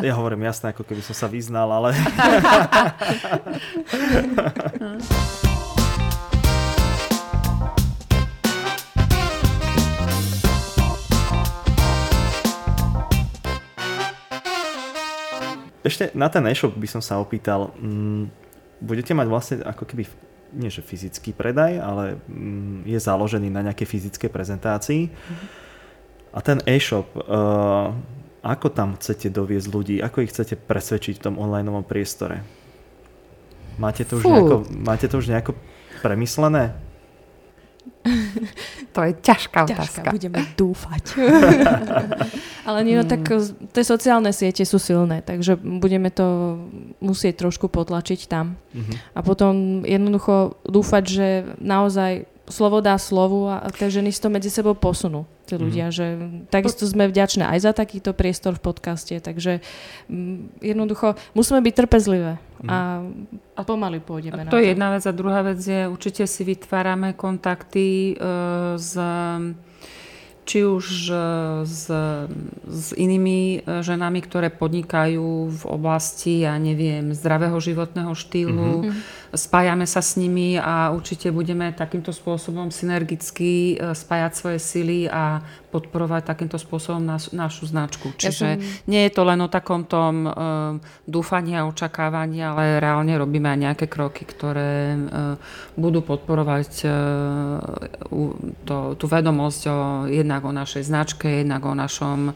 Ja 0.00 0.16
hovorím 0.16 0.48
jasné, 0.48 0.72
ako 0.72 0.84
keby 0.84 1.04
som 1.04 1.12
sa 1.12 1.28
vyznal, 1.28 1.68
ale... 1.68 1.92
Ešte 15.80 16.12
na 16.12 16.28
ten 16.28 16.44
e-shop 16.44 16.76
by 16.76 16.88
som 16.88 17.00
sa 17.00 17.16
opýtal, 17.16 17.72
mm, 17.80 18.28
budete 18.84 19.16
mať 19.16 19.26
vlastne 19.32 19.56
ako 19.64 19.88
keby 19.88 20.04
nie 20.54 20.70
že 20.70 20.82
fyzický 20.82 21.34
predaj, 21.34 21.78
ale 21.78 22.04
mm, 22.26 22.86
je 22.86 22.98
založený 22.98 23.48
na 23.50 23.62
nejakej 23.70 23.86
fyzickej 23.86 24.30
prezentácii. 24.30 25.02
Mm-hmm. 25.08 25.48
A 26.30 26.38
ten 26.42 26.58
e-shop, 26.66 27.10
uh, 27.18 27.90
ako 28.40 28.66
tam 28.70 28.94
chcete 28.96 29.28
doviezť 29.34 29.68
ľudí, 29.68 29.96
ako 29.98 30.22
ich 30.22 30.30
chcete 30.30 30.56
presvedčiť 30.56 31.18
v 31.18 31.24
tom 31.26 31.34
online 31.36 31.66
priestore? 31.82 32.40
Máte 33.80 34.04
to, 34.04 34.20
už 34.20 34.24
nejako, 34.28 34.56
máte 34.76 35.06
to 35.08 35.16
už 35.18 35.32
nejako 35.32 35.56
premyslené? 36.04 36.76
To 38.96 39.00
je 39.04 39.12
ťažká 39.20 39.68
otázka. 39.68 40.08
Ťažká, 40.08 40.10
budeme 40.10 40.40
dúfať. 40.56 41.20
Ale 42.68 42.78
nie, 42.82 42.96
no 42.96 43.04
tak 43.04 43.22
mm. 43.28 43.70
tie 43.76 43.84
sociálne 43.84 44.32
siete 44.32 44.64
sú 44.64 44.80
silné, 44.80 45.20
takže 45.20 45.60
budeme 45.60 46.08
to 46.08 46.58
musieť 47.04 47.44
trošku 47.44 47.68
potlačiť 47.68 48.20
tam. 48.24 48.56
Mm-hmm. 48.72 48.96
A 49.14 49.18
potom 49.20 49.52
jednoducho 49.84 50.56
dúfať, 50.64 51.04
že 51.04 51.28
naozaj 51.60 52.29
slovo 52.50 52.82
dá 52.84 52.98
slovu 52.98 53.48
a 53.48 53.64
tie 53.72 53.88
ženy 53.88 54.12
si 54.12 54.20
to 54.20 54.28
medzi 54.28 54.50
sebou 54.52 54.74
posunú 54.76 55.24
tí 55.48 55.56
mhm. 55.56 55.62
ľudia, 55.62 55.86
mm. 55.90 55.94
že 55.94 56.06
takisto 56.52 56.84
sme 56.86 57.10
vďačné 57.10 57.46
aj 57.46 57.58
za 57.64 57.72
takýto 57.74 58.14
priestor 58.14 58.58
v 58.58 58.62
podcaste, 58.70 59.18
takže 59.18 59.62
mm, 60.10 60.62
jednoducho 60.62 61.18
musíme 61.34 61.62
byť 61.64 61.74
trpezlivé 61.74 62.38
a, 62.68 63.02
a 63.56 63.60
pomaly 63.64 64.04
pôjdeme 64.04 64.44
a 64.44 64.44
to 64.44 64.46
na 64.46 64.50
to. 64.52 64.58
je 64.60 64.70
jedna 64.70 64.88
vec 64.92 65.02
a 65.08 65.12
druhá 65.16 65.40
vec 65.42 65.58
je, 65.58 65.88
určite 65.88 66.28
si 66.28 66.42
vytvárame 66.44 67.16
kontakty 67.16 68.14
uh, 68.20 68.76
s 68.76 68.94
či 70.50 70.66
už 70.66 70.86
e, 71.06 71.14
s, 71.62 71.86
s 72.66 72.86
inými 72.98 73.62
e, 73.62 73.86
ženami, 73.86 74.18
ktoré 74.26 74.50
podnikajú 74.50 75.46
v 75.46 75.62
oblasti, 75.70 76.42
ja 76.42 76.58
neviem, 76.58 77.14
zdravého 77.14 77.54
životného 77.62 78.10
štýlu. 78.18 78.82
Mm-hmm. 78.82 79.29
Spájame 79.30 79.86
sa 79.86 80.02
s 80.02 80.18
nimi 80.18 80.58
a 80.58 80.90
určite 80.90 81.30
budeme 81.30 81.70
takýmto 81.70 82.10
spôsobom 82.10 82.74
synergicky 82.74 83.78
e, 83.78 83.94
spájať 83.94 84.32
svoje 84.34 84.58
sily 84.58 85.06
a 85.06 85.38
podporovať 85.70 86.26
takýmto 86.26 86.58
spôsobom 86.58 86.98
naš, 86.98 87.30
našu 87.30 87.70
značku. 87.70 88.10
Čiže 88.18 88.48
ja 88.50 88.58
som... 88.58 88.90
nie 88.90 89.06
je 89.06 89.12
to 89.14 89.22
len 89.22 89.38
o 89.38 89.46
takom 89.46 89.86
tom 89.86 90.26
uh, 90.26 90.34
dúfaní 91.06 91.54
a 91.54 91.62
očakávaní, 91.70 92.42
ale 92.42 92.82
reálne 92.82 93.14
robíme 93.14 93.46
aj 93.46 93.58
nejaké 93.70 93.86
kroky, 93.86 94.26
ktoré 94.26 94.98
uh, 94.98 95.38
budú 95.78 96.02
podporovať 96.02 96.70
uh, 96.90 96.92
to, 98.66 98.98
tú 98.98 99.04
vedomosť 99.06 99.62
o, 99.70 99.78
jednak 100.10 100.42
o 100.42 100.50
našej 100.50 100.82
značke, 100.90 101.30
jednak 101.30 101.62
o 101.62 101.78
našom 101.78 102.34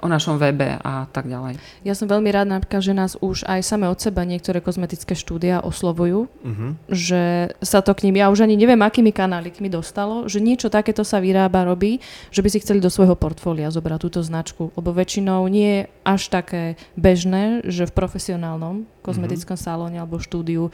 o 0.00 0.06
našom 0.08 0.36
webe 0.36 0.76
a 0.80 1.08
tak 1.10 1.28
ďalej. 1.28 1.56
Ja 1.82 1.96
som 1.96 2.08
veľmi 2.10 2.28
rád 2.32 2.48
napríklad, 2.52 2.82
že 2.84 2.92
nás 2.92 3.12
už 3.18 3.48
aj 3.48 3.60
same 3.64 3.88
od 3.88 3.98
seba 3.98 4.22
niektoré 4.28 4.60
kozmetické 4.60 5.16
štúdia 5.16 5.64
oslovujú, 5.64 6.28
uh-huh. 6.28 6.70
že 6.90 7.54
sa 7.64 7.80
to 7.80 7.92
k 7.96 8.08
ním, 8.08 8.20
ja 8.20 8.28
už 8.28 8.44
ani 8.44 8.56
neviem, 8.58 8.80
akými 8.80 9.10
kanálikmi 9.10 9.72
dostalo, 9.72 10.28
že 10.28 10.42
niečo 10.42 10.68
takéto 10.68 11.02
sa 11.02 11.20
vyrába, 11.20 11.64
robí, 11.64 12.04
že 12.30 12.40
by 12.44 12.48
si 12.52 12.62
chceli 12.62 12.80
do 12.80 12.92
svojho 12.92 13.16
portfólia 13.16 13.72
zobrať 13.72 13.98
túto 14.02 14.20
značku, 14.20 14.70
lebo 14.76 14.92
väčšinou 14.92 15.48
nie 15.48 15.82
je 15.82 15.82
až 16.04 16.22
také 16.28 16.76
bežné, 16.94 17.64
že 17.64 17.88
v 17.88 17.96
profesionálnom 17.96 18.84
kozmetickom 19.00 19.56
uh-huh. 19.56 19.68
salóne 19.72 19.98
alebo 20.02 20.20
štúdiu 20.20 20.68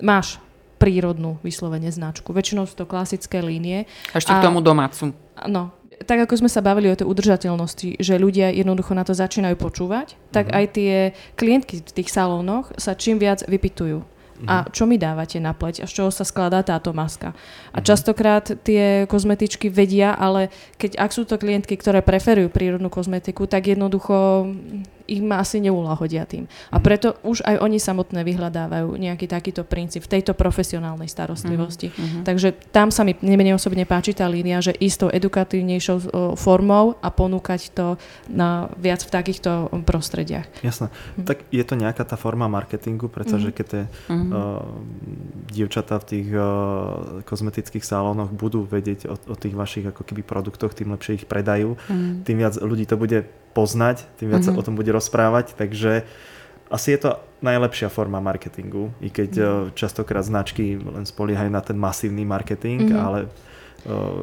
máš 0.00 0.40
prírodnú 0.80 1.36
vyslovene 1.44 1.92
značku. 1.92 2.32
Väčšinou 2.32 2.64
sú 2.64 2.72
to 2.72 2.88
klasické 2.88 3.44
línie. 3.44 3.84
A 4.16 4.16
ešte 4.16 4.32
a, 4.32 4.40
k 4.40 4.48
tomu 4.48 4.64
domácu. 4.64 5.12
No, 5.44 5.76
tak 6.00 6.18
ako 6.24 6.44
sme 6.44 6.50
sa 6.50 6.64
bavili 6.64 6.88
o 6.88 6.96
tej 6.96 7.04
udržateľnosti, 7.04 8.00
že 8.00 8.14
ľudia 8.16 8.48
jednoducho 8.56 8.96
na 8.96 9.04
to 9.04 9.12
začínajú 9.12 9.56
počúvať, 9.60 10.16
tak 10.32 10.48
mm-hmm. 10.48 10.58
aj 10.58 10.66
tie 10.72 10.94
klientky 11.36 11.74
v 11.84 11.92
tých 11.92 12.08
salónoch 12.08 12.72
sa 12.80 12.96
čím 12.96 13.20
viac 13.20 13.44
vypitujú 13.44 14.04
a 14.48 14.64
mhm. 14.64 14.66
čo 14.72 14.88
mi 14.88 14.96
dávate 14.96 15.36
na 15.36 15.52
pleť 15.52 15.84
a 15.84 15.86
z 15.88 16.00
čoho 16.00 16.10
sa 16.12 16.24
skladá 16.24 16.64
táto 16.64 16.96
maska. 16.96 17.36
A 17.76 17.80
mhm. 17.80 17.84
častokrát 17.84 18.44
tie 18.64 19.04
kozmetičky 19.04 19.68
vedia, 19.68 20.16
ale 20.16 20.48
keď 20.80 20.96
ak 20.96 21.10
sú 21.12 21.28
to 21.28 21.36
klientky, 21.36 21.76
ktoré 21.76 22.00
preferujú 22.00 22.48
prírodnú 22.48 22.88
kozmetiku, 22.88 23.44
tak 23.44 23.68
jednoducho 23.68 24.48
ich 25.10 25.18
ma 25.18 25.42
asi 25.42 25.58
neulahodia 25.58 26.22
tým. 26.24 26.46
A 26.70 26.78
mhm. 26.78 26.84
preto 26.86 27.08
už 27.26 27.42
aj 27.42 27.58
oni 27.58 27.82
samotné 27.82 28.22
vyhľadávajú 28.22 28.94
nejaký 28.94 29.26
takýto 29.26 29.66
princíp 29.66 30.06
v 30.06 30.20
tejto 30.20 30.38
profesionálnej 30.38 31.10
starostlivosti. 31.10 31.90
Mm-hmm. 31.90 32.22
Takže 32.22 32.48
tam 32.70 32.94
sa 32.94 33.02
mi 33.02 33.18
nemene 33.18 33.52
osobne 33.56 33.82
páči 33.82 34.14
tá 34.14 34.30
línia, 34.30 34.62
že 34.62 34.76
istou 34.78 35.10
edukatívnejšou 35.10 35.98
formou 36.38 36.94
a 37.02 37.08
ponúkať 37.10 37.74
to 37.74 37.98
na 38.30 38.70
viac 38.78 39.02
v 39.02 39.10
takýchto 39.10 39.50
prostrediach. 39.82 40.46
Jasné. 40.62 40.88
Mm-hmm. 40.88 41.26
Tak 41.26 41.38
je 41.50 41.64
to 41.66 41.74
nejaká 41.74 42.04
tá 42.06 42.14
forma 42.14 42.46
marketingu, 42.46 43.10
pretože 43.10 43.50
mm-hmm. 43.50 43.58
keď 43.58 43.66
tie 43.66 43.82
mm-hmm. 43.88 44.30
uh, 44.30 44.62
dievčatá 45.50 45.98
v 46.00 46.06
tých 46.06 46.28
uh, 46.32 47.24
kozmetických 47.26 47.84
salónoch 47.84 48.30
budú 48.30 48.62
vedieť 48.64 49.10
o, 49.10 49.16
o 49.16 49.34
tých 49.34 49.54
vašich 49.56 49.86
ako 49.90 50.02
keby 50.06 50.22
produktoch, 50.22 50.76
tým 50.76 50.94
lepšie 50.94 51.22
ich 51.22 51.26
predajú, 51.26 51.74
mm-hmm. 51.74 52.22
tým 52.22 52.36
viac 52.38 52.54
ľudí 52.60 52.84
to 52.86 52.96
bude 53.00 53.26
poznať, 53.52 54.06
tým 54.18 54.30
viac 54.30 54.46
mm-hmm. 54.46 54.52
sa 54.52 54.52
mhm. 54.54 54.60
o 54.60 54.66
tom 54.66 54.74
bude 54.78 54.90
rozprávať, 54.94 55.58
takže 55.58 56.06
asi 56.70 56.94
je 56.94 57.02
to 57.02 57.10
najlepšia 57.42 57.90
forma 57.90 58.22
marketingu, 58.22 58.94
i 59.02 59.10
keď 59.10 59.30
mm. 59.34 59.44
častokrát 59.74 60.22
značky 60.22 60.78
len 60.78 61.02
spoliehajú 61.02 61.50
na 61.50 61.58
ten 61.58 61.74
masívny 61.74 62.22
marketing, 62.22 62.86
mm-hmm. 62.86 63.02
ale 63.02 63.18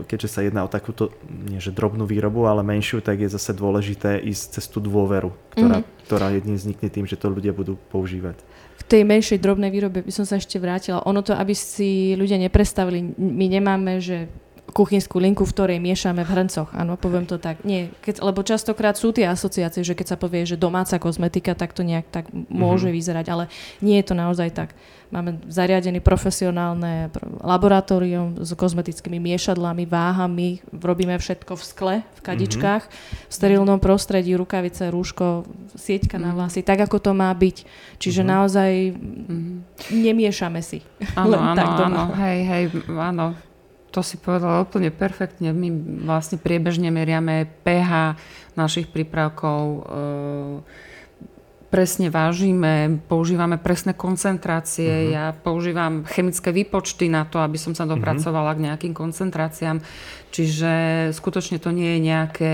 keďže 0.06 0.30
sa 0.30 0.46
jedná 0.46 0.62
o 0.62 0.70
takúto, 0.70 1.10
nie 1.26 1.58
že 1.58 1.74
drobnú 1.74 2.06
výrobu, 2.06 2.46
ale 2.46 2.62
menšiu, 2.62 3.02
tak 3.02 3.26
je 3.26 3.30
zase 3.30 3.58
dôležité 3.58 4.22
ísť 4.22 4.62
cez 4.62 4.66
tú 4.70 4.78
dôveru, 4.78 5.34
ktorá, 5.58 5.82
mm-hmm. 5.82 6.04
ktorá 6.06 6.28
jedine 6.30 6.58
vznikne 6.58 6.90
tým, 6.94 7.06
že 7.10 7.18
to 7.18 7.34
ľudia 7.34 7.58
budú 7.58 7.74
používať. 7.90 8.38
K 8.78 8.82
tej 8.86 9.04
menšej 9.04 9.42
drobnej 9.42 9.74
výrobe 9.74 10.06
by 10.06 10.14
som 10.14 10.30
sa 10.30 10.38
ešte 10.38 10.62
vrátila. 10.62 11.02
Ono 11.10 11.26
to, 11.26 11.34
aby 11.34 11.58
si 11.58 12.14
ľudia 12.14 12.38
neprestavili, 12.38 13.18
my 13.18 13.46
nemáme, 13.50 13.98
že 13.98 14.30
kuchynskú 14.76 15.18
linku, 15.24 15.48
v 15.48 15.54
ktorej 15.56 15.80
miešame 15.80 16.28
v 16.28 16.32
hrncoch. 16.34 16.70
Áno, 16.76 17.00
poviem 17.00 17.24
to 17.24 17.40
tak. 17.40 17.64
Nie, 17.64 17.92
keď, 18.04 18.20
lebo 18.20 18.44
častokrát 18.44 19.00
sú 19.00 19.16
tie 19.16 19.28
asociácie, 19.28 19.84
že 19.84 19.96
keď 19.96 20.16
sa 20.16 20.18
povie, 20.20 20.44
že 20.44 20.60
domáca 20.60 21.00
kozmetika, 21.00 21.56
tak 21.56 21.72
to 21.72 21.88
nejak 21.88 22.08
tak 22.12 22.28
môže 22.52 22.92
mm-hmm. 22.92 22.98
vyzerať, 23.00 23.26
ale 23.32 23.44
nie 23.80 23.96
je 24.00 24.06
to 24.06 24.16
naozaj 24.16 24.52
tak. 24.52 24.76
Máme 25.08 25.40
zariadené 25.48 26.04
profesionálne 26.04 27.08
laboratórium 27.40 28.44
s 28.44 28.52
kozmetickými 28.52 29.24
miešadlami, 29.24 29.88
váhami, 29.88 30.60
robíme 30.76 31.16
všetko 31.16 31.56
v 31.56 31.64
skle, 31.64 31.96
v 32.04 32.22
kadičkách, 32.28 32.84
mm-hmm. 32.84 33.32
v 33.32 33.34
sterilnom 33.34 33.80
prostredí, 33.80 34.36
rukavice, 34.36 34.92
rúško, 34.92 35.48
sieťka 35.80 36.20
mm-hmm. 36.20 36.28
na 36.28 36.32
mhm. 36.32 36.38
vlasy, 36.44 36.60
tak 36.60 36.84
ako 36.84 37.00
to 37.00 37.12
má 37.16 37.32
byť. 37.32 37.58
Čiže 38.04 38.20
mm-hmm. 38.20 38.36
naozaj 38.36 38.72
mm-hmm. 38.92 39.56
nemiešame 39.96 40.60
si. 40.60 40.84
Áno, 41.16 41.40
áno, 41.56 41.64
áno, 41.64 42.04
hej, 42.20 42.40
hej, 42.44 42.64
áno 42.92 43.47
to 43.92 44.04
si 44.04 44.20
povedala 44.20 44.64
úplne 44.64 44.92
perfektne. 44.92 45.56
My 45.56 45.72
vlastne 46.04 46.38
priebežne 46.38 46.92
meriame 46.92 47.48
pH 47.64 48.20
našich 48.60 48.92
prípravkov, 48.92 49.62
e, 49.64 49.80
presne 51.68 52.08
vážime, 52.08 53.04
používame 53.12 53.60
presné 53.60 53.92
koncentrácie. 53.92 54.88
Uh-huh. 54.88 55.14
Ja 55.14 55.26
používam 55.36 56.08
chemické 56.08 56.56
výpočty 56.56 57.12
na 57.12 57.28
to, 57.28 57.44
aby 57.44 57.60
som 57.60 57.76
sa 57.76 57.84
dopracovala 57.84 58.56
uh-huh. 58.56 58.60
k 58.60 58.66
nejakým 58.72 58.94
koncentráciám. 58.96 59.84
Čiže 60.32 60.72
skutočne 61.16 61.60
to 61.60 61.72
nie 61.72 61.98
je 61.98 62.00
nejaké 62.04 62.54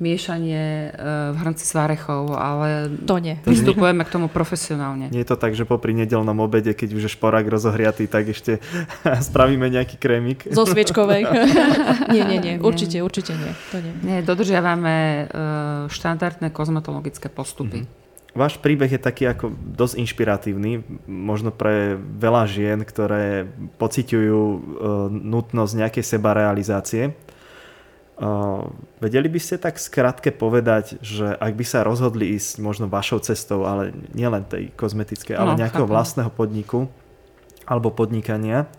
miešanie 0.00 0.90
uh, 0.90 1.30
v 1.34 1.36
hrnci 1.44 1.64
s 1.68 1.76
varechov, 1.76 2.32
ale 2.32 2.88
to 3.04 3.20
nie. 3.20 3.36
vystupujeme 3.44 4.00
k 4.08 4.10
tomu 4.10 4.32
profesionálne. 4.32 5.12
Nie 5.12 5.28
je 5.28 5.28
to 5.28 5.36
tak, 5.36 5.52
že 5.52 5.68
popri 5.68 5.92
nedelnom 5.92 6.40
obede, 6.40 6.72
keď 6.72 6.96
už 6.96 7.02
je 7.06 7.10
šporák 7.12 7.44
rozohriatý, 7.44 8.08
tak 8.08 8.32
ešte 8.32 8.64
spravíme 9.28 9.68
nejaký 9.68 10.00
krémik. 10.00 10.48
Zo 10.48 10.64
sviečkovej. 10.64 11.28
nie, 12.16 12.24
nie, 12.24 12.38
nie. 12.40 12.54
Určite, 12.56 13.04
určite 13.04 13.36
nie. 13.36 13.52
To 13.74 13.76
nie. 13.84 13.92
nie 14.00 14.18
dodržiavame 14.24 14.96
uh, 14.96 15.20
štandardné 15.92 16.48
kozmetologické 16.48 17.28
postupy. 17.28 17.84
Mm-hmm. 17.84 17.99
Váš 18.30 18.62
príbeh 18.62 18.86
je 18.94 19.02
taký 19.02 19.26
ako 19.26 19.50
dosť 19.74 20.06
inšpiratívny, 20.06 20.86
možno 21.10 21.50
pre 21.50 21.98
veľa 21.98 22.46
žien, 22.46 22.78
ktoré 22.86 23.50
pociťujú 23.82 24.38
uh, 24.38 24.58
nutnosť 25.10 25.72
nejakej 25.74 26.04
sebarealizácie. 26.06 27.04
Uh, 28.20 28.70
vedeli 29.02 29.26
by 29.26 29.40
ste 29.42 29.58
tak 29.58 29.82
skratke 29.82 30.30
povedať, 30.30 31.02
že 31.02 31.26
ak 31.26 31.58
by 31.58 31.64
sa 31.66 31.82
rozhodli 31.82 32.38
ísť 32.38 32.62
možno 32.62 32.86
vašou 32.86 33.18
cestou, 33.18 33.66
ale 33.66 33.90
nielen 34.14 34.46
tej 34.46 34.70
kozmetickej, 34.78 35.34
ale 35.34 35.56
no, 35.56 35.58
nejakého 35.58 35.88
chápem. 35.88 35.96
vlastného 35.98 36.30
podniku 36.30 36.86
alebo 37.66 37.90
podnikania, 37.90 38.70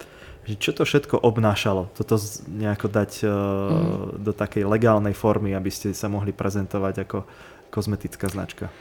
že 0.47 0.55
čo 0.55 0.71
to 0.71 0.87
všetko 0.87 1.19
obnášalo, 1.27 1.91
toto 1.91 2.15
nejako 2.47 2.87
dať 2.87 3.11
uh, 3.23 3.27
mm. 3.27 4.23
do 4.23 4.31
takej 4.31 4.63
legálnej 4.63 5.11
formy, 5.11 5.51
aby 5.51 5.73
ste 5.73 5.91
sa 5.91 6.07
mohli 6.07 6.31
prezentovať 6.31 7.03
ako 7.03 7.27
kozmetická 7.67 8.31
značka? 8.31 8.71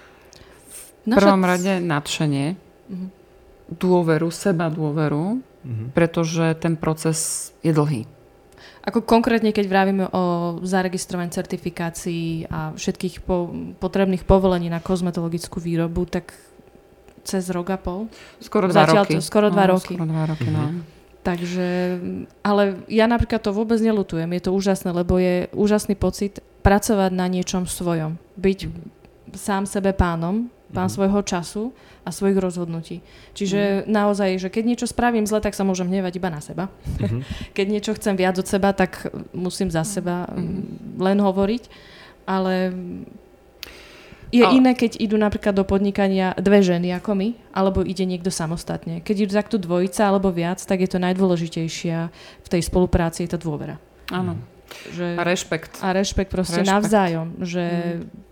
V 1.16 1.22
prvom 1.22 1.42
rade 1.42 1.82
nadšenie, 1.82 2.46
uh-huh. 2.54 3.08
dôveru, 3.74 4.28
seba 4.30 4.70
dôveru, 4.70 5.42
uh-huh. 5.42 5.86
pretože 5.94 6.54
ten 6.62 6.78
proces 6.78 7.50
je 7.66 7.74
dlhý. 7.74 8.06
Ako 8.80 9.04
konkrétne, 9.04 9.52
keď 9.52 9.66
vravíme 9.68 10.08
o 10.08 10.56
zaregistrovaní 10.64 11.28
certifikácií 11.28 12.48
a 12.48 12.72
všetkých 12.72 13.20
po, 13.20 13.52
potrebných 13.76 14.24
povolení 14.24 14.72
na 14.72 14.80
kozmetologickú 14.80 15.60
výrobu, 15.60 16.08
tak 16.08 16.32
cez 17.20 17.44
rok 17.52 17.68
a 17.68 17.76
pol. 17.76 18.08
Skoro 18.40 18.72
dva 18.72 18.88
Zatiaľ 18.88 19.04
roky. 19.04 19.14
To, 19.16 19.20
skoro 19.20 19.52
dva 19.52 19.68
no, 19.68 19.76
roky. 19.76 19.94
Skoro 20.00 20.08
dva 20.08 20.24
roky, 20.24 20.48
no. 20.48 20.64
Takže, 21.20 22.00
ale 22.40 22.80
ja 22.88 23.04
napríklad 23.04 23.44
to 23.44 23.52
vôbec 23.52 23.76
nelutujem. 23.76 24.32
Je 24.32 24.42
to 24.48 24.56
úžasné, 24.56 24.88
lebo 24.96 25.20
je 25.20 25.52
úžasný 25.52 25.92
pocit 25.92 26.40
pracovať 26.64 27.12
na 27.12 27.28
niečom 27.28 27.68
svojom. 27.68 28.16
Byť 28.40 28.72
sám 29.36 29.68
sebe 29.68 29.92
pánom, 29.92 30.48
pán 30.70 30.86
Mhm. 30.86 30.94
svojho 30.94 31.20
času 31.22 31.62
a 32.00 32.08
svojich 32.08 32.36
rozhodnutí. 32.36 33.02
Čiže 33.32 33.84
naozaj, 33.84 34.38
že 34.38 34.48
keď 34.48 34.62
niečo 34.64 34.86
spravím 34.86 35.24
zle, 35.24 35.38
tak 35.38 35.52
sa 35.52 35.62
môžem 35.62 35.86
hnevať 35.86 36.16
iba 36.16 36.28
na 36.28 36.38
seba. 36.38 36.70
Mhm. 36.96 37.20
Keď 37.56 37.66
niečo 37.66 37.92
chcem 37.92 38.14
viac 38.14 38.34
od 38.34 38.46
seba, 38.46 38.70
tak 38.70 39.04
musím 39.30 39.68
za 39.68 39.82
seba 39.82 40.24
mm, 40.26 40.96
len 40.96 41.18
hovoriť. 41.18 41.62
Ale 42.24 42.70
je 44.30 44.46
A- 44.46 44.54
iné, 44.54 44.72
keď 44.72 44.94
idú 44.96 45.18
napríklad 45.18 45.50
do 45.52 45.66
podnikania 45.66 46.38
dve 46.38 46.62
ženy 46.62 46.94
ako 46.94 47.18
my, 47.18 47.28
alebo 47.50 47.82
ide 47.82 48.06
niekto 48.06 48.30
samostatne. 48.30 49.02
Keď 49.02 49.16
idú 49.20 49.32
takto 49.34 49.58
dvojica 49.58 50.06
alebo 50.06 50.30
viac, 50.30 50.62
tak 50.62 50.78
je 50.78 50.88
to 50.88 51.02
najdôležitejšia 51.02 51.98
v 52.40 52.48
tej 52.48 52.62
spolupráci, 52.62 53.26
je 53.26 53.34
to 53.34 53.42
dôvera. 53.42 53.82
Áno. 54.08 54.38
Že, 54.88 55.18
A 55.18 55.22
rešpekt. 55.26 55.82
a 55.82 55.90
rešpekt 55.90 56.30
proste 56.30 56.62
Rešpekt. 56.62 56.70
navzájom, 56.70 57.28
že 57.42 57.64
Mm. 57.98 58.29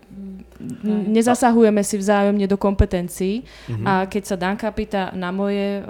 Nezasahujeme 0.89 1.81
si 1.83 1.95
vzájomne 1.97 2.45
do 2.45 2.57
kompetencií 2.59 3.43
Mhm. 3.71 3.85
a 3.87 3.93
keď 4.05 4.23
sa 4.25 4.35
Danka 4.35 4.69
pýta 4.75 5.15
na, 5.15 5.31
moje, 5.31 5.79
eh, 5.79 5.85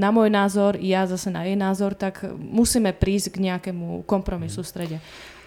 na 0.00 0.08
môj 0.08 0.32
názor, 0.32 0.76
ja 0.80 1.04
zase 1.04 1.28
na 1.28 1.44
jej 1.44 1.56
názor, 1.56 1.92
tak 1.92 2.24
musíme 2.36 2.96
prísť 2.96 3.36
k 3.36 3.52
nejakému 3.52 4.08
kompromisu 4.08 4.64
v 4.64 4.68
strede. 4.68 4.98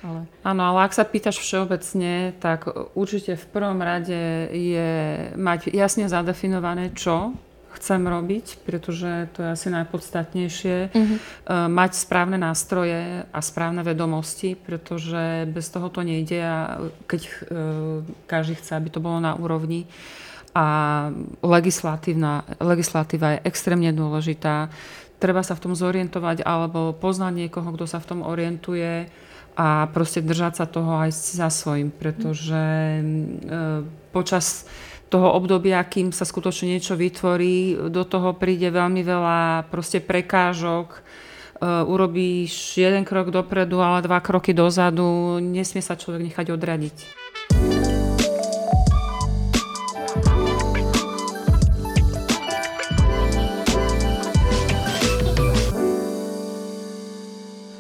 Ale... 0.05 0.29
Áno, 0.45 0.61
ale 0.61 0.85
ak 0.85 0.93
sa 0.93 1.01
pýtaš 1.01 1.41
všeobecne, 1.41 2.37
tak 2.37 2.69
určite 2.93 3.33
v 3.33 3.45
prvom 3.49 3.81
rade 3.81 4.45
je 4.53 4.89
mať 5.33 5.73
jasne 5.73 6.05
zadefinované, 6.05 6.93
čo 6.93 7.33
chcem 7.77 8.01
robiť, 8.01 8.65
pretože 8.65 9.29
to 9.37 9.45
je 9.45 9.49
asi 9.53 9.67
najpodstatnejšie. 9.69 10.77
Mhm. 10.91 11.15
E, 11.15 11.19
mať 11.69 11.91
správne 11.93 12.41
nástroje 12.41 13.23
a 13.29 13.39
správne 13.39 13.85
vedomosti, 13.85 14.57
pretože 14.57 15.45
bez 15.47 15.69
toho 15.69 15.87
to 15.93 16.01
nejde 16.01 16.41
a 16.41 16.81
keď 17.05 17.21
e, 17.23 17.31
každý 18.25 18.57
chce, 18.57 18.73
aby 18.73 18.89
to 18.89 18.99
bolo 18.99 19.21
na 19.21 19.37
úrovni. 19.37 19.85
A 20.57 20.65
legislatíva 21.45 23.29
je 23.37 23.43
extrémne 23.45 23.93
dôležitá. 23.93 24.73
Treba 25.21 25.45
sa 25.45 25.53
v 25.53 25.69
tom 25.69 25.73
zorientovať 25.77 26.41
alebo 26.41 26.97
poznať 26.97 27.45
niekoho, 27.45 27.69
kto 27.77 27.85
sa 27.85 28.01
v 28.01 28.09
tom 28.09 28.19
orientuje 28.25 29.05
a 29.57 29.89
proste 29.89 30.21
držať 30.21 30.53
sa 30.61 30.65
toho 30.69 31.01
aj 31.01 31.09
za 31.13 31.49
svojím, 31.49 31.89
pretože 31.89 32.57
e, 32.57 33.01
počas 34.13 34.69
toho 35.07 35.31
obdobia, 35.33 35.79
kým 35.87 36.11
sa 36.11 36.27
skutočne 36.27 36.75
niečo 36.75 36.99
vytvorí, 36.99 37.87
do 37.87 38.03
toho 38.03 38.35
príde 38.35 38.67
veľmi 38.67 39.01
veľa 39.03 39.71
proste 39.71 40.03
prekážok, 40.03 40.87
e, 40.93 40.99
urobíš 41.87 42.75
jeden 42.75 43.07
krok 43.07 43.31
dopredu, 43.31 43.79
ale 43.79 44.03
dva 44.03 44.19
kroky 44.19 44.51
dozadu, 44.51 45.39
nesmie 45.39 45.79
sa 45.79 45.95
človek 45.95 46.27
nechať 46.27 46.47
odradiť. 46.51 46.97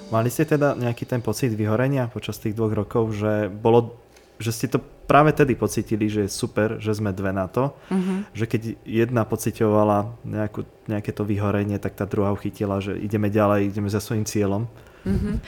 Mali 0.07 0.31
ste 0.31 0.47
teda 0.47 0.71
nejaký 0.79 1.03
ten 1.03 1.19
pocit 1.19 1.51
vyhorenia 1.51 2.07
počas 2.07 2.39
tých 2.39 2.55
dvoch 2.55 2.71
rokov, 2.71 3.11
že, 3.19 3.51
bolo, 3.51 4.06
že 4.37 4.51
ste 4.53 4.67
to 4.69 4.77
práve 5.09 5.33
tedy 5.33 5.57
pocitili, 5.57 6.09
že 6.09 6.27
je 6.27 6.31
super, 6.31 6.77
že 6.77 6.93
sme 6.93 7.13
dve 7.15 7.33
na 7.33 7.49
to, 7.49 7.73
Uh-huh. 7.89 8.21
že 8.35 8.45
keď 8.45 8.77
jedna 8.85 9.23
pocitovala 9.25 10.13
nejakú, 10.27 10.67
nejaké 10.85 11.11
to 11.15 11.23
vyhorenie, 11.25 11.79
tak 11.81 11.97
tá 11.97 12.05
druhá 12.05 12.29
uchytila, 12.35 12.77
že 12.83 12.93
ideme 12.97 13.31
ďalej, 13.31 13.71
ideme 13.73 13.89
za 13.89 14.03
svojím 14.03 14.27
cieľom. 14.27 14.69
Uh-huh. 15.07 15.39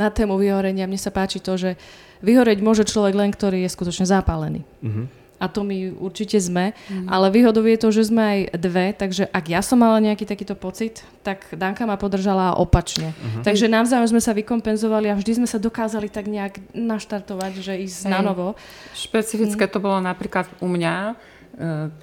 Na 0.00 0.08
tému 0.08 0.40
vyhorenia 0.40 0.88
mne 0.88 0.96
sa 0.96 1.12
páči 1.12 1.36
to, 1.36 1.60
že 1.60 1.76
vyhoreť 2.24 2.64
môže 2.64 2.88
človek 2.88 3.12
len, 3.12 3.28
ktorý 3.28 3.60
je 3.64 3.70
skutočne 3.72 4.08
zapálený. 4.08 4.64
Mhm. 4.80 5.19
A 5.40 5.48
to 5.48 5.64
my 5.64 5.96
určite 5.96 6.36
sme. 6.36 6.76
Ale 7.08 7.32
výhodou 7.32 7.64
je 7.64 7.80
to, 7.80 7.88
že 7.88 8.12
sme 8.12 8.22
aj 8.22 8.40
dve, 8.60 8.92
takže 8.92 9.24
ak 9.32 9.44
ja 9.48 9.64
som 9.64 9.80
mala 9.80 9.96
nejaký 9.96 10.28
takýto 10.28 10.52
pocit, 10.52 11.00
tak 11.24 11.48
Danka 11.56 11.88
ma 11.88 11.96
podržala 11.96 12.60
opačne. 12.60 13.16
Mhm. 13.16 13.40
Takže 13.48 13.72
navzájom 13.72 14.12
sme 14.12 14.20
sa 14.20 14.36
vykompenzovali 14.36 15.08
a 15.08 15.16
vždy 15.16 15.40
sme 15.40 15.48
sa 15.48 15.56
dokázali 15.56 16.12
tak 16.12 16.28
nejak 16.28 16.60
naštartovať, 16.76 17.52
že 17.64 17.72
ísť 17.80 18.06
Hej. 18.06 18.12
na 18.12 18.20
novo. 18.20 18.52
Špecifické 18.92 19.64
to 19.64 19.80
bolo 19.80 19.96
napríklad 20.04 20.44
u 20.60 20.68
mňa, 20.68 20.94
e, 21.08 21.14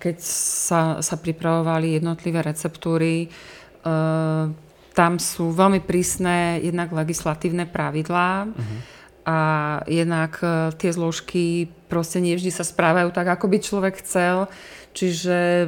keď 0.02 0.18
sa, 0.26 0.82
sa 1.06 1.16
pripravovali 1.22 2.02
jednotlivé 2.02 2.42
receptúry. 2.42 3.26
e, 3.26 3.28
Tam 4.98 5.14
sú 5.22 5.54
veľmi 5.54 5.86
prísne 5.86 6.58
jednak 6.58 6.90
legislatívne 6.90 7.70
pravidlá 7.70 8.50
a 9.28 9.38
jednak 9.92 10.40
e, 10.40 10.72
tie 10.80 10.96
zložky 10.96 11.68
proste 11.92 12.24
nie 12.24 12.40
vždy 12.40 12.48
sa 12.48 12.64
správajú 12.64 13.12
tak, 13.12 13.28
ako 13.28 13.52
by 13.52 13.58
človek 13.60 14.00
chcel. 14.00 14.48
Čiže 14.96 15.68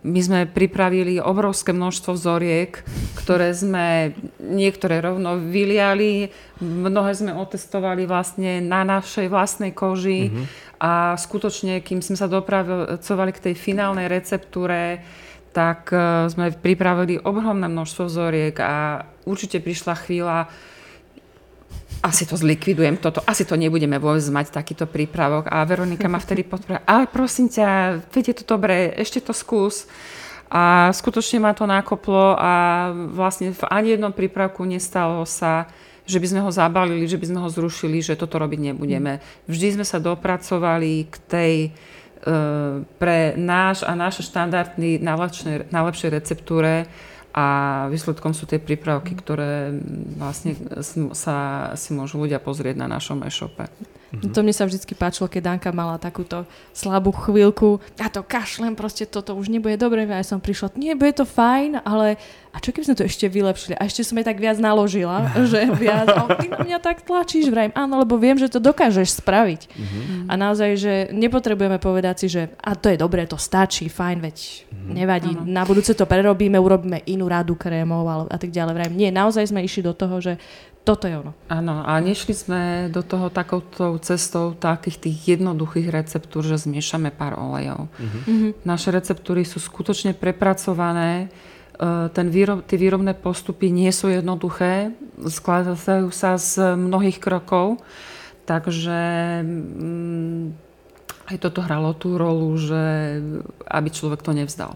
my 0.00 0.20
sme 0.24 0.48
pripravili 0.48 1.20
obrovské 1.20 1.76
množstvo 1.76 2.16
vzoriek, 2.16 2.80
ktoré 3.20 3.52
sme 3.52 4.16
niektoré 4.40 5.04
rovno 5.04 5.36
vyliali, 5.36 6.32
mnohé 6.64 7.12
sme 7.12 7.36
otestovali 7.36 8.08
vlastne 8.08 8.64
na 8.64 8.88
našej 8.88 9.28
vlastnej 9.28 9.76
koži. 9.76 10.32
A 10.82 11.14
skutočne, 11.14 11.78
kým 11.84 12.02
sme 12.02 12.18
sa 12.18 12.26
dopracovali 12.26 13.30
k 13.30 13.52
tej 13.52 13.54
finálnej 13.54 14.08
receptúre, 14.08 15.04
tak 15.52 15.92
e, 15.92 16.26
sme 16.32 16.56
pripravili 16.56 17.20
ohromné 17.20 17.68
množstvo 17.68 18.08
vzoriek 18.08 18.56
a 18.64 19.04
určite 19.28 19.60
prišla 19.60 19.94
chvíľa, 20.08 20.48
asi 22.02 22.26
to 22.26 22.34
zlikvidujem 22.34 22.98
toto, 22.98 23.22
asi 23.22 23.46
to 23.46 23.54
nebudeme 23.54 23.94
vôbec 24.02 24.26
mať 24.26 24.50
takýto 24.50 24.90
prípravok. 24.90 25.46
A 25.46 25.62
Veronika 25.62 26.10
ma 26.10 26.18
vtedy 26.18 26.42
podporila, 26.42 26.82
ale 26.82 27.06
prosím 27.06 27.46
ťa, 27.46 28.02
viete 28.10 28.34
to 28.34 28.42
dobre, 28.42 28.90
ešte 28.98 29.22
to 29.22 29.30
skús. 29.30 29.86
A 30.52 30.92
skutočne 30.92 31.40
ma 31.40 31.56
to 31.56 31.64
nakoplo 31.64 32.36
a 32.36 32.52
vlastne 32.92 33.56
v 33.56 33.62
ani 33.72 33.96
jednom 33.96 34.12
prípravku 34.12 34.66
nestalo 34.68 35.24
sa, 35.24 35.64
že 36.04 36.20
by 36.20 36.26
sme 36.28 36.40
ho 36.44 36.50
zabalili, 36.52 37.08
že 37.08 37.16
by 37.16 37.26
sme 37.30 37.40
ho 37.40 37.48
zrušili, 37.48 38.04
že 38.04 38.18
toto 38.18 38.36
robiť 38.36 38.60
nebudeme. 38.74 39.22
Vždy 39.48 39.80
sme 39.80 39.86
sa 39.86 39.96
dopracovali 40.02 41.08
k 41.08 41.14
tej 41.24 41.54
e, 41.64 41.70
pre 42.84 43.32
náš 43.38 43.86
a 43.86 43.96
naše 43.96 44.26
štandardný 44.26 45.00
najlepšej 45.72 46.10
receptúre 46.10 46.84
a 47.32 47.46
výsledkom 47.88 48.36
sú 48.36 48.44
tie 48.44 48.60
prípravky, 48.60 49.16
ktoré 49.16 49.72
vlastne 50.20 50.52
sa 51.16 51.70
si 51.80 51.96
môžu 51.96 52.20
ľudia 52.20 52.36
pozrieť 52.36 52.76
na 52.76 52.86
našom 52.92 53.24
e-shope. 53.24 53.72
Mm-hmm. 54.12 54.32
To 54.36 54.40
mne 54.44 54.54
sa 54.54 54.68
vždy 54.68 54.92
páčilo, 54.92 55.24
keď 55.24 55.40
Danka 55.56 55.72
mala 55.72 55.96
takúto 55.96 56.44
slabú 56.76 57.16
chvíľku. 57.16 57.80
Ja 57.96 58.12
to 58.12 58.20
kašlem, 58.20 58.76
proste 58.76 59.08
toto 59.08 59.32
už 59.32 59.48
nebude 59.48 59.80
dobre. 59.80 60.04
A 60.04 60.20
ja 60.20 60.26
som 60.26 60.36
prišla, 60.36 60.76
nie, 60.76 60.92
bude 60.92 61.16
to 61.16 61.24
fajn, 61.24 61.80
ale 61.80 62.20
a 62.52 62.60
čo 62.60 62.76
keby 62.76 62.92
sme 62.92 62.98
to 63.00 63.08
ešte 63.08 63.32
vylepšili? 63.32 63.80
A 63.80 63.88
ešte 63.88 64.04
som 64.04 64.20
jej 64.20 64.28
tak 64.28 64.36
viac 64.36 64.60
naložila, 64.60 65.32
že 65.50 65.64
viac, 65.72 66.12
a 66.12 66.28
ty 66.36 66.52
na 66.52 66.60
mňa 66.60 66.78
tak 66.84 67.08
tlačíš, 67.08 67.48
vrajím, 67.48 67.72
áno, 67.72 68.04
lebo 68.04 68.20
viem, 68.20 68.36
že 68.36 68.52
to 68.52 68.60
dokážeš 68.60 69.24
spraviť. 69.24 69.72
Mhm. 69.72 70.28
A 70.28 70.32
naozaj, 70.36 70.70
že 70.76 70.94
nepotrebujeme 71.16 71.80
povedať 71.80 72.14
si, 72.24 72.26
že 72.28 72.52
a 72.60 72.76
to 72.76 72.92
je 72.92 73.00
dobré, 73.00 73.24
to 73.24 73.40
stačí, 73.40 73.88
fajn, 73.88 74.18
veď 74.20 74.36
nevadí, 74.92 75.32
Áno. 75.32 75.48
na 75.48 75.64
budúce 75.64 75.96
to 75.96 76.04
prerobíme, 76.04 76.60
urobíme 76.60 77.00
inú 77.08 77.30
radu 77.30 77.56
krémov 77.56 78.04
ale, 78.04 78.24
a 78.28 78.36
tak 78.36 78.52
ďalej. 78.52 78.74
Vrajím, 78.76 78.96
nie, 78.98 79.10
naozaj 79.14 79.48
sme 79.48 79.64
išli 79.64 79.80
do 79.86 79.96
toho, 79.96 80.20
že 80.20 80.36
toto 80.82 81.06
je 81.06 81.14
ono. 81.14 81.30
Áno, 81.46 81.86
a 81.86 81.94
nešli 82.02 82.34
sme 82.34 82.60
do 82.90 83.06
toho 83.06 83.30
takouto 83.30 84.02
cestou 84.02 84.58
takých 84.58 84.98
tých 84.98 85.38
jednoduchých 85.38 85.94
receptúr, 85.94 86.42
že 86.42 86.58
zmiešame 86.58 87.14
pár 87.14 87.38
olejov. 87.38 87.86
Mm-hmm. 87.86 88.66
Naše 88.66 88.90
receptúry 88.90 89.46
sú 89.46 89.62
skutočne 89.62 90.10
prepracované, 90.10 91.30
e, 91.78 92.10
ten 92.10 92.26
výrob, 92.34 92.66
tie 92.66 92.74
výrobné 92.74 93.14
postupy 93.14 93.70
nie 93.70 93.94
sú 93.94 94.10
jednoduché, 94.10 94.90
skladajú 95.22 96.10
sa 96.10 96.34
z 96.34 96.74
mnohých 96.74 97.22
krokov, 97.22 97.78
takže 98.42 98.98
mm, 99.46 100.42
aj 101.30 101.36
toto 101.38 101.62
hralo 101.62 101.94
tú 101.94 102.18
rolu, 102.18 102.58
že 102.58 102.82
aby 103.70 103.86
človek 103.86 104.18
to 104.18 104.34
nevzdal. 104.34 104.74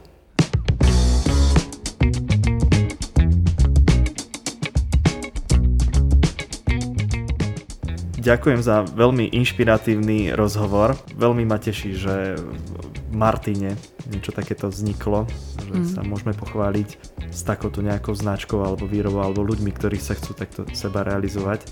Ďakujem 8.27 8.59
za 8.59 8.83
veľmi 8.83 9.31
inšpiratívny 9.39 10.35
rozhovor. 10.35 10.99
Veľmi 11.15 11.47
ma 11.47 11.63
teší, 11.63 11.95
že 11.95 12.35
v 12.35 13.15
Martine 13.15 13.79
niečo 14.11 14.35
takéto 14.35 14.67
vzniklo, 14.67 15.31
že 15.63 15.75
Mm. 15.79 15.87
sa 15.87 16.03
môžeme 16.03 16.35
pochváliť 16.35 16.89
s 17.31 17.41
takouto 17.47 17.87
nejakou 17.87 18.19
značkou 18.19 18.59
alebo 18.59 18.91
výrobou 18.91 19.23
alebo 19.23 19.47
ľuďmi, 19.47 19.71
ktorí 19.71 20.03
sa 20.03 20.19
chcú 20.19 20.35
takto 20.35 20.67
seba 20.75 21.07
realizovať. 21.07 21.71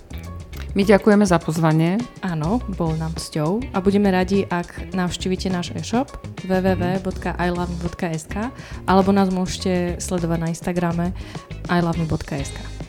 My 0.78 0.86
ďakujeme 0.86 1.26
za 1.26 1.42
pozvanie. 1.42 1.98
Áno, 2.22 2.62
bol 2.78 2.94
nám 3.02 3.18
cťou 3.18 3.74
a 3.74 3.82
budeme 3.82 4.14
radi, 4.14 4.46
ak 4.46 4.94
navštívite 4.94 5.50
náš 5.50 5.74
e-shop 5.74 6.06
www.iloveme.sk 6.46 8.34
alebo 8.86 9.10
nás 9.10 9.26
môžete 9.26 9.98
sledovať 9.98 10.38
na 10.38 10.54
Instagrame 10.54 11.10
iloveme.sk. 11.66 12.83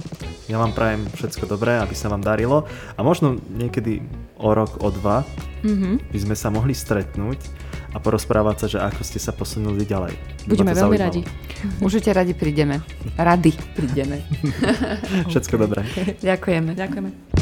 Ja 0.45 0.61
vám 0.61 0.77
prajem 0.77 1.09
všetko 1.09 1.49
dobré, 1.49 1.81
aby 1.81 1.97
sa 1.97 2.05
vám 2.05 2.21
darilo 2.21 2.69
a 2.93 2.99
možno 3.01 3.41
niekedy 3.49 4.05
o 4.37 4.53
rok, 4.53 4.77
o 4.77 4.93
dva 4.93 5.25
mm-hmm. 5.65 6.13
by 6.13 6.19
sme 6.21 6.35
sa 6.37 6.53
mohli 6.53 6.77
stretnúť 6.77 7.39
a 7.95 7.97
porozprávať 7.97 8.55
sa, 8.59 8.67
že 8.67 8.77
ako 8.83 9.01
ste 9.01 9.17
sa 9.17 9.31
posunuli 9.31 9.87
ďalej. 9.87 10.13
Budeme 10.45 10.75
veľmi 10.75 10.97
radi. 10.99 11.21
Určite 11.81 12.11
radi 12.11 12.35
prídeme. 12.35 12.83
Rady 13.15 13.51
prídeme. 13.73 14.21
Všetko 15.31 15.55
dobré. 15.65 15.81
Ďakujeme. 16.21 16.75
Ďakujeme. 16.75 17.34